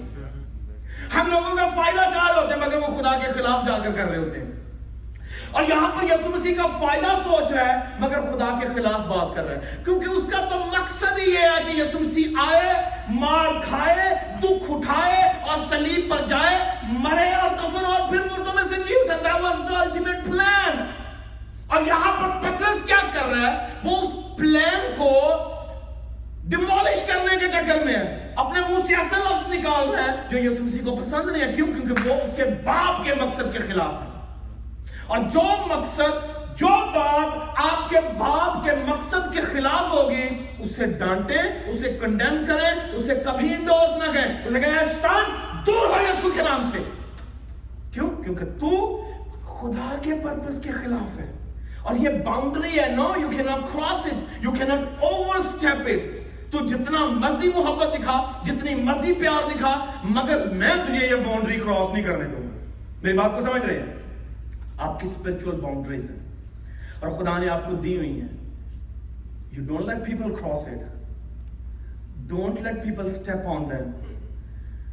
ہم 1.15 1.27
لوگوں 1.27 1.57
کا 1.57 1.69
فائدہ 1.75 2.01
چاہ 2.01 2.29
رہے 2.29 2.43
ہوتے 2.43 2.55
ہیں 2.55 2.67
مگر 2.67 2.77
وہ 2.77 3.03
خدا 3.03 3.19
کے 3.19 3.33
خلاف 3.33 3.67
جا 3.67 3.79
کر 3.79 3.93
کر 3.93 4.05
رہے 4.05 4.19
ہوتے 4.19 4.39
ہیں۔ 4.41 4.53
اور 5.53 5.63
یہاں 5.63 5.89
پر 5.89 6.05
یسو 6.05 6.29
مسیح 6.29 6.55
کا 6.57 6.67
فائدہ 6.67 7.07
سوچ 7.07 7.53
رہا 7.53 7.69
ہے 7.69 7.75
مگر 7.99 8.21
خدا 8.21 8.59
کے 8.61 8.67
خلاف 8.75 9.01
بات 9.01 9.37
کر 9.37 9.45
رہا 9.45 9.55
ہے۔ 9.55 9.83
کیونکہ 9.85 10.09
اس 10.09 10.25
کا 10.31 10.45
تو 10.45 10.59
مقصد 10.59 11.19
ہی 11.19 11.31
یہ 11.31 11.39
ہے 11.39 11.73
کہ 11.73 11.81
یسو 11.81 11.99
مسیح 11.99 12.29
آئے، 12.51 12.73
مار 13.09 13.49
کھائے، 13.69 14.15
دکھ 14.43 14.71
اٹھائے 14.71 15.23
اور 15.49 15.59
سلیب 15.69 16.11
پر 16.11 16.27
جائے، 16.27 16.59
مرے 16.83 17.35
اور 17.35 17.51
دفن 17.51 17.85
اور 17.85 18.09
پھر 18.11 18.21
مردوں 18.21 18.53
میں 18.55 18.63
سے 18.69 18.83
جی 18.83 18.95
اٹھا 19.01 19.31
that 19.31 19.43
was 19.43 19.71
the 19.71 19.79
ultimate 19.79 20.29
plan 20.29 20.81
اور 21.69 21.83
یہاں 21.87 22.13
پر 22.23 22.49
پترس 22.49 22.85
کیا 22.87 23.01
کر 23.13 23.27
رہا 23.27 23.53
ہے؟ 23.53 23.69
وہ 23.85 23.97
اس 23.97 24.39
پلان 24.39 24.95
کو 24.99 25.21
ڈیمولش 26.49 27.03
کرنے 27.07 27.37
کے 27.37 27.49
چکر 27.49 27.85
میں 27.85 27.95
ہے۔ 27.95 28.33
اپنے 28.37 28.61
منہ 28.61 28.87
سے 28.87 28.95
ایسا 28.95 29.19
لفظ 29.19 29.55
نکال 29.55 29.89
رہا 29.89 30.03
ہے 30.03 30.17
جو 30.31 30.39
یسوع 30.39 30.67
مسیح 30.67 30.85
کو 30.85 30.97
پسند 30.97 31.31
نہیں 31.31 31.49
ہے۔ 31.49 31.53
کیوں؟ 31.53 31.67
کیونکہ 31.67 32.09
وہ 32.09 32.15
اس 32.15 32.37
کے 32.37 32.45
باپ 32.65 33.05
کے 33.05 33.15
مقصد 33.15 33.53
کے 33.53 33.59
خلاف 33.59 33.93
ہے۔ 33.93 34.15
اور 35.07 35.19
جو 35.19 35.41
مقصد، 35.67 36.35
جو 36.59 36.67
بات 36.67 37.49
آپ 37.57 37.91
کے 37.91 37.97
باپ 38.19 38.65
کے 38.65 38.71
مقصد 38.87 39.35
کے 39.35 39.41
خلاف 39.53 39.93
ہوگی، 39.93 40.47
اسے 40.59 40.87
ڈانٹے 40.87 41.35
اسے 41.67 41.99
کنڈیم 42.01 42.45
کریں، 42.49 42.95
اسے 42.95 43.15
کبھی 43.15 43.55
انڈورس 43.55 44.07
نہ 44.07 44.13
کہیں 44.13 44.39
اسے 44.45 44.61
کہیں 44.61 44.79
اے 44.79 44.85
شیطان، 44.85 45.25
دور 45.67 45.87
ہو 45.87 46.01
یسوع 46.01 46.31
کے 46.35 46.43
نام 46.43 46.71
سے! 46.73 46.79
کیوں؟ 47.91 48.11
کیونکہ 48.11 48.45
تو 48.45 49.03
خدا 49.43 49.95
کے 50.03 50.11
پرپس 50.25 50.61
کے 50.63 50.73
خلاف 50.73 51.21
ہے۔ 51.21 51.33
اور 51.83 51.95
یہ 51.95 52.09
باؤنڈری 52.09 52.79
ہے 52.81 52.89
no 52.89 53.13
you 53.17 53.29
can 53.31 53.37
not 53.37 53.75
cross 53.75 54.07
it 54.07 54.45
you 54.45 54.51
can 54.51 54.65
not 54.69 55.05
overstep 55.37 55.87
it 55.87 56.24
تو 56.55 56.67
جتنا 56.67 57.07
مرضی 57.07 57.49
محبت 57.49 57.95
دکھا، 57.95 58.33
جتنی 58.47 58.75
مرضی 58.75 59.13
پیار 59.13 59.49
دکھا، 59.55 59.85
مگر 60.05 60.47
میں 60.47 60.71
تجھے 60.87 61.07
یہ 61.07 61.15
باؤنڈری 61.15 61.61
کراس 61.61 61.95
نہیں 61.95 62.05
کرنے 62.05 62.25
دوں 62.25 62.43
گا۔ 62.43 62.59
میری 63.03 63.19
بات 63.19 63.31
کو 63.31 63.41
سمجھ 63.41 63.67
رہے 63.67 63.79
ہیں؟ 63.79 63.95
آپ 64.79 65.01
کی 65.01 65.07
اسپرچل 65.07 65.51
باؤنڈریز 65.51 66.11
ہیں۔ 66.11 66.19
اور 67.01 67.11
خدا 67.11 67.39
نے 67.39 67.49
آپ 67.49 67.71
کو 67.71 67.77
دی 67.77 67.97
ہوئی 67.97 68.21
ہیں۔ 68.21 68.29
You 69.53 69.65
don't 69.65 69.81
let 69.81 70.07
people 70.07 70.35
cross 70.35 70.67
it 70.67 70.79
don't 72.17 72.61
let 72.61 72.85
people 72.85 73.07
step 73.07 73.47
on 73.47 73.63
them 73.71 73.91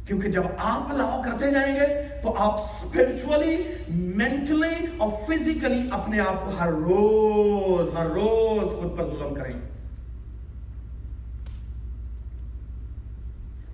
کیونکہ 0.06 0.28
جب 0.28 0.42
آپ 0.58 0.92
الاؤ 0.92 1.22
کرتے 1.24 1.50
جائیں 1.50 1.74
گے، 1.74 1.86
تو 2.22 2.34
آپ 2.38 2.54
اسپرچولی 2.54 3.56
مینٹلی 3.88 4.86
اور 4.98 5.08
فزیکلی 5.26 5.88
اپنے 5.90 6.20
آپ 6.20 6.44
کو 6.44 6.50
ہر 6.60 6.68
روز 6.68 7.96
ہر 7.96 8.06
روز 8.06 8.80
خود 8.80 8.98
پر 8.98 9.04
ظلم 9.04 9.34
کریں 9.34 9.54
گے 9.54 9.72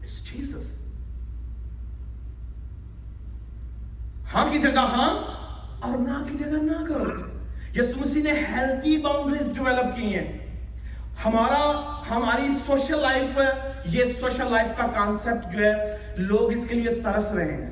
It's 0.03 0.41
Jesus. 0.41 0.65
ہاں 4.39 4.47
کی 4.53 4.59
جگہ 4.59 4.79
ہاں؟ 4.79 5.19
اور 5.81 5.99
نہ 5.99 6.31
کی 6.31 6.39
جگہ 6.39 6.63
نہ 6.63 6.85
کرو۔ 6.89 7.05
یسوع 7.75 8.01
مسیح 8.01 8.23
نے 8.23 8.33
ہیلتھی 8.33 8.97
باؤنڈریز 8.97 9.55
ڈیولپ 9.55 9.97
کی 9.97 10.19
ہیں۔ 10.19 10.39
ہمارا 11.25 11.83
ہماری 12.11 12.49
سوشل 12.67 12.99
لائف 12.99 13.39
یہ 13.85 14.05
سوشل 14.21 14.45
لائف 14.51 14.81
کا 14.81 14.87
کانسیپٹ 14.87 15.53
جو 15.53 15.65
ہے، 15.65 15.97
لوگ 16.17 16.53
اس 16.53 16.65
کے 16.69 16.75
لیے 16.75 16.95
ترس 16.95 17.25
رہے 17.35 17.53
ہیں۔ 17.53 17.71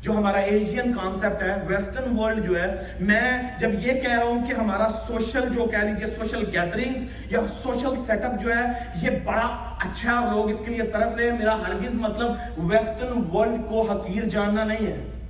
جو 0.00 0.12
ہمارا 0.12 0.38
ایشین 0.38 0.92
کانسیپٹ 0.92 1.42
ہے 1.42 1.54
ویسٹرن 1.66 2.18
ورلڈ 2.18 2.46
جو 2.46 2.62
ہے، 2.62 2.74
میں 3.00 3.42
جب 3.60 3.68
یہ 3.74 3.92
کہہ 3.92 4.14
رہا 4.14 4.24
ہوں 4.24 4.48
کہ 4.48 4.52
ہمارا 4.52 4.88
سوشل 5.06 5.48
جو 5.54 5.64
کہہ 5.64 5.78
لیجیے 5.78 6.06
سوشل 6.06 6.44
گیدرنگز 6.46 7.06
یا 7.30 7.38
سوشل 7.62 8.04
سیٹ 8.06 8.24
اپ 8.24 8.40
جو 8.40 8.50
ہے، 8.56 8.62
یہ 9.02 9.10
بڑا 9.24 9.76
اچھا 9.80 10.32
لوگ 10.34 10.50
اس 10.50 10.58
کے 10.64 10.70
لیے 10.70 10.82
ترس 10.82 11.14
رہے 11.14 11.30
ہیں۔ 11.30 11.38
میرا 11.38 11.54
ہرگز 11.54 11.94
مطلب 11.94 12.32
ویسٹرن 12.58 13.36
ورلڈ 13.36 13.60
کو 13.68 13.90
حقیر 13.90 14.28
جاننا 14.28 14.64
نہیں 14.64 14.86
ہے۔ 14.86 15.23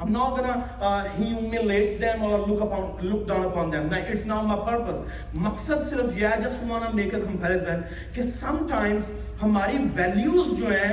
I'm 0.00 0.12
not 0.12 0.34
gonna 0.34 0.76
uh, 0.80 1.04
humiliate 1.10 2.00
them 2.00 2.22
or 2.22 2.38
look 2.40 2.60
upon 2.60 2.84
look 3.02 3.26
down 3.26 3.44
upon 3.44 3.70
them. 3.70 3.90
No, 3.90 3.98
it's 3.98 4.24
not 4.24 4.46
my 4.46 4.56
purpose. 4.64 5.00
مقصد 5.34 5.88
صرف 5.90 6.16
یہ 6.16 6.26
ہے 6.26 6.42
just 6.42 6.62
wanna 6.64 6.90
make 6.94 7.12
a 7.12 7.20
comparison 7.20 7.82
کہ 8.14 8.22
sometimes 8.40 9.10
ہماری 9.42 9.78
values 9.96 10.56
جو 10.58 10.70
ہیں 10.70 10.92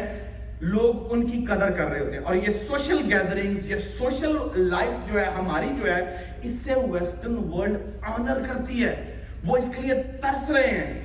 لوگ 0.62 1.14
ان 1.14 1.26
کی 1.26 1.44
قدر 1.46 1.72
کر 1.72 1.88
رہے 1.88 2.00
ہوتے 2.00 2.12
ہیں 2.12 2.24
اور 2.24 2.36
یہ 2.36 2.64
سوشل 2.68 3.02
گیدرنگز 3.06 3.70
یا 3.70 3.78
سوشل 3.98 4.38
لائف 4.70 5.10
جو 5.10 5.20
ہے 5.20 5.26
ہماری 5.36 5.70
جو 5.80 5.92
ہے 5.94 6.00
اس 6.44 6.60
سے 6.64 6.76
ویسٹرن 6.92 7.36
ورلڈ 7.52 8.06
آنر 8.10 8.42
کرتی 8.48 8.84
ہے 8.84 8.96
وہ 9.44 9.58
اس 9.58 9.66
کے 9.76 9.82
لیے 9.82 10.02
ترس 10.22 10.50
رہے 10.50 10.68
ہیں 10.68 11.04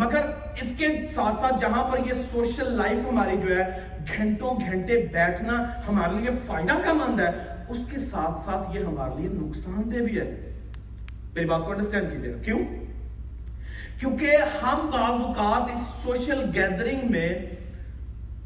مگر 0.00 0.26
اس 0.62 0.72
کے 0.78 0.88
ساتھ 1.14 1.40
ساتھ 1.40 1.60
جہاں 1.60 1.82
پر 1.90 2.06
یہ 2.06 2.22
سوشل 2.32 2.72
لائف 2.76 2.98
ہماری 3.10 3.36
جو 3.42 3.56
ہے 3.56 3.64
گھنٹوں 4.08 4.54
گھنٹے 4.54 5.06
بیٹھنا 5.12 5.66
ہمارے 5.88 6.14
لیے 6.20 6.30
فائدہ 6.46 6.72
کا 6.84 6.92
مند 6.92 7.20
ہے۔ 7.20 7.30
اس 7.68 7.78
کے 7.90 7.98
ساتھ 7.98 8.44
ساتھ 8.44 8.76
یہ 8.76 8.84
ہمارے 8.84 9.20
لیے 9.20 9.28
نقصان 9.32 9.82
دہ 9.94 9.96
بھی 9.96 10.18
ہے۔ 10.20 10.58
میری 11.34 11.46
بات 11.46 11.60
کو 11.60 11.72
انڈرسٹینڈ 11.72 12.12
کیجیے۔ 12.12 12.34
کیوں؟ 12.44 12.58
کیونکہ 14.00 14.36
ہم 14.62 14.90
بعض 14.92 15.20
اوقات 15.20 15.76
اس 15.76 16.02
سوشل 16.02 16.40
گیدرنگ 16.54 17.12
میں 17.12 17.28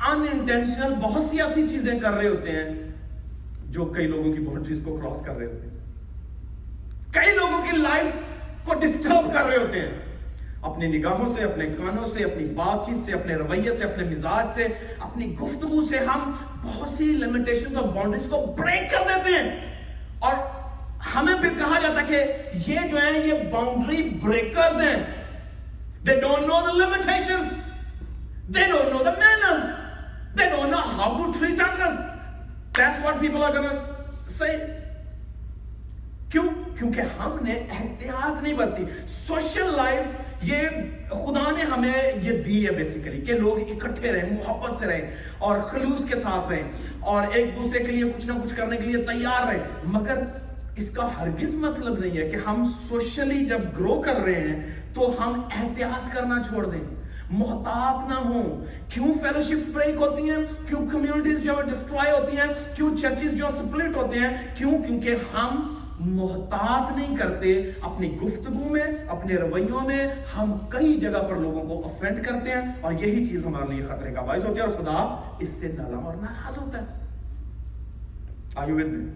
ان 0.08 0.26
انٹینشنل 0.32 0.94
بہت 0.94 1.22
سی 1.30 1.42
ایسی 1.42 1.68
چیزیں 1.68 1.98
کر 1.98 2.12
رہے 2.12 2.28
ہوتے 2.28 2.50
ہیں 2.50 2.64
جو 3.66 3.84
کئی 3.84 4.06
لوگوں 4.06 4.32
کی 4.32 4.40
باؤنڈریز 4.40 4.80
کو 4.84 4.96
کراس 4.96 5.26
کر 5.26 5.36
رہے 5.36 5.46
ہوتے 5.46 5.66
ہیں۔ 5.66 5.76
کئی 7.10 7.34
لوگوں 7.34 7.62
کی 7.62 7.76
لائف 7.76 8.06
کو 8.64 8.74
ڈسٹرب 8.74 9.34
کر 9.34 9.44
رہے 9.46 9.56
ہوتے 9.56 9.80
ہیں۔ 9.80 10.05
اپنی 10.66 10.98
نگاہوں 10.98 11.34
سے، 11.36 11.44
اپنے 11.44 11.66
کانوں 11.66 12.10
سے، 12.10 12.24
اپنی 12.24 12.44
بات 12.44 12.86
چیت 12.86 13.06
سے، 13.06 13.12
اپنے 13.12 13.34
رویے 13.34 13.76
سے، 13.76 13.84
اپنے 13.84 14.04
مزاج 14.04 14.46
سے، 14.54 14.66
اپنی 14.98 15.38
گفتگو 15.38 15.86
سے 15.86 15.98
ہم 15.98 16.32
بہت 16.62 16.88
سی 16.88 17.04
لمیٹیشن 17.04 17.76
اور 17.76 17.88
باؤنڈریز 17.88 18.22
کو 18.30 18.54
بریک 18.58 18.90
کر 18.90 18.98
دیتے 19.08 19.32
ہیں۔ 19.32 19.76
اور 20.18 20.34
ہمیں 21.14 21.34
پھر 21.40 21.48
کہا 21.48 21.78
جاتا 21.78 22.02
کہ 22.02 22.24
یہ 22.66 22.88
جو 22.90 22.96
ہیں، 22.96 23.26
یہ 23.26 23.50
باؤنڈری 23.52 24.08
بریکرز 24.22 24.80
ہیں۔ 24.80 24.96
They 26.06 26.20
don't 26.20 26.46
know 26.46 26.60
the 26.66 26.86
limitation 26.86 27.48
they 28.54 28.60
don't 28.72 28.92
know 28.92 29.02
the 29.04 29.10
manners 29.10 29.62
they 30.38 30.44
don't 30.56 30.70
know 30.70 30.76
how 30.76 31.16
to 31.16 31.32
treat 31.38 31.60
others 31.60 31.98
that's 32.76 33.04
what 33.04 33.20
people 33.20 33.42
are 33.42 33.54
gonna 33.54 34.02
say 34.38 34.56
کیوں؟ 36.30 36.44
کیونکہ 36.78 37.00
ہم 37.00 37.36
نے 37.42 37.52
احتیاط 37.70 38.42
نہیں 38.42 38.54
برتی۔ 38.54 38.84
سوشل 39.26 39.76
لائف 39.76 40.25
یہ 40.42 40.58
خدا 41.08 41.50
نے 41.50 41.62
ہمیں 41.62 42.12
یہ 42.22 42.42
دی 42.42 42.66
ہے 42.66 42.72
بیسیکلی 42.72 43.20
کہ 43.20 43.32
لوگ 43.32 43.70
اکٹھے 43.70 44.12
رہیں، 44.12 44.32
محبت 44.32 44.78
سے 44.78 44.86
رہیں 44.86 45.16
اور 45.38 45.58
خلوص 45.58 46.04
کے 46.04 46.16
ساتھ 46.22 46.48
رہیں 46.48 46.62
اور 47.00 47.22
ایک 47.32 47.56
دوسرے 47.56 47.84
کے 47.84 47.92
لیے 47.92 48.12
کچھ 48.16 48.26
نہ 48.26 48.32
کچھ 48.44 48.56
کرنے 48.56 48.76
کے 48.76 48.82
لیے 48.82 49.04
تیار 49.04 49.46
رہیں۔ 49.48 49.62
مگر 49.84 50.18
اس 50.76 50.90
کا 50.90 51.08
ہرگز 51.18 51.54
مطلب 51.54 51.98
نہیں 51.98 52.18
ہے 52.18 52.28
کہ 52.28 52.36
ہم 52.46 52.72
سوشلی 52.88 53.44
جب 53.44 53.58
گرو 53.78 54.02
کر 54.02 54.16
رہے 54.16 54.40
ہیں 54.40 54.70
تو 54.94 55.14
ہم 55.18 55.40
احتیاط 55.56 56.14
کرنا 56.14 56.42
چھوڑ 56.42 56.66
دیں۔ 56.66 56.80
محتاط 57.30 58.08
نہ 58.08 58.14
ہوں۔ 58.14 58.64
کیوں 58.88 59.14
فیلوشپ 59.22 59.70
بریک 59.72 59.96
ہوتی 59.96 60.30
ہیں؟ 60.30 60.36
کیوں 60.68 60.86
کمیونٹیز 60.86 61.42
جو 61.42 61.52
ڈسٹرائے 61.60 62.12
ہوتی 62.12 62.36
ہیں؟ 62.36 62.76
کیوں 62.76 62.96
چرچز 62.96 63.30
جو 63.32 63.46
سپلٹ 63.58 63.96
ہوتے 63.96 64.18
ہیں؟ 64.18 64.56
کیوں؟ 64.56 64.70
کیونکہ 64.70 65.10
ہم 65.10 65.75
محتاط 66.00 66.96
نہیں 66.96 67.16
کرتے 67.16 67.70
اپنی 67.80 68.18
گفتگو 68.20 68.68
میں 68.68 68.82
اپنے 69.08 69.34
رویوں 69.34 69.80
میں۔ 69.80 70.06
ہم 70.36 70.58
کئی 70.68 71.00
جگہ 71.00 71.22
پر 71.28 71.36
لوگوں 71.36 71.64
کو 71.64 71.88
افینڈ 71.88 72.24
کرتے 72.24 72.50
ہیں 72.50 72.72
اور 72.80 72.92
یہی 72.92 73.26
چیز 73.26 73.46
ہمارے 73.46 73.76
لیے 73.76 73.86
خطرے 73.86 74.12
کا 74.12 74.20
باعث 74.20 74.44
ہوتی 74.44 74.60
ہے 74.60 74.64
اور 74.64 74.74
خدا 74.74 75.20
اس 75.38 75.48
سے 75.60 75.68
نرم 75.68 76.06
اور 76.06 76.14
ناراض 76.14 76.58
ہوتا 76.58 76.78
ہے۔ 76.78 77.06
With 78.56 78.86
me? 78.86 79.06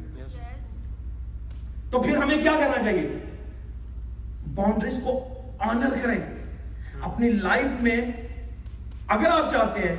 تو 1.90 2.02
پھر 2.02 2.16
ہمیں 2.16 2.42
کیا 2.42 2.52
کرنا 2.52 2.84
چاہیے؟ 2.84 3.18
باؤنڈریز 4.54 4.94
کو 5.04 5.28
آنر 5.58 5.94
کریں۔ 6.02 6.18
اپنی 7.00 7.30
لائف 7.30 7.82
میں 7.82 7.96
اگر 9.08 9.26
آپ 9.26 9.52
چاہتے 9.52 9.88
ہیں 9.88 9.96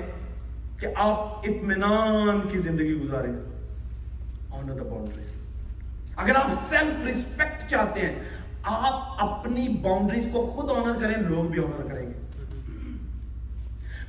کہ 0.79 0.87
آپ 0.95 1.19
اطمینان 1.19 2.49
کی 2.51 2.59
زندگی 2.59 2.93
گزاریں 2.93 3.33
آنر 4.51 4.73
دا 4.73 4.83
باؤنڈریز 4.83 5.40
اگر 6.15 6.35
آپ 6.35 6.51
سیلف 6.69 7.05
ریسپیکٹ 7.05 7.69
چاہتے 7.69 8.01
ہیں، 8.01 8.15
آپ 8.63 9.23
اپنی 9.23 9.67
باؤنڈریز 9.69 10.27
کو 10.31 10.53
خود 10.55 10.71
آنر 10.77 10.99
کریں، 11.01 11.17
لوگ 11.17 11.43
بھی 11.43 11.63
آنر 11.63 11.93
کریں 11.93 12.07
گے۔ 12.07 12.13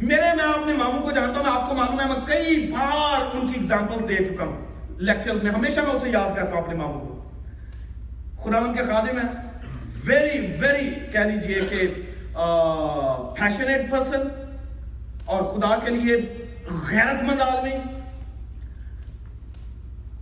میرے 0.01 0.37
میں، 0.37 0.45
اپنے 0.45 0.73
ماموں 0.73 1.03
کو 1.03 1.11
جانتا 1.11 1.41
ہوں، 1.41 1.47
میں 1.47 1.63
آپ 1.63 1.69
کو 1.69 1.75
معلوم 1.75 2.01
ہے، 2.01 2.07
میں 2.07 2.27
کئی 2.27 2.73
بار 2.73 3.37
ان 3.37 3.47
کی 3.47 3.61
ایگزامپل 3.61 4.09
دے 4.09 4.17
چکا 4.17 4.45
ہوں۔ 4.45 4.61
لیکچر 4.99 5.35
میں 5.35 5.53
ہمیشہ 5.53 5.81
میں 5.81 5.91
اسے 5.91 6.11
یاد 6.11 6.37
کرتا 6.37 6.57
ہوں 6.57 6.63
اپنے 6.63 6.75
ماموں 6.75 7.01
کو۔ 7.01 7.31
خدا 8.43 8.59
ان 8.59 8.75
کے 8.75 8.83
خادم 8.83 9.19
ہیں۔ 9.19 9.53
ویری 10.05 10.47
ویری 10.61 10.91
کہہ 11.13 11.21
لیجیے 11.21 11.61
کہ 11.71 12.03
پیشنیٹ 13.35 13.91
پرسن 13.91 14.29
اور 15.25 15.43
خدا 15.43 15.79
کے 15.85 15.91
لیے 15.91 16.17
غیرت 16.89 17.23
مند 17.23 17.41
آدمی۔ 17.41 17.71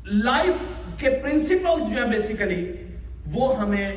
لائف 0.04 0.54
کے 1.00 1.10
پرنسپلز 1.10 1.90
جو 1.90 2.04
ہیں 2.04 2.12
بیسیکلی 2.12 2.72
وہ 3.32 3.58
ہمیں 3.58 3.96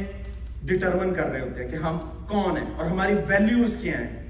ڈٹرمن 0.63 1.13
کر 1.13 1.25
رہے 1.25 1.39
ہوتے 1.39 1.63
ہیں 1.63 1.71
کہ 1.71 1.75
ہم 1.75 1.97
کون 2.27 2.57
ہیں 2.57 2.65
اور 2.77 2.85
ہماری 2.85 3.13
ویلیوز 3.27 3.75
کیا 3.81 3.99
ہیں۔ 3.99 4.23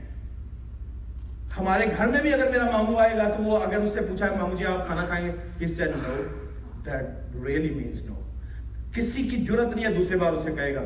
ہمارے 1.59 1.85
گھر 1.97 2.07
میں 2.07 2.21
بھی 2.21 2.33
اگر 2.33 2.49
میرا 2.51 2.65
ماموں 2.71 2.99
آئے 2.99 3.17
گا 3.17 3.29
تو 3.29 3.43
وہ 3.43 3.57
اگر 3.57 3.77
اس 3.77 3.93
سے 3.93 4.01
پوچھا 4.01 4.25
ہے، 4.25 4.35
ماموں 4.35 4.57
جی 4.57 4.65
آپ 4.65 4.85
کھانا 4.85 5.05
کھائیں 5.05 5.25
گے؟ 5.27 5.31
اس 5.59 5.75
سے 5.75 5.85
no 5.85 6.23
that 6.85 7.35
really 7.45 7.69
means 7.69 8.01
no 8.01 8.13
کسی 8.93 9.23
کی 9.23 9.45
ضرورت 9.47 9.75
نہیں 9.75 9.85
ہے 9.85 9.93
دوسرے 9.93 10.17
بار 10.17 10.33
اسے 10.33 10.51
کہے 10.51 10.75
گا۔ 10.75 10.81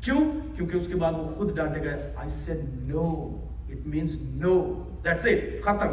کیوں؟ 0.00 0.20
کیونکہ 0.56 0.76
اس 0.76 0.86
کے 0.86 0.94
بعد 0.94 1.12
وہ 1.12 1.34
خود 1.34 1.56
ڈانٹے 1.56 1.80
گا 1.80 1.90
I 2.16 2.30
say 2.30 2.52
no 2.64 3.34
it 3.70 3.86
means 3.86 4.10
no 4.22 4.82
that's 5.04 5.24
it 5.24 5.64
ختم. 5.64 5.88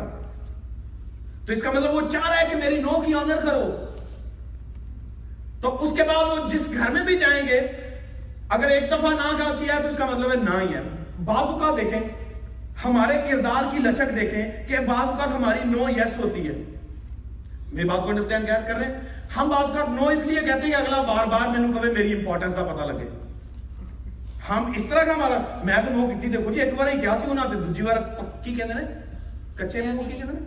تو 1.45 1.53
اس 1.53 1.61
کا 1.61 1.71
مطلب 1.71 1.93
وہ 1.93 2.01
چاہ 2.11 2.29
رہا 2.29 2.41
ہے 2.41 2.47
کہ 2.49 2.55
میری 2.55 2.81
نو 2.81 3.01
کی 3.01 3.13
آنر 3.13 3.35
کرو۔ 3.35 3.93
تو 5.61 5.75
اس 5.83 5.97
کے 5.97 6.03
بعد 6.03 6.23
وہ 6.23 6.49
جس 6.49 6.61
گھر 6.73 6.89
میں 6.89 7.03
بھی 7.03 7.17
جائیں 7.17 7.47
گے، 7.47 7.59
اگر 8.49 8.69
ایک 8.69 8.83
دفعہ 8.91 9.11
نہ 9.11 9.37
کہا 9.37 9.53
کیا 9.59 9.75
ہے 9.75 9.81
تو 9.81 9.87
اس 9.87 9.97
کا 9.97 10.05
مطلب 10.05 10.31
ہے 10.31 10.37
نہ 10.37 10.59
ہی 10.61 10.73
ہے۔ 10.73 10.81
بعض 11.25 11.45
اوقات 11.45 11.77
دیکھیں، 11.77 11.99
ہمارے 12.85 13.17
کردار 13.27 13.71
کی 13.71 13.77
لچک 13.77 14.15
دیکھیں 14.15 14.67
کہ 14.67 14.79
بعض 14.87 15.07
اوقات 15.07 15.27
ہماری 15.27 15.59
نو 15.65 15.89
یس 15.89 16.17
ہوتی 16.19 16.47
ہے۔ 16.47 16.53
میری 17.71 17.87
بات 17.87 18.01
کو 18.03 18.09
انڈرسٹینڈ 18.09 18.47
کر 18.47 18.75
رہے 18.75 18.85
ہیں؟ 18.85 18.99
ہم 19.35 19.49
بعض 19.49 19.63
اوقات 19.63 19.89
نو 19.89 20.07
اس 20.07 20.19
لیے 20.25 20.39
کہتے 20.39 20.61
ہیں 20.61 20.71
کہ 20.71 20.75
اگلا 20.75 21.01
بار 21.01 21.25
بار 21.27 21.47
میں 21.47 21.67
کبھی 21.73 21.91
میری 21.91 22.13
امپورٹنس 22.13 22.55
کا 22.55 22.63
پتہ 22.63 22.83
لگے۔ 22.83 23.07
ہم 24.49 24.71
اس 24.75 24.85
طرح 24.89 25.03
کا 25.03 25.13
ہمارا 25.13 25.37
میں 25.63 25.81
تو 25.85 25.95
نو 25.95 26.07
کیتی 26.07 26.29
دیکھو 26.35 26.53
جی 26.53 26.61
ایک 26.61 26.73
بار 26.73 26.87
ہی 26.87 26.99
کیا 27.01 27.17
سی 27.21 27.29
ہونا 27.29 27.43
تے 27.43 27.55
دوسری 27.55 27.83
بار 27.83 27.97
کی 28.43 28.55
کہندے 28.55 28.73
نے؟ 28.73 28.85
کچے 29.55 29.81
منہ 29.81 30.09
کی 30.09 30.17
کہندے 30.17 30.33
نے؟ 30.33 30.45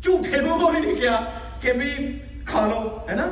جھوٹے 0.00 0.38
کو 0.38 0.70
بھی 0.70 0.80
نہیں 0.80 1.00
کیا 1.00 1.18
کہ 1.60 1.72
بھی 1.72 1.90
کھا 2.46 2.66
لو، 2.66 2.98
ہے 3.08 3.14
نا؟ 3.14 3.28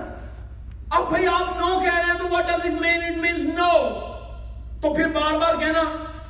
اب 0.91 1.09
بھائی 1.09 1.27
آپ 1.27 1.57
نو 1.61 1.81
کہہ 1.81 1.95
رہے 1.95 2.13
ہیں 2.13 2.19
تو 2.19 2.27
what 2.27 2.45
does 2.51 2.65
it 2.65 2.81
mean? 2.83 3.05
It 3.11 3.21
means 3.25 3.59
no. 3.59 3.73
تو 4.81 4.95
پھر 4.95 5.09
بار 5.09 5.39
بار 5.39 5.55
کہنا، 5.61 5.83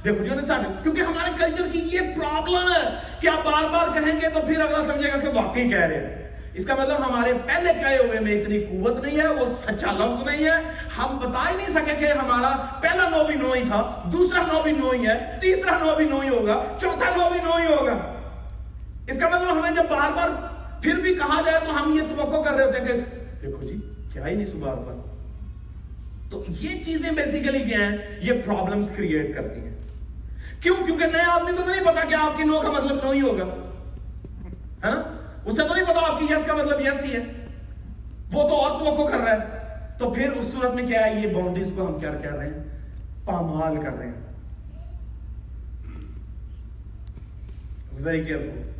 دیکھو 0.04 0.24
جی 0.24 0.30
ساڈے 0.46 0.68
کیونکہ 0.82 1.00
ہمارے 1.00 1.30
کلچر 1.38 1.68
کی 1.72 1.88
یہ 1.92 2.00
پرابلم 2.16 2.68
ہے 2.68 2.82
کہ 3.20 3.28
آپ 3.28 3.44
بار 3.44 3.68
بار 3.72 3.88
کہیں 3.94 4.20
گے 4.20 4.28
تو 4.28 4.40
پھر 4.40 4.60
اگلا 4.60 4.78
سمجھے 4.86 5.12
گا 5.12 5.18
کہ 5.18 5.28
واقعی 5.28 5.68
کہہ 5.70 5.78
رہے 5.78 6.00
ہیں۔ 6.00 6.22
اس 6.54 6.66
کا 6.66 6.74
مطلب 6.74 6.98
ہمارے 7.06 7.32
پہلے 7.46 7.72
کہے 7.82 7.96
ہوئے 7.96 8.20
میں 8.20 8.32
اتنی 8.32 8.58
قوت 8.60 9.04
نہیں 9.04 9.20
ہے، 9.20 9.28
وہ 9.28 9.46
سچا 9.62 9.92
لفظ 9.92 10.22
نہیں 10.26 10.44
ہے۔ 10.44 10.56
ہم 10.98 11.18
بتا 11.18 11.50
ہی 11.50 11.56
نہیں 11.56 11.74
سکے 11.74 11.94
کہ 12.00 12.12
ہمارا 12.12 12.78
پہلا 12.80 13.08
نو 13.08 13.24
بھی 13.24 13.34
نو 13.34 13.52
ہی 13.52 13.62
تھا، 13.68 14.02
دوسرا 14.04 14.42
نو 14.52 14.62
بھی 14.62 14.72
نو 14.72 14.90
ہی 14.90 15.06
ہے، 15.06 15.38
تیسرا 15.40 15.78
نو 15.78 15.94
بھی 15.96 16.04
نو 16.04 16.20
ہی 16.20 16.28
ہوگا، 16.28 16.62
چوتھا 16.80 17.06
نو 17.16 17.28
بھی 17.32 17.40
نو 17.44 17.56
ہی 17.56 17.66
ہوگا۔ 17.66 17.96
اس 19.06 19.18
کا 19.18 19.28
مطلب 19.28 19.50
ہمیں 19.50 19.70
جب 19.70 19.90
بار 19.90 20.10
بار 20.14 20.28
پھر 20.84 20.94
بھی 20.94 21.14
کہا 21.14 21.40
جائے 21.40 21.60
تو 21.64 21.82
ہم 21.82 21.92
یہ 21.92 22.16
توقع 22.16 22.50
کر 22.50 22.56
رہے 22.56 22.64
ہوتے 22.64 22.78
ہیں 22.78 22.86
کہ 22.86 22.92
دیکھو 23.42 23.66
جی 23.66 23.76
کیا 24.12 24.28
ہی 24.28 24.34
نہیں 24.34 24.46
سو 24.46 24.58
بار 24.58 24.76
بار 24.76 24.94
تو 26.30 26.44
یہ 26.48 26.84
چیزیں 26.84 27.10
بیسیکلی 27.10 27.58
کیا 27.58 27.78
ہیں، 27.78 27.96
یہ 28.20 28.32
پرابلمز 28.44 28.88
کریٹ 28.96 29.36
کرتی 29.36 29.60
ہیں۔ 29.60 29.74
کیوں؟ 30.60 30.76
کیونکہ 30.86 31.06
نئے 31.06 31.22
آدمی 31.22 31.50
کو 31.56 31.62
تو 31.62 31.70
نہیں 31.70 31.84
پتا 31.84 32.08
کہ 32.08 32.14
آپ 32.14 32.36
کی 32.36 32.44
نو 32.44 32.60
کا 32.60 32.70
مطلب 32.70 33.04
نو 33.04 33.10
ہی 33.10 33.20
ہوگا۔ 33.20 33.44
ہاں؟ 34.84 35.02
اسے 35.44 35.68
تو 35.68 35.74
نہیں 35.74 35.84
پتا 35.84 36.12
آپ 36.12 36.18
کی 36.18 36.24
یس 36.24 36.46
کا 36.46 36.54
مطلب 36.54 36.80
یس 36.80 37.04
ہی 37.04 37.12
ہے۔ 37.12 37.46
وہ 38.32 38.48
تو 38.48 38.54
اور 38.54 38.84
توقع 38.84 39.10
کر 39.10 39.18
رہا 39.18 39.32
ہے۔ 39.32 39.64
تو 39.98 40.10
پھر 40.10 40.32
اس 40.32 40.44
صورت 40.52 40.74
میں 40.74 40.86
کیا 40.86 41.06
ہے؟ 41.06 41.20
یہ 41.20 41.34
باؤنڈریز 41.34 41.72
کو 41.76 41.86
ہم 41.86 42.00
کیا 42.00 42.10
کر 42.12 42.30
رہے 42.30 42.46
ہیں؟ 42.46 42.64
پامال 43.24 43.76
کر 43.76 43.92
رہے 43.98 44.06
ہیں۔ 44.06 44.14
ویری 47.92 48.24
کیئرفل 48.24 48.70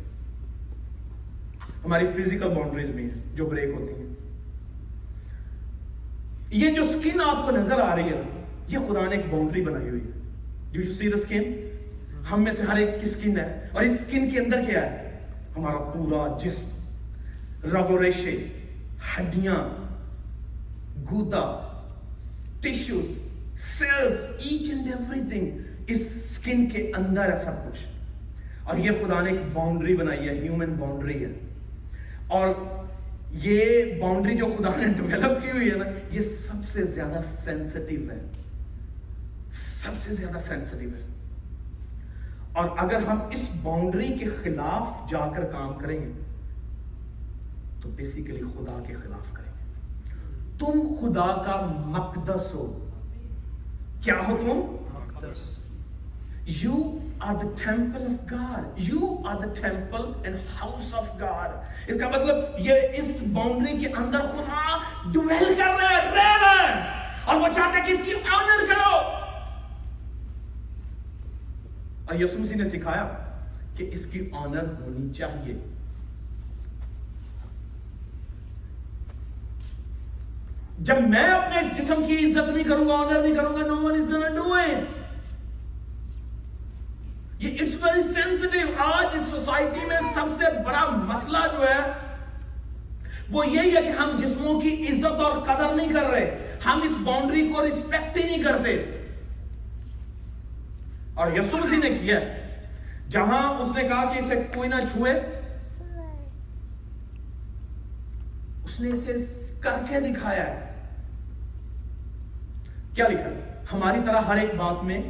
ہماری 1.85 2.05
فزیکل 2.05 2.49
باؤنڈریز 2.49 2.89
بھی 2.89 3.03
ہیں 3.03 3.35
جو 3.35 3.45
بریک 3.45 3.69
ہوتی 3.69 3.93
ہیں۔ 3.93 4.09
یہ 6.49 6.71
جو 6.71 6.83
سکن 6.87 7.21
آپ 7.21 7.45
کو 7.45 7.51
نظر 7.51 7.79
آ 7.79 7.95
رہی 7.95 8.03
ہے 8.03 8.21
یہ 8.67 8.77
خدا 8.77 9.05
نے 9.09 9.15
ایک 9.15 9.25
باؤنڈری 9.29 9.61
بنائی 9.61 9.89
ہوئی 9.89 10.01
ہے۔ 10.01 10.21
ڈو 10.71 10.81
یو 10.81 10.93
سی 10.93 11.09
دا 11.09 11.17
سکن 11.17 11.69
ہم 12.31 12.43
میں 12.43 12.51
سے 12.55 12.61
ہر 12.61 12.75
ایک 12.75 12.89
کی 13.03 13.09
سکن 13.09 13.39
ہے۔ 13.39 13.67
اور 13.71 13.83
اس 13.83 13.99
سکن 14.01 14.29
کے 14.29 14.39
اندر 14.39 14.61
کیا 14.67 14.81
ہے؟ 14.81 15.19
ہمارا 15.57 15.77
پورا 15.77 16.37
جسم 16.43 16.69
رگ 17.69 17.91
و 17.91 18.03
ریشے، 18.03 18.47
ہڈیاں 19.17 19.55
گودا 21.11 21.71
tissues 22.61 23.05
cells 23.59 24.17
each 24.37 24.69
and 24.69 24.87
everything 25.29 25.49
us 25.87 26.01
skin 26.35 26.69
کے 26.69 26.91
اندر 26.95 27.33
ہے 27.33 27.37
سب 27.37 27.71
کچھ۔ 27.71 27.81
اور 28.63 28.77
یہ 28.77 28.91
خدا 28.91 29.21
نے 29.21 29.31
ایک 29.31 29.39
باؤنڈری 29.53 29.95
بنائی 29.95 30.29
ہے 30.29 30.33
ہیومن 30.33 30.73
باؤنڈری 30.73 31.25
ہے۔ 31.25 31.31
اور 32.27 32.49
یہ 33.31 33.83
باؤنڈری 34.01 34.37
جو 34.37 34.45
خدا 34.57 34.69
نے 34.77 34.93
ڈیولپ 34.93 35.43
کی 35.43 35.51
ہوئی 35.51 35.71
ہے 35.71 35.75
نا، 35.75 35.85
یہ 36.11 36.19
سب 36.19 36.69
سے 36.71 36.83
زیادہ 36.83 37.19
سینسٹیو 37.43 38.11
ہے۔ 38.11 38.31
سب 39.51 39.91
سے 40.01 40.15
زیادہ 40.15 40.37
سینسٹیو 40.47 40.89
ہے۔ 40.89 41.07
اور 42.53 42.69
اگر 42.77 43.03
ہم 43.07 43.19
اس 43.21 43.49
باؤنڈری 43.63 44.07
کے 44.07 44.25
خلاف 44.43 45.11
جا 45.11 45.31
کر 45.35 45.43
کام 45.43 45.73
کریں 45.73 45.99
گے، 46.01 46.11
تو 47.81 47.89
بیسیکلی 47.89 48.41
خدا 48.41 48.83
کے 48.87 48.93
خلاف 48.93 49.33
کریں 49.33 49.51
گے۔ 49.51 49.75
تم 50.59 50.93
خدا 50.99 51.27
کا 51.27 51.73
مقدس 51.85 52.53
ہو۔ 52.53 52.89
کیا 54.01 54.15
ہو 54.27 54.37
تم؟ 54.41 54.75
مقدس۔ 54.93 55.64
You 56.45 56.79
are 57.19 57.33
the 57.33 57.47
temple 57.55 58.01
of 58.03 58.31
God 58.31 58.79
you 58.79 59.07
are 59.25 59.35
the 59.35 59.53
temple 59.61 60.11
and 60.23 60.37
house 60.55 60.93
of 60.93 61.09
God 61.19 61.89
اس 61.89 61.99
کا 61.99 62.09
مطلب 62.09 62.59
یہ 62.59 62.73
اس 62.93 63.21
باؤنڈری 63.33 63.77
کے 63.79 63.93
اندر 63.97 64.25
خدا 64.33 64.77
ڈویل 65.11 65.53
کر 65.55 65.77
رہے 65.79 65.93
ہیں 65.93 66.11
رہ 66.11 66.35
رہے 66.41 66.65
ہیں 66.65 66.81
اور 67.25 67.39
وہ 67.41 67.47
چاہتے 67.47 67.77
ہیں 67.77 67.85
کہ 67.85 67.91
اس 67.91 68.05
کی 68.05 68.13
آنر 68.31 68.65
کرو 68.65 68.97
اور 72.05 72.15
یسوع 72.15 72.39
مسیح 72.39 72.55
نے 72.55 72.69
سکھایا 72.69 73.07
کہ 73.77 73.89
اس 73.93 74.05
کی 74.11 74.29
آنر 74.33 74.67
ہونی 74.81 75.13
چاہیے 75.13 75.57
جب 80.79 81.01
میں 81.09 81.25
اپنے 81.25 81.59
اس 81.59 81.77
جسم 81.77 82.05
کی 82.07 82.17
عزت 82.17 82.49
نہیں 82.49 82.63
کروں 82.63 82.87
گا 82.87 82.95
آنر 82.95 83.21
نہیں 83.21 83.35
کروں 83.35 83.55
گا 83.55 83.65
no 83.67 83.75
one 83.77 83.99
is 83.99 84.11
gonna 84.11 84.29
do 84.35 84.53
it 84.53 85.03
یہ 87.45 87.57
اٹس 87.61 87.73
ویری 87.81 88.01
سینسٹیو 88.01 88.67
آج 88.77 89.05
اس 89.13 89.21
سوسائٹی 89.31 89.85
میں 89.85 89.99
سب 90.13 90.25
سے 90.37 90.45
بڑا 90.65 90.89
مسئلہ 90.89 91.37
جو 91.51 91.65
ہے، 91.67 91.91
وہ 93.29 93.47
یہی 93.47 93.75
ہے 93.75 93.81
کہ 93.81 93.89
ہم 93.89 94.17
جسموں 94.19 94.61
کی 94.61 94.87
عزت 94.89 95.21
اور 95.21 95.37
قدر 95.37 95.73
نہیں 95.75 95.93
کر 95.93 96.09
رہے، 96.09 96.57
ہم 96.65 96.81
اس 96.83 96.91
باؤنڈری 97.03 97.49
کو 97.49 97.65
رسپیکٹ 97.67 98.17
ہی 98.17 98.23
نہیں 98.23 98.43
کرتے۔ 98.43 98.85
اور 101.13 101.31
یسوع 101.31 101.59
مسیح 101.59 101.77
نے 101.77 101.89
کیا 101.89 102.19
جہاں 103.09 103.49
اس 103.49 103.75
نے 103.75 103.87
کہا 103.87 104.13
کہ 104.13 104.19
اسے 104.19 104.35
کوئی 104.55 104.69
نہ 104.69 104.75
چھوئے، 104.75 105.11
اس 108.65 108.79
نے 108.79 108.89
اسے 108.89 109.13
کر 109.61 109.75
کے 109.89 109.99
دکھایا 109.99 110.47
ہے۔ 110.47 110.73
کیا 112.93 113.07
لکھا؟ 113.07 113.29
ہماری 113.73 113.99
طرح 114.05 114.21
ہر 114.21 114.37
ایک 114.37 114.55
بات 114.55 114.83
میں 114.83 115.01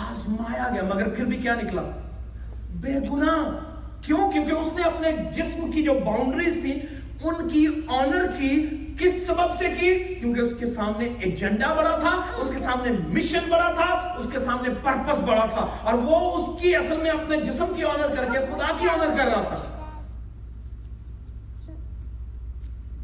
آزمایا 0.00 0.68
گیا، 0.72 0.82
مگر 0.94 1.08
پھر 1.14 1.24
بھی 1.24 1.36
کیا 1.36 1.54
نکلا 1.62 1.82
بے 2.80 2.98
گناہ 3.10 3.50
کیوں 4.02 4.30
کیونکہ 4.32 4.52
اس 4.52 4.72
نے 4.76 4.82
اپنے 4.82 5.10
جسم 5.36 5.70
کی 5.72 5.82
جو 5.82 5.94
باؤنڈریز 6.04 6.54
تھی، 6.62 6.72
ان 7.24 7.48
کی 7.48 7.66
آنر 7.96 8.26
کی 8.38 8.54
کس 8.98 9.26
سبب 9.26 9.58
سے 9.58 9.68
کی 9.80 9.92
کیونکہ 10.20 10.40
اس 10.40 10.52
کے 10.60 10.66
سامنے 10.74 11.08
ایجنڈا 11.18 11.72
بڑا 11.74 11.96
تھا، 12.00 12.10
اس 12.42 12.48
کے 12.52 12.58
سامنے 12.64 12.90
مشن 13.08 13.50
بڑا 13.50 13.70
تھا، 13.76 13.86
اس 14.18 14.26
کے 14.32 14.38
سامنے 14.44 14.74
پرپس 14.82 15.22
بڑا 15.28 15.44
تھا، 15.52 15.66
اور 15.82 15.94
وہ 16.04 16.18
اس 16.38 16.60
کی 16.62 16.74
اصل 16.76 17.02
میں 17.02 17.10
اپنے 17.10 17.36
جسم 17.44 17.74
کی 17.76 17.84
آنر 17.90 18.14
کر 18.16 18.32
کے 18.32 18.38
خدا 18.50 18.72
کی 18.78 18.88
آنر 18.94 19.16
کر 19.18 19.30
رہا 19.34 19.42
تھا 19.48 19.70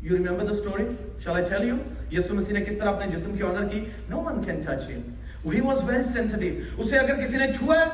You 0.02 0.16
remember 0.16 0.44
the 0.48 0.54
story? 0.56 0.84
Shall 1.22 1.36
I 1.36 1.40
tell 1.48 1.64
you? 1.68 1.76
Yesu 2.10 2.34
Masih 2.34 2.54
نے 2.54 2.60
کس 2.64 2.76
طرح 2.78 2.88
اپنے 2.88 3.06
جسم 3.16 3.36
کی 3.36 3.42
آنر 3.42 3.68
کی 3.68 3.80
No 4.10 4.20
one 4.26 4.38
can 4.44 4.62
touch 4.66 4.84
him. 4.90 5.00
He 5.44 5.60
was 5.60 5.78
very 5.90 6.04
sensitive. 6.16 6.54
اسے 6.76 6.98
اگر 6.98 7.24
کسی 7.24 7.36
نے 7.36 7.52
چھوا 7.52 7.78
ہے 7.78 7.84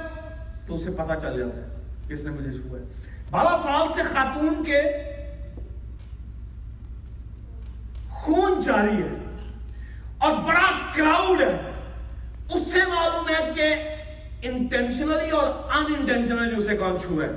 تو 0.66 0.76
اسے 0.76 0.90
پتا 0.90 1.16
چل 1.16 1.38
جاتا 1.38 1.56
ہے 1.56 1.82
کس 2.08 2.20
نے 2.20 2.30
مجھے 2.30 2.52
چھوا 2.52 2.78
ہے۔ 2.78 2.84
بارہ 3.30 3.62
سال 3.62 3.88
سے 3.94 4.02
خاتون 4.14 4.64
کے 4.64 4.80
خون 8.10 8.60
جاری 8.60 9.02
ہے 9.02 9.08
اور 10.18 10.32
بڑا 10.32 10.92
کراؤڈ 10.96 11.40
ہے۔ 11.40 11.70
اس 12.54 12.72
سے 12.72 12.78
معلوم 12.88 13.28
ہے 13.28 13.52
کہ 13.54 13.74
انٹینشنلی 14.48 15.30
اور 15.30 15.48
ان 15.48 15.94
انٹینشنلی 15.98 16.56
اسے 16.56 16.76
کون 16.76 17.00
چھوا 17.00 17.24
ہے۔ 17.24 17.30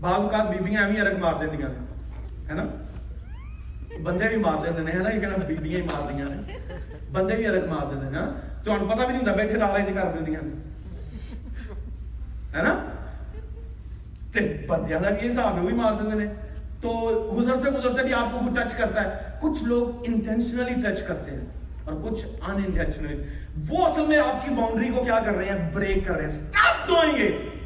بعض 0.00 0.12
اوقات 0.12 0.50
بیبیاں 0.50 0.82
ایویں 0.82 1.02
رکھ 1.02 1.18
مار 1.18 1.34
دیتی 1.40 1.62
ہیں 1.62 1.86
ہے 2.48 2.54
نا؟ 2.54 2.62
بندے 3.96 4.28
بھی 4.28 4.36
مار 4.36 4.64
دیتے 4.64 4.90
ہیں 4.90 4.98
نا 4.98 5.10
یہ 5.10 5.20
کہنا 5.20 5.36
بیبیاں 5.46 5.80
ہی 5.80 5.86
مار 5.86 6.12
دیا 6.12 6.24
نے 6.26 6.56
بندے 7.12 7.36
بھی 7.36 7.46
رکھ 7.48 7.68
مار 7.68 7.86
دیتے 7.86 8.16
ہیں 8.16 8.26
تو 8.64 8.74
ہم 8.74 8.86
پتہ 8.86 8.96
بھی 8.96 9.06
نہیں 9.06 9.18
ہوتا 9.18 9.34
بیٹھے 9.34 9.58
لالا 9.58 9.78
ہی 9.78 9.92
کر 9.94 10.12
دیتی 10.18 10.34
ہیں 10.34 10.42
ہے 12.54 12.62
نا 12.62 12.74
تے 14.32 14.40
بندیاں 14.66 15.00
کا 15.00 15.08
یہ 15.10 15.28
حساب 15.28 15.56
ہے 15.56 15.62
وہ 15.62 16.26
تو 16.80 16.90
گزرتے 17.32 17.70
گزرتے 17.70 18.02
بھی 18.02 18.12
آپ 18.14 18.32
کو 18.32 18.48
ٹچ 18.54 18.76
کرتا 18.78 19.02
ہے 19.04 19.30
کچھ 19.40 19.62
لوگ 19.64 20.04
انٹینشنلی 20.06 20.74
ٹچ 20.82 21.02
کرتے 21.02 21.30
ہیں 21.30 21.44
اور 21.84 21.94
کچھ 22.02 22.24
ان 22.24 22.62
انٹینشنلی 22.64 23.16
وہ 23.68 23.86
اصل 23.86 24.06
میں 24.06 24.18
آپ 24.18 24.44
کی 24.44 24.54
باؤنڈری 24.54 24.88
کو 24.88 25.04
کیا 25.04 25.18
کر 25.24 25.34
رہے 25.34 25.48
ہیں 25.48 25.70
بریک 25.72 26.06
کر 26.06 26.16
رہے 26.16 26.24
ہیں 26.24 26.30
سٹاپ 26.32 26.86
ڈوئنگ 26.88 27.22
اٹ 27.22 27.56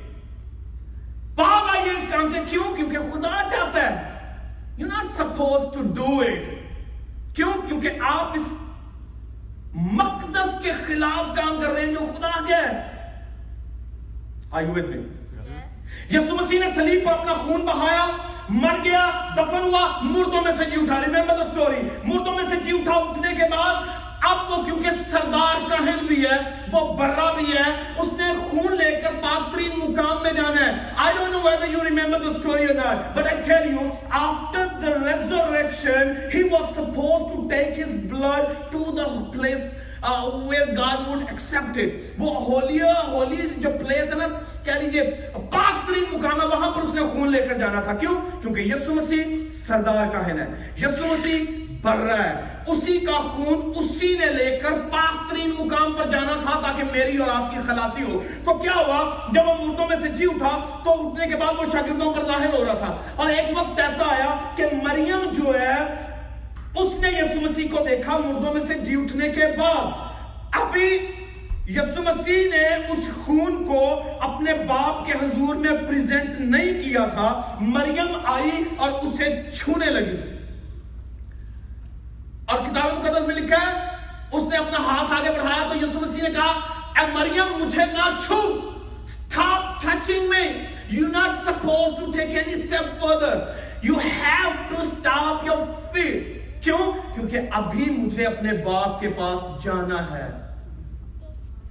باز 1.34 1.76
آئیے 1.76 1.90
اس 1.90 2.12
کام 2.12 2.32
سے 2.34 2.40
کیوں 2.50 2.74
کیونکہ 2.76 3.10
خدا 3.12 3.34
چاہتا 3.50 3.82
ہے 3.82 4.11
you 4.78 4.86
not 4.86 5.06
suppose 5.16 5.72
to 5.74 5.82
do 5.94 6.18
it 6.20 7.34
کیوں؟ 7.36 7.52
کیونکہ 7.68 7.90
آپ 8.08 8.36
اس 8.38 8.52
مقدس 10.00 10.50
کے 10.62 10.72
خلاف 10.86 11.34
کام 11.36 11.60
کر 11.60 11.70
رہے 11.70 11.84
ہیں 11.84 11.92
جو 11.92 12.06
خدا 12.16 12.30
کے 12.46 12.60
آئیو 14.50 14.72
with 14.74 14.88
me? 14.90 15.00
یسو 16.10 16.34
مسیح 16.36 16.58
نے 16.60 16.66
سلیب 16.74 17.04
پر 17.04 17.12
اپنا 17.12 17.34
خون 17.44 17.60
بہایا 17.66 18.06
مر 18.50 18.76
گیا 18.84 19.08
دفن 19.36 19.62
ہوا 19.62 19.86
مردوں 20.02 20.40
میں 20.42 20.52
سے 20.58 20.64
جی 20.70 20.80
اٹھا. 20.80 21.00
ریمبر 21.00 21.36
دا 21.36 21.44
سٹوری 21.50 21.88
مردوں 22.04 22.34
میں 22.34 22.44
سے 22.48 22.56
جی 22.64 22.78
اٹھا 22.78 22.96
اٹھنے 22.98 23.34
کے 23.34 23.48
بعد 23.50 23.88
اب 24.30 24.50
وہ 24.50 24.62
کیونکہ 24.64 24.98
سردار 25.10 25.68
کہن 25.68 26.04
بھی 26.06 26.24
ہے 26.24 26.36
وہ 26.72 26.80
برا 26.96 27.30
بھی 27.36 27.46
ہے 27.52 27.70
اس 28.00 28.12
نے 28.18 28.32
خون 28.50 28.76
لے 28.76 28.90
کر 29.02 29.14
پاک 29.22 29.52
ترین 29.52 29.78
مقام 29.78 30.22
میں 30.22 30.32
جانا 30.32 30.66
ہے. 30.66 30.72
I 31.06 31.08
don't 31.14 31.32
know 31.34 31.42
whether 31.46 31.70
you 31.72 31.80
remember 31.86 32.18
the 32.26 32.34
story 32.34 32.68
or 32.68 32.76
not 32.80 33.14
but 33.14 33.32
I 33.32 33.34
tell 33.48 33.66
you 33.70 33.88
after 34.20 34.61
place 39.36 39.64
uh, 40.08 40.28
where 40.30 40.76
God 40.76 40.98
would 41.08 41.22
accept 41.22 41.76
it. 41.76 41.88
وہ 42.18 42.44
ہولیہ 42.44 42.84
ہولی 43.08 43.48
جو 43.56 43.68
پلیس 43.70 44.02
ہے 44.02 44.14
نا 44.14 44.26
کہہ 44.64 44.72
لیجیے 44.72 45.02
پاک 45.50 45.88
ترین 45.88 46.04
مقام 46.12 46.40
ہے 46.40 46.46
وہاں 46.46 46.70
پر 46.70 46.82
اس 46.82 46.94
نے 46.94 47.00
خون 47.12 47.32
لے 47.32 47.46
کر 47.48 47.58
جانا 47.58 47.80
تھا۔ 47.80 47.92
کیوں؟ 47.92 48.42
کیونکہ 48.42 48.60
یسو 48.60 48.94
مسیح 48.94 49.24
سردار 49.66 50.06
کہن 50.12 50.40
ہے۔ 50.40 50.44
نا 50.44 50.80
یسو 50.80 51.06
مسیح 51.06 51.44
بر 51.82 51.96
رہا 51.96 52.24
ہے۔ 52.24 52.34
اسی 52.66 52.98
کا 52.98 53.12
خون 53.12 53.72
اسی 53.76 54.18
نے 54.18 54.26
لے 54.26 54.60
کر 54.62 54.70
پاک 54.70 55.30
ترین 55.30 55.50
مقام 55.58 55.92
پر 55.92 56.08
جانا 56.08 56.32
تھا 56.42 56.60
تاکہ 56.60 56.82
میری 56.92 57.16
اور 57.16 57.28
آپ 57.34 57.50
کی 57.50 57.56
خلاصی 57.66 58.02
ہو۔ 58.02 58.22
تو 58.44 58.54
کیا 58.54 58.72
ہوا؟ 58.74 59.28
جب 59.32 59.48
وہ 59.48 59.54
مردوں 59.54 59.88
میں 59.88 59.96
سے 60.02 60.08
جی 60.08 60.24
اٹھا 60.24 60.80
تو 60.84 61.08
اٹھنے 61.08 61.26
کے 61.26 61.36
بعد 61.36 61.52
وہ 61.58 61.64
شاگردوں 61.72 62.12
پر 62.12 62.26
ظاہر 62.26 62.58
ہو 62.58 62.64
رہا 62.64 62.74
تھا۔ 62.74 62.96
اور 63.16 63.28
ایک 63.28 63.58
وقت 63.58 63.80
ایسا 63.80 64.02
آیا 64.08 64.34
کہ 64.56 64.64
مریم 64.82 65.32
جو 65.32 65.60
ہے 65.60 66.11
اس 66.76 66.92
نے 67.00 67.08
یسو 67.08 67.40
مسیح 67.40 67.68
کو 67.70 67.86
دیکھا، 67.90 68.16
مردوں 68.16 68.54
میں 68.54 68.62
سے 68.68 68.74
جی 68.74 68.94
اٹھنے 68.94 69.28
کے 69.28 69.40
بعد۔ 69.40 69.92
ابھی 70.52 70.98
یسو 71.68 72.02
مسیح 72.02 72.50
نے 72.50 72.74
اس 72.74 73.24
خون 73.24 73.64
کو 73.64 74.02
اپنے 74.20 74.54
باپ 74.54 75.06
کے 75.06 75.12
حضور 75.12 75.54
میں 75.54 75.70
پریزنٹ 75.88 76.40
نہیں 76.40 76.84
کیا 76.84 77.06
تھا۔ 77.06 77.56
مریم 77.60 78.16
آئی 78.24 78.64
اور 78.76 78.90
اسے 78.90 79.50
چھونے 79.54 79.86
لگی۔ 79.86 80.16
اور 82.44 82.60
کتاب 82.60 82.98
مقدس 82.98 83.26
میں 83.26 83.34
لکھا 83.34 83.56
ہے، 83.66 83.96
اس 84.32 84.42
نے 84.42 84.56
اپنا 84.56 84.78
ہاتھ 84.78 85.12
آگے 85.12 85.30
بڑھایا 85.30 85.68
تو 85.68 85.76
یسوع 85.76 86.00
مسیح 86.00 86.22
نے 86.22 86.30
کہا، 86.30 86.60
اے 87.00 87.06
مریم، 87.12 87.64
مجھے 87.64 87.84
نہ 87.84 88.16
چھو۔ 88.26 88.58
Stop 89.34 89.60
touching 89.60 90.24
me. 90.24 90.46
You're 90.92 91.12
not 91.12 91.30
supposed 91.30 91.98
to 91.98 92.06
take 92.06 92.32
any 92.32 92.56
step 92.56 92.86
further. 93.02 93.36
You 93.88 93.96
have 93.96 94.54
to 94.72 94.84
stop 94.84 95.48
your 95.48 95.64
feet. 95.94 96.41
کیوں؟ 96.62 97.14
کیونکہ 97.14 97.40
ابھی 97.50 97.90
مجھے 97.90 98.24
اپنے 98.24 98.52
باپ 98.52 99.00
کے 99.00 99.08
پاس 99.08 99.64
جانا 99.64 100.18
ہے۔ 100.18 100.30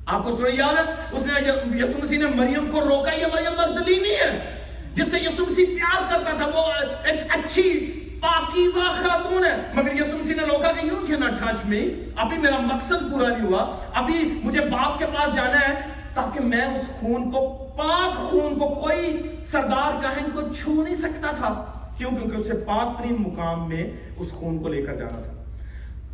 آپ 0.06 0.24
کو 0.24 0.38
سورہ 0.38 0.50
یاد 0.54 0.74
ہے؟ 0.74 0.94
اس 1.12 1.26
نے 1.26 1.34
یسوع 1.78 2.04
مسیح 2.04 2.18
نے 2.18 2.26
مریم 2.26 2.72
کو 2.72 2.82
روکا، 2.82 3.12
یہ 3.12 3.26
مریم 3.34 3.54
مغدلینی 3.58 4.10
ہے۔ 4.10 4.62
جس 4.94 5.06
سے 5.12 5.20
یسوع 5.20 5.46
مسیح 5.50 5.66
پیار 5.66 6.02
کرتا 6.10 6.32
تھا، 6.38 6.46
وہ 6.46 6.64
ایک 7.04 7.20
اچھی 7.30 7.98
پاکیزہ 8.22 9.08
خاتون 9.08 9.46
ہے۔ 9.46 9.56
مگر 9.74 9.94
یسوع 9.94 10.18
مسیح 10.20 10.36
نے 10.36 10.44
روکا 10.44 10.72
کہ 10.72 10.86
یوں 10.86 11.08
کیوں 11.08 11.20
نہ 11.20 11.26
ٹچ 11.26 11.66
میں؟ 11.66 12.10
ابھی 12.16 12.38
میرا 12.38 12.58
مقصد 12.60 13.12
پورا 13.12 13.28
نہیں 13.28 13.48
ہوا۔ 13.48 13.76
ابھی 13.94 14.40
مجھے 14.44 14.60
باپ 14.60 15.00
کے 15.00 15.06
پاس 15.06 15.36
جانا 15.36 15.60
ہے 15.60 15.74
تاکہ 16.14 16.40
میں 16.40 16.66
اس 16.66 17.00
خون 17.00 17.32
کو، 17.32 17.68
پاک 17.78 18.18
خون 18.18 18.60
کو 18.60 18.70
کوئی 18.70 19.22
سردار 19.52 20.02
کہن 20.02 20.32
کو 20.34 20.54
چھو 20.54 20.84
نہیں 20.84 20.96
سکتا 20.96 21.32
تھا۔ 21.32 21.78
کیوں؟ 22.02 22.20
کیونکہ 22.20 22.36
اسے 22.36 22.54
پاک 22.54 23.00
ترین 23.00 23.16
مقام 23.20 23.70
میں 23.70 23.84
اس 24.18 24.28
خون 24.32 24.64
کو 24.64 24.70
لے 24.70 24.82
کر 24.82 24.96
جانا 24.96 25.22
تھا۔ 25.22 25.44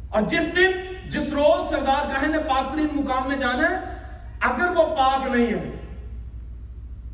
اور 0.09 0.21
جس 0.21 0.55
دن، 0.55 0.71
جس 1.09 1.27
روز 1.27 1.69
سردار 1.69 2.05
کہن 2.05 2.31
نے 2.31 2.37
پاک 2.37 2.73
ترین 2.73 2.87
مقام 2.93 3.27
میں 3.27 3.37
جانا 3.37 3.69
ہے، 3.69 3.75
اگر 4.41 4.67
وہ 4.75 4.95
پاک 4.95 5.35
نہیں 5.35 5.47
ہے، 5.47 5.71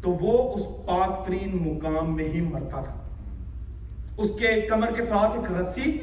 تو 0.02 0.12
وہ 0.12 0.56
اس 0.56 0.86
پاک 0.86 1.28
ترین 1.28 1.68
مقام 1.68 2.16
میں 2.16 2.26
ہی 2.26 2.42
مرتا 2.42 2.82
تھا۔ 2.82 3.08
اس 4.18 4.30
کے 4.40 4.62
کمر 4.62 4.92
کے 4.92 5.06
ساتھ 5.06 5.32
ایک 5.34 5.52
رسی 5.52 6.00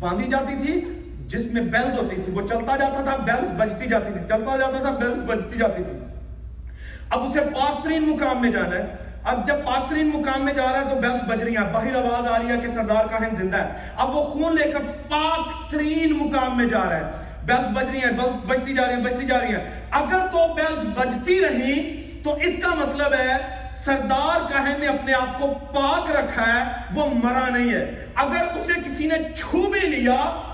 باندھی 0.00 0.30
جاتی 0.30 0.54
تھی، 0.62 0.84
جس 1.26 1.42
میں 1.52 1.62
بیلز 1.62 1.98
ہوتی 1.98 2.16
تھی۔ 2.24 2.32
وہ 2.32 2.48
چلتا 2.48 2.76
جاتا 2.76 3.02
تھا، 3.04 3.16
بیلز 3.16 3.50
بجتی 3.58 3.90
جاتی 3.90 4.12
تھی۔ 4.12 4.20
چلتا 4.28 4.56
جاتا 4.56 4.78
تھا، 4.78 4.90
بیلز 4.90 5.22
بجتی 5.26 5.58
جاتی 5.58 5.82
تھی۔ 5.82 5.98
اب 7.10 7.22
اسے 7.22 7.40
پاک 7.40 7.84
ترین 7.84 8.02
مقام 8.02 8.40
میں 8.40 8.50
جانا 8.50 8.76
ہے۔ 8.76 9.07
اب 9.28 9.46
جب 9.46 9.54
پاک 9.64 9.92
مقام 9.92 10.44
میں 10.44 10.52
جا 10.52 10.72
رہا 10.72 10.80
ہے 10.80 10.90
تو 10.90 10.96
بیلز 10.96 11.28
بج 11.28 11.42
رہی 11.42 11.56
ہیں۔ 11.56 11.72
باہر 11.72 11.94
آواز 11.94 12.26
آ 12.26 12.38
رہی 12.38 12.48
ہے 12.48 12.56
کہ 12.58 12.66
سردار 12.74 13.06
کاہن 13.06 13.36
زندہ 13.36 13.56
ہے۔ 13.56 13.68
اب 13.96 14.16
وہ 14.16 14.24
خون 14.24 14.54
لے 14.54 14.70
کر 14.70 14.80
پاک 15.08 15.70
ترین 15.70 16.12
مقام 16.12 16.56
میں 16.56 16.66
جا 16.66 16.84
رہا 16.84 16.96
ہے۔ 16.96 17.02
بیلز 17.44 17.76
بج 17.76 17.84
رہی 17.92 17.98
ہیں 17.98 18.12
بیلز 18.12 18.44
بجتی 18.46 18.74
جا 18.74 18.86
رہی 18.86 18.94
ہیں، 18.94 19.00
بجتی 19.00 19.26
جا 19.26 19.40
رہی 19.40 19.48
ہیں۔ 19.48 19.80
اگر 19.90 20.18
تو 20.32 20.54
بیلز 20.54 20.98
بجتی 20.98 21.40
رہی 21.40 22.02
تو 22.24 22.34
اس 22.34 22.54
کا 22.62 22.74
مطلب 22.74 23.12
ہے 23.12 23.36
سردار 23.84 24.52
کہن 24.52 24.80
نے 24.80 24.86
اپنے 24.86 25.12
آپ 25.12 25.40
کو 25.40 25.46
پاک 25.72 26.16
رکھا 26.16 26.54
ہے، 26.54 26.64
وہ 26.94 27.06
مرا 27.14 27.48
نہیں 27.48 27.72
ہے۔ 27.72 28.06
اگر 28.14 28.60
اسے 28.60 28.72
کسی 28.84 29.06
نے 29.06 29.14
چھو 29.36 29.58
بھی 29.58 29.80
لیا 29.80 30.47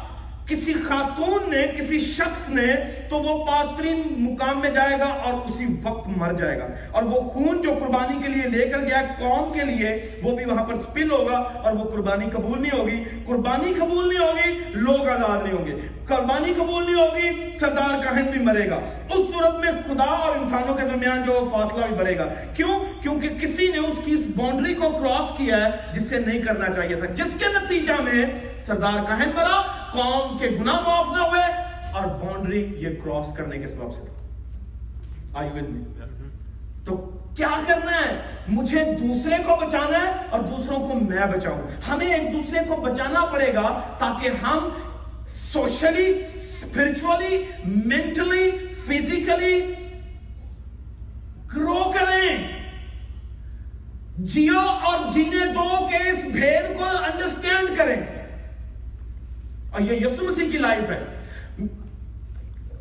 کسی 0.47 0.72
خاتون 0.88 1.51
نے، 1.51 1.66
کسی 1.78 1.99
شخص 1.99 2.49
نے 2.49 2.66
تو 3.09 3.16
وہ 3.16 3.47
پاترین 3.47 4.03
مقام 4.16 4.61
میں 4.61 4.70
جائے 4.70 4.99
گا 4.99 5.05
اور 5.05 5.32
اسی 5.32 5.66
وقت 5.82 6.09
مر 6.09 6.32
جائے 6.32 6.59
گا۔ 6.59 6.66
اور 6.92 7.03
وہ 7.03 7.20
خون 7.20 7.62
جو 7.62 7.74
قربانی 7.80 8.22
کے 8.22 8.28
لیے 8.28 8.42
لے 8.42 8.66
کر 8.66 8.78
گیا 8.78 9.03
قوم 9.18 9.59
کے 9.59 9.64
لیے، 9.64 10.09
وہ 10.22 10.36
بھی 10.36 10.45
وہاں 10.45 10.64
پر 10.64 10.74
سپل 10.74 11.11
ہوگا 11.11 11.36
اور 11.36 11.72
وہ 11.72 11.90
قربانی 11.90 12.30
قبول 12.32 12.62
نہیں 12.62 12.80
ہوگی۔ 12.80 13.05
قربانی 13.26 13.74
قبول 13.74 14.09
نہیں 14.09 14.28
ہوگی، 14.28 14.59
لوگ 14.70 15.09
آزاد 15.09 15.42
نہیں 15.45 15.59
ہوں 15.59 15.66
گے۔ 15.66 15.74
قربانی 16.07 16.53
قبول 16.57 16.84
نہیں 16.84 16.95
ہوگی، 16.95 17.59
سردار 17.61 18.03
کہن 18.03 18.24
بھی 18.24 18.40
مرے 18.40 18.70
گا۔ 18.70 18.76
اس 19.11 19.26
صورت 19.34 19.55
میں 19.55 19.72
خدا 19.86 20.05
اور 20.05 20.36
انسانوں 20.36 20.74
کے 20.74 20.82
درمیان 20.82 21.22
جو 21.26 21.49
فاصلہ 21.53 21.86
بھی 21.86 21.97
بڑھے 21.97 22.16
گا۔ 22.16 22.34
کیوں؟ 22.55 23.03
کیونکہ 23.03 23.28
کسی 23.28 23.72
نے 23.72 23.78
اس 23.78 23.99
کی 24.05 24.12
اس 24.12 24.20
باؤنڈری 24.36 24.74
کو 24.74 24.88
کراس 24.88 25.38
کیا 25.38 25.57
ہے، 25.57 25.70
جس 25.92 26.09
سے 26.09 26.18
نہیں 26.18 26.42
کرنا 26.42 26.72
چاہیے 26.72 26.97
تھا۔ 26.97 27.07
جس 27.07 27.30
کے 27.38 27.45
نتیجہ 27.49 28.03
میں 28.03 28.26
سردار 28.67 29.05
کہن 29.05 29.31
مرا 29.35 29.61
قوم 29.93 30.39
کے 30.39 30.49
گناہ 30.61 30.81
معاف 30.81 31.17
نہ 31.17 31.23
ہوئے 31.23 31.43
اور 31.93 32.07
باؤنڈری 32.07 32.75
یہ 32.77 32.89
کراس 33.05 33.27
کرنے 33.37 33.59
کے 33.59 33.69
سبب 33.69 33.95
سے 33.95 34.01
تھا۔ 34.01 35.39
آئی 35.39 35.51
ود 35.51 35.69
می 35.69 35.85
تو 36.85 36.97
کیا 37.37 37.49
کرنا 37.67 37.93
ہے؟ 37.93 38.21
مجھے 38.49 38.85
دوسرے 38.85 39.37
کو 39.47 39.57
بچانا 39.57 39.99
ہے 39.99 40.12
اور 40.31 40.41
دوسروں 40.41 40.79
کو 40.79 40.95
میں 40.95 41.27
بچاؤں۔ 41.27 41.62
ہمیں 41.89 42.15
ایک 42.15 42.33
دوسرے 42.33 42.59
کو 42.69 42.77
بچانا 42.77 43.25
پڑے 43.25 43.55
گا 43.55 43.81
تاکہ 43.99 44.29
ہم 44.29 44.69
socially 45.53 46.11
spiritually 46.35 47.45
mentally 47.65 48.51
physically 48.87 49.75
grow 51.57 51.93
کریں۔ 51.93 52.37
جیو 54.19 54.59
اور 54.59 55.12
جینے 55.12 55.53
دو 55.53 55.89
کے 55.91 56.11
اس 56.11 56.25
بھید 56.25 56.79
کو 56.79 56.85
انڈرسٹینڈ 56.85 57.79
کریں۔ 57.79 58.14
اور 59.75 59.83
یہ 59.83 60.07
یسو 60.07 60.25
مسیح 60.25 60.51
کی 60.51 60.59
لائف 60.59 60.91
ہے۔ 60.91 61.05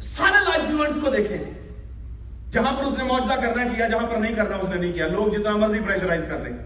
سارے 0.01 0.43
لائف 0.43 0.61
ایونٹس 0.67 0.97
کو 1.03 1.09
دیکھیں۔ 1.09 1.37
جہاں 2.51 2.77
پر 2.77 2.83
اس 2.83 2.97
نے 2.97 3.03
معجزہ 3.03 3.33
کرنا 3.33 3.63
کیا، 3.63 3.87
جہاں 3.87 4.07
پر 4.07 4.17
نہیں 4.17 4.35
کرنا، 4.35 4.55
اس 4.55 4.69
نے 4.69 4.75
نہیں 4.75 4.93
کیا۔ 4.93 5.07
لوگ 5.07 5.27
جتنا 5.27 5.55
مرضی 5.55 5.79
پریشرائز 5.85 6.23
کر 6.29 6.39
لیں۔ 6.39 6.57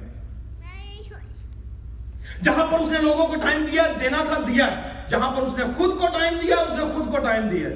جہاں 2.43 2.67
پر 2.67 2.79
اس 2.79 2.91
نے 2.91 2.99
لوگوں 3.01 3.27
کو 3.27 3.35
ٹائم 3.35 3.65
دیا، 3.71 3.83
دینا 4.01 4.17
تھا، 4.33 4.41
دیا۔ 4.47 4.69
جہاں 5.09 5.31
پر 5.31 5.41
اس 5.41 5.57
نے 5.57 5.63
خود 5.77 5.99
کو 5.99 6.07
ٹائم 6.19 6.37
دیا، 6.41 6.55
اس 6.55 6.73
نے 6.73 6.83
خود 6.95 7.11
کو 7.11 7.19
ٹائم 7.19 7.47
دیا۔ 7.47 7.67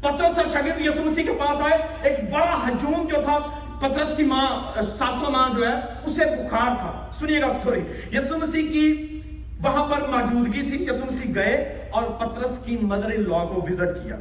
پترس 0.00 0.38
اور 0.38 0.46
شاگرد 0.52 0.80
یسو 0.80 1.02
مسیح 1.02 1.24
کے 1.24 1.32
پاس 1.32 1.72
آئے۔ 1.72 1.78
ایک 2.02 2.30
بڑا 2.30 2.68
ہجوم 2.68 3.08
جو 3.08 3.16
تھا، 3.24 3.38
پترس 3.78 4.16
کی 4.16 4.22
ماں، 4.22 4.72
ساسو 4.98 5.30
ماں 5.30 5.48
جو 5.56 5.68
ہے، 5.68 5.74
اسے 6.06 6.24
بخار 6.24 6.70
تھا۔ 6.78 7.10
سنیے 7.18 7.40
گا 7.40 7.46
سٹوری 7.62 7.80
یسو 8.12 8.38
مسیح 8.38 8.68
کی 8.72 9.17
وہاں 9.62 9.84
پر 9.84 10.08
موجودگی 10.08 10.62
تھی 10.62 10.84
یسو 10.84 11.12
مسیح 11.12 11.32
گئے 11.34 11.86
اور 11.90 12.02
پترس 12.02 12.58
کی 12.64 12.76
مدر 12.80 13.10
ان 13.10 13.20
لا 13.20 13.44
کو 13.44 13.66
وزٹ 13.68 14.04
کیا۔ 14.04 14.16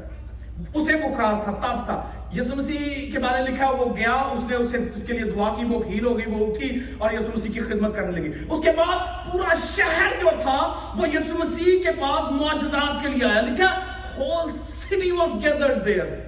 اسے 0.74 0.96
بخار 0.96 1.34
تھا، 1.44 1.52
تب 1.52 1.86
تھا۔ 1.86 2.10
یسو 2.34 2.56
مسیح 2.56 3.12
کے 3.12 3.20
بارے 3.20 3.52
لکھا 3.52 3.70
وہ 3.70 3.98
گیا، 3.98 4.14
اس 4.14 4.50
نے 4.50 4.56
اسے، 4.56 4.78
اس 4.78 5.02
کے 5.08 5.14
لیے 5.14 5.32
دعا 5.32 5.54
کی، 5.58 5.66
وہ 5.66 5.86
ہیل 5.86 6.06
ہو 6.06 6.18
گئی، 6.18 6.26
وہ 6.28 6.54
اٹھی 6.54 6.80
اور 6.98 7.12
یسو 7.14 7.30
مسیح 7.36 7.52
کی 7.52 7.60
خدمت 7.60 7.96
کرنے 7.96 8.20
لگی۔ 8.20 8.32
اس 8.50 8.64
کے 8.64 8.72
بعد 8.78 9.32
پورا 9.32 9.54
شہر 9.76 10.12
جو 10.22 10.30
تھا، 10.42 10.74
وہ 10.96 11.10
یسو 11.10 11.34
مسیح 11.34 11.84
کے 11.84 11.92
پاس 12.02 12.32
معجزات 12.32 13.04
کے 13.04 13.10
لیے 13.10 13.30
آیا۔ 13.30 13.42
لکھا 13.42 13.80
whole 14.18 14.52
city 14.86 15.12
was 15.12 15.46
gathered 15.46 15.86
there 15.86 16.27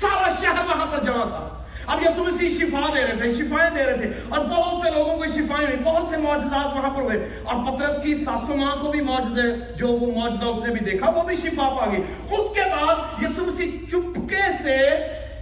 سارا 0.00 0.34
شہر 0.40 0.76
وہاں 0.76 0.86
پر 0.86 1.04
جمع 1.04 1.24
تھا۔ 1.24 1.62
اب 1.86 2.02
یسو 2.02 2.24
مسیح 2.24 2.48
شفا 2.48 2.90
دے 2.94 3.00
رہے 3.00 3.16
تھے، 3.22 3.32
شفائیں 3.32 3.70
دے 3.70 3.84
رہے 3.84 3.96
تھے۔ 3.96 4.10
اور 4.28 4.44
بہت 4.44 4.82
سے 4.82 4.98
لوگوں 4.98 5.16
کو 5.16 5.26
شفائیں 5.26 5.66
ہوئی، 5.66 5.76
بہت 5.84 6.02
سے 6.10 6.16
معجزات 6.16 6.76
وہاں 6.76 6.90
پر 6.90 7.02
ہوئے۔ 7.02 7.28
اور 7.44 7.54
پترس 7.66 8.02
کی 8.02 8.24
ساسو 8.24 8.56
ماں 8.56 8.76
کو 8.76 8.90
بھی 8.90 9.00
معجزے 9.00 9.74
جو 9.76 9.88
وہ 9.88 10.20
معجزہ 10.20 10.44
اس 10.44 10.64
نے 10.64 10.72
بھی 10.74 10.90
دیکھا، 10.90 11.10
وہ 11.10 11.22
بھی 11.22 11.36
شفا 11.36 11.76
پا 11.80 11.86
گئی۔ 11.92 12.02
اس 12.30 12.54
کے 12.54 12.60
بعد 12.60 13.22
یسو 13.22 13.46
مسیح 13.46 13.86
چپکے 13.86 14.62
سے 14.62 14.76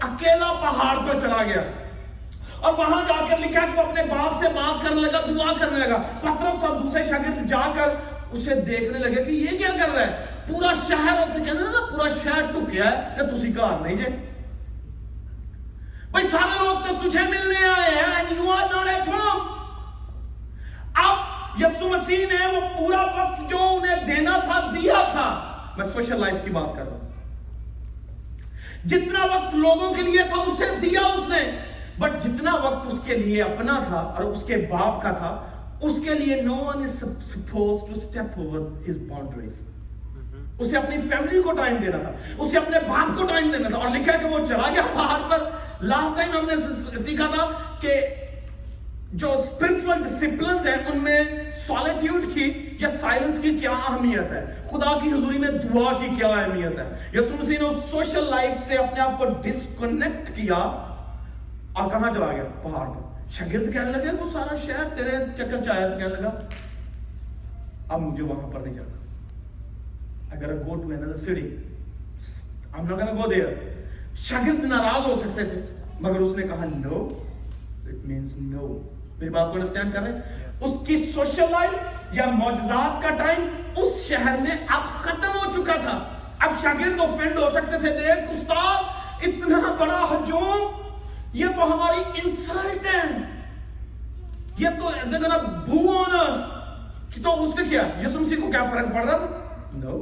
اکیلا 0.00 0.52
پہاڑ 0.52 1.08
پر 1.08 1.20
چلا 1.20 1.42
گیا۔ 1.42 1.62
اور 2.60 2.72
وہاں 2.78 3.02
جا 3.08 3.24
کر 3.28 3.38
لکھا 3.38 3.60
کہ 3.60 3.80
وہ 3.80 3.82
اپنے 3.82 4.02
باپ 4.02 4.42
سے 4.42 4.48
بات 4.48 4.88
کرنے 4.88 5.00
لگا، 5.00 5.20
دعا 5.38 5.52
کرنے 5.52 5.78
لگا۔ 5.78 5.96
پترس 6.20 6.64
اور 6.64 6.76
دوسرے 6.76 7.02
شاگرد 7.04 7.48
جا 7.48 7.72
کر 7.74 7.88
اسے 8.32 8.54
دیکھنے 8.54 8.98
لگے 8.98 9.24
کہ 9.24 9.30
یہ 9.30 9.58
کیا 9.58 9.70
کر 9.82 9.90
رہا 9.94 10.06
ہے؟ 10.06 10.24
پورا 10.48 10.72
شہر 10.88 11.18
اور 11.18 11.38
کہنا 11.38 11.52
نا، 11.52 11.86
پورا 11.90 12.08
شہر 12.24 12.40
ٹکیا 12.52 12.84
ہے 12.84 13.14
کہ 13.16 13.36
تسی 13.36 13.56
گھر 13.56 13.78
نہیں 13.82 13.96
جے 13.96 14.37
بھائی 16.10 16.26
سارے 16.30 16.64
لوگ 16.64 16.76
تو 16.86 17.08
تجھے 17.08 17.22
ملنے 17.28 17.64
آئے 17.64 17.90
ہیں 17.90 18.14
and 18.14 18.38
you 18.38 18.56
are 18.56 18.70
not 18.74 18.86
at 18.86 19.08
home. 19.08 19.46
اب 20.94 21.16
یسو 21.60 21.88
مسیح 21.88 22.26
نے 22.26 22.46
وہ 22.46 22.60
پورا 22.78 23.02
وقت 23.02 23.50
جو 23.50 23.58
انہیں 23.60 24.14
دینا 24.14 24.38
تھا 24.38 24.70
دیا 24.74 25.08
تھا۔ 25.12 25.54
میں 25.76 25.86
سوشل 25.94 26.20
لائف 26.20 26.34
کی 26.44 26.50
بات 26.50 26.76
کر 26.76 26.82
رہا 26.84 26.92
ہوں۔ 26.92 27.08
جتنا 28.88 29.24
وقت 29.24 29.54
لوگوں 29.54 29.94
کے 29.94 30.02
لیے 30.02 30.22
تھا 30.22 30.42
اسے 30.42 30.64
دیا 30.82 31.00
اس 31.00 31.28
نے۔ 31.28 31.58
بٹ 31.98 32.10
جتنا 32.22 32.54
وقت 32.54 32.86
اس 32.86 32.98
کے 33.04 33.14
لیے 33.14 33.42
اپنا 33.42 33.80
تھا 33.88 34.00
اور 34.00 34.22
اس 34.24 34.42
کے 34.46 34.56
باپ 34.56 35.02
کا 35.02 35.10
تھا 35.10 35.46
اس 35.80 35.92
کے 36.04 36.14
لیے 36.14 36.42
no 36.42 36.54
one 36.54 36.82
is 36.82 36.90
suppose 37.00 37.80
to 37.80 37.94
step 37.94 38.38
over 38.38 38.90
his 38.90 38.96
boundaries 38.96 39.52
اسے 40.58 40.76
اپنی 40.76 40.96
فیملی 41.00 41.42
کو 41.42 41.52
ٹائم 41.52 41.76
دینا 41.76 41.98
تھا 41.98 42.10
اسے 42.38 42.56
اپنے 42.56 42.80
باپ 42.88 43.18
کو 43.18 43.26
ٹائم 43.26 43.50
دینا 43.50 43.68
تھا۔ 43.68 43.76
اور 43.76 43.88
لکھا 43.88 44.18
کہ 44.18 44.26
وہ 44.26 44.46
چلا 44.46 44.68
گیا 44.74 44.82
باہر 44.94 45.20
پر۔ 45.30 45.67
لاسٹ 45.82 46.16
ٹائم 46.16 46.30
ہم 46.36 46.46
نے 46.48 47.02
سیکھا 47.04 47.26
تھا 47.34 47.44
کہ 47.80 48.00
جو 49.20 49.28
اسپرچل 49.32 50.02
ڈسپلنس 50.02 50.66
ہیں، 50.66 50.74
ان 50.92 50.98
میں 51.02 51.22
سالیٹیوڈ 51.66 52.24
کی 52.34 52.52
یا 52.80 52.88
سائلنس 53.00 53.38
کی 53.42 53.50
کیا 53.58 53.70
اہمیت 53.70 54.32
ہے 54.32 54.44
خدا 54.70 54.92
کی 55.02 55.12
حضوری 55.12 55.38
میں 55.38 55.50
دعا 55.50 55.92
کی 55.98 56.08
کیا 56.16 56.28
اہمیت 56.28 56.78
ہے 56.78 56.88
یسو 57.12 57.36
مسیح 57.40 57.58
نے 57.60 57.68
سوشل 57.90 58.30
لائف 58.30 58.66
سے 58.68 58.76
اپنے 58.76 59.00
آپ 59.00 59.18
کو 59.18 59.24
ڈسکنیکٹ 59.42 60.34
کیا 60.36 60.56
اور 60.56 61.90
کہاں 61.90 62.12
چلا 62.14 62.32
گیا 62.32 62.44
پہاڑ 62.62 62.86
پر 62.88 63.30
شاگرد 63.38 63.72
کہنے 63.72 63.90
لگے، 63.92 64.10
وہ 64.20 64.30
سارا 64.32 64.56
شہر 64.66 64.94
تیرے 64.96 65.16
چکر 65.36 65.62
چاہیا 65.64 65.88
تو 65.88 65.98
کہنے 65.98 66.20
لگا، 66.20 66.30
اب 67.88 68.00
مجھے 68.00 68.22
وہاں 68.22 68.50
پر 68.52 68.60
نہیں 68.60 68.74
جانا 68.74 68.96
I 70.30 70.36
gotta 70.36 70.54
go 70.54 70.74
to 70.76 70.90
another 70.92 71.18
city. 71.18 71.58
I'm 72.74 72.86
not 72.86 72.98
gonna 72.98 73.14
go 73.14 73.28
there. 73.28 73.52
شاگرد 74.24 74.64
ناراض 74.64 75.06
ہو 75.06 75.16
سکتے 75.20 75.44
تھے۔ 75.44 75.60
مگر 76.00 76.20
اس 76.20 76.36
نے 76.36 76.42
کہا 76.42 76.64
نو 76.64 77.08
اٹ 77.84 78.04
مینس 78.04 78.32
نو 78.36 78.66
میری 79.18 79.30
بات 79.30 79.46
کو 79.46 79.54
انڈرسٹینڈ 79.54 79.94
کر 79.94 80.02
رہے 80.02 80.12
ہیں؟ 80.12 80.46
اس 80.60 80.86
کی 80.86 81.12
سوشل 81.14 81.50
لائف 81.50 82.14
یا 82.14 82.26
معجزات 82.26 83.02
کا 83.02 83.10
ٹائم 83.10 83.48
اس 83.76 84.08
شہر 84.08 84.36
میں 84.40 84.56
اب 84.68 84.82
ختم 85.02 85.38
ہو 85.38 85.52
چکا 85.52 85.76
تھا۔ 85.76 85.98
اب 86.38 86.50
شاگرد 86.62 87.00
اوفینڈ 87.00 87.36
ہو 87.36 87.48
سکتے 87.54 87.78
تھے۔ 87.78 87.90
دیکھ 87.90 88.32
استاد 88.32 89.26
اتنا 89.26 89.58
بڑا 89.78 90.00
ہجوم 90.10 90.80
یہ 91.32 91.46
تو 91.56 91.72
ہماری 91.72 92.02
انسلٹ 92.24 92.86
ہے 92.86 93.02
یہ 94.58 94.68
تو 94.78 94.90
بو 95.66 95.98
آن 95.98 96.14
اس 96.16 97.14
کہ 97.14 97.22
تو 97.22 97.44
اس 97.44 97.54
سے 97.54 97.64
کیا 97.68 97.82
یسوع 98.00 98.20
مسیح 98.20 98.36
کو 98.40 98.50
کیا 98.50 98.64
فرق 98.64 98.94
پڑ 98.94 99.04
رہا 99.04 99.16
تھا؟ 99.16 99.26
نو 99.74 99.98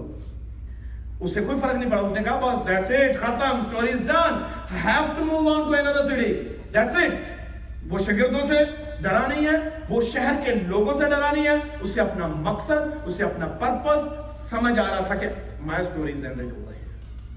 اسے 1.20 1.40
کوئی 1.44 1.58
فرق 1.60 1.74
نہیں 1.74 1.90
پڑا، 1.90 2.00
اس 2.00 2.16
نے 2.16 2.22
کہا 2.24 2.38
بس 2.42 2.66
دیٹس 2.66 2.90
اٹ 2.90 3.16
ختم 3.20 3.62
story 3.68 3.92
is 3.92 4.00
done 4.06 4.42
have 4.84 5.12
to 5.16 5.24
move 5.24 5.52
on 5.52 5.62
to 5.68 5.74
another 5.78 6.08
city 6.08 6.32
that's 6.72 6.96
it 7.02 7.92
وہ 7.92 7.98
شاگردوں 8.06 8.46
سے 8.46 8.64
ڈرا 9.02 9.26
نہیں 9.28 9.46
ہے، 9.46 9.56
وہ 9.88 10.00
شہر 10.12 10.34
کے 10.44 10.54
لوگوں 10.66 10.98
سے 11.00 11.08
ڈرا 11.10 11.30
نہیں 11.32 11.46
ہے، 11.46 11.54
اسے 11.82 12.00
اپنا 12.00 12.26
مقصد، 12.26 13.06
اسے 13.06 13.22
اپنا 13.24 13.46
پرپس 13.60 14.48
سمجھ 14.50 14.78
آ 14.78 14.88
رہا 14.88 15.00
تھا 15.06 15.14
کہ 15.14 15.28
my 15.66 15.84
story 15.84 16.12
is 16.12 16.24
end 16.24 16.40
over 16.40 16.72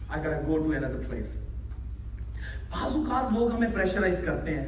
I 0.10 0.24
got 0.26 0.48
go 0.48 0.58
to 0.58 0.72
another 0.72 1.04
place 1.10 1.34
بعض 2.72 2.96
اوقات 2.96 3.32
لوگ 3.34 3.52
ہمیں 3.54 3.68
پریشرائز 3.74 4.22
کرتے 4.26 4.56
ہیں 4.56 4.68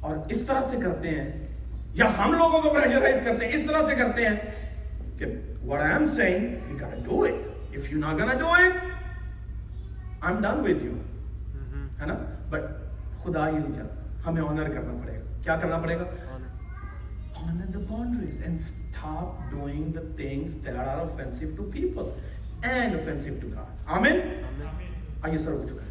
اور 0.00 0.16
اس 0.28 0.42
طرح 0.46 0.68
سے 0.70 0.76
کرتے 0.82 1.08
ہیں، 1.10 1.30
یا 1.94 2.10
ہم 2.18 2.32
لوگوں 2.38 2.60
کو 2.62 2.70
پریشرائز 2.74 3.24
کرتے 3.24 3.46
ہیں، 3.46 3.52
اس 3.54 3.66
طرح 3.68 3.88
سے 3.88 3.94
کرتے 3.98 4.26
ہیں 4.26 4.36
کہ 5.18 5.26
what 5.66 5.82
I 5.82 5.90
am 5.96 6.06
saying 6.16 6.46
you 6.68 6.78
gotta 6.78 7.02
do 7.04 7.24
it. 7.26 7.36
If 7.76 7.90
you're 7.90 8.00
not 8.00 8.18
gonna 8.18 8.38
do 8.38 8.50
it 8.64 8.74
I'm 10.26 10.40
done 10.46 10.62
with 10.68 10.82
you 10.88 10.94
ہے 12.00 12.06
نا 12.06 12.14
بٹ 12.50 12.62
خدا 13.22 13.48
یہ 13.48 13.58
نہیں 13.58 13.74
چاہتا 13.74 14.28
ہمیں 14.28 14.42
آنر 14.42 14.72
کرنا 14.74 14.92
پڑے 15.02 15.12
گا 15.18 15.42
کیا 15.42 15.56
کرنا 15.62 15.78
پڑے 15.82 15.98
گا 15.98 16.04
honor 17.38 17.66
the 17.72 17.80
boundaries 17.88 18.36
and 18.46 18.60
stop 18.66 19.40
doing 19.50 19.92
the 19.92 20.04
things 20.20 20.52
that 20.64 20.76
are 20.84 21.00
offensive 21.00 21.50
to 21.56 21.64
people 21.74 22.06
and 22.74 22.94
offensive 23.00 23.40
to 23.40 23.50
God. 23.56 23.72
Amen? 23.96 24.20
آئیے 25.22 25.38
سر 25.38 25.50
ہو 25.50 25.66
چکا 25.68 25.82
ہے 25.82 25.90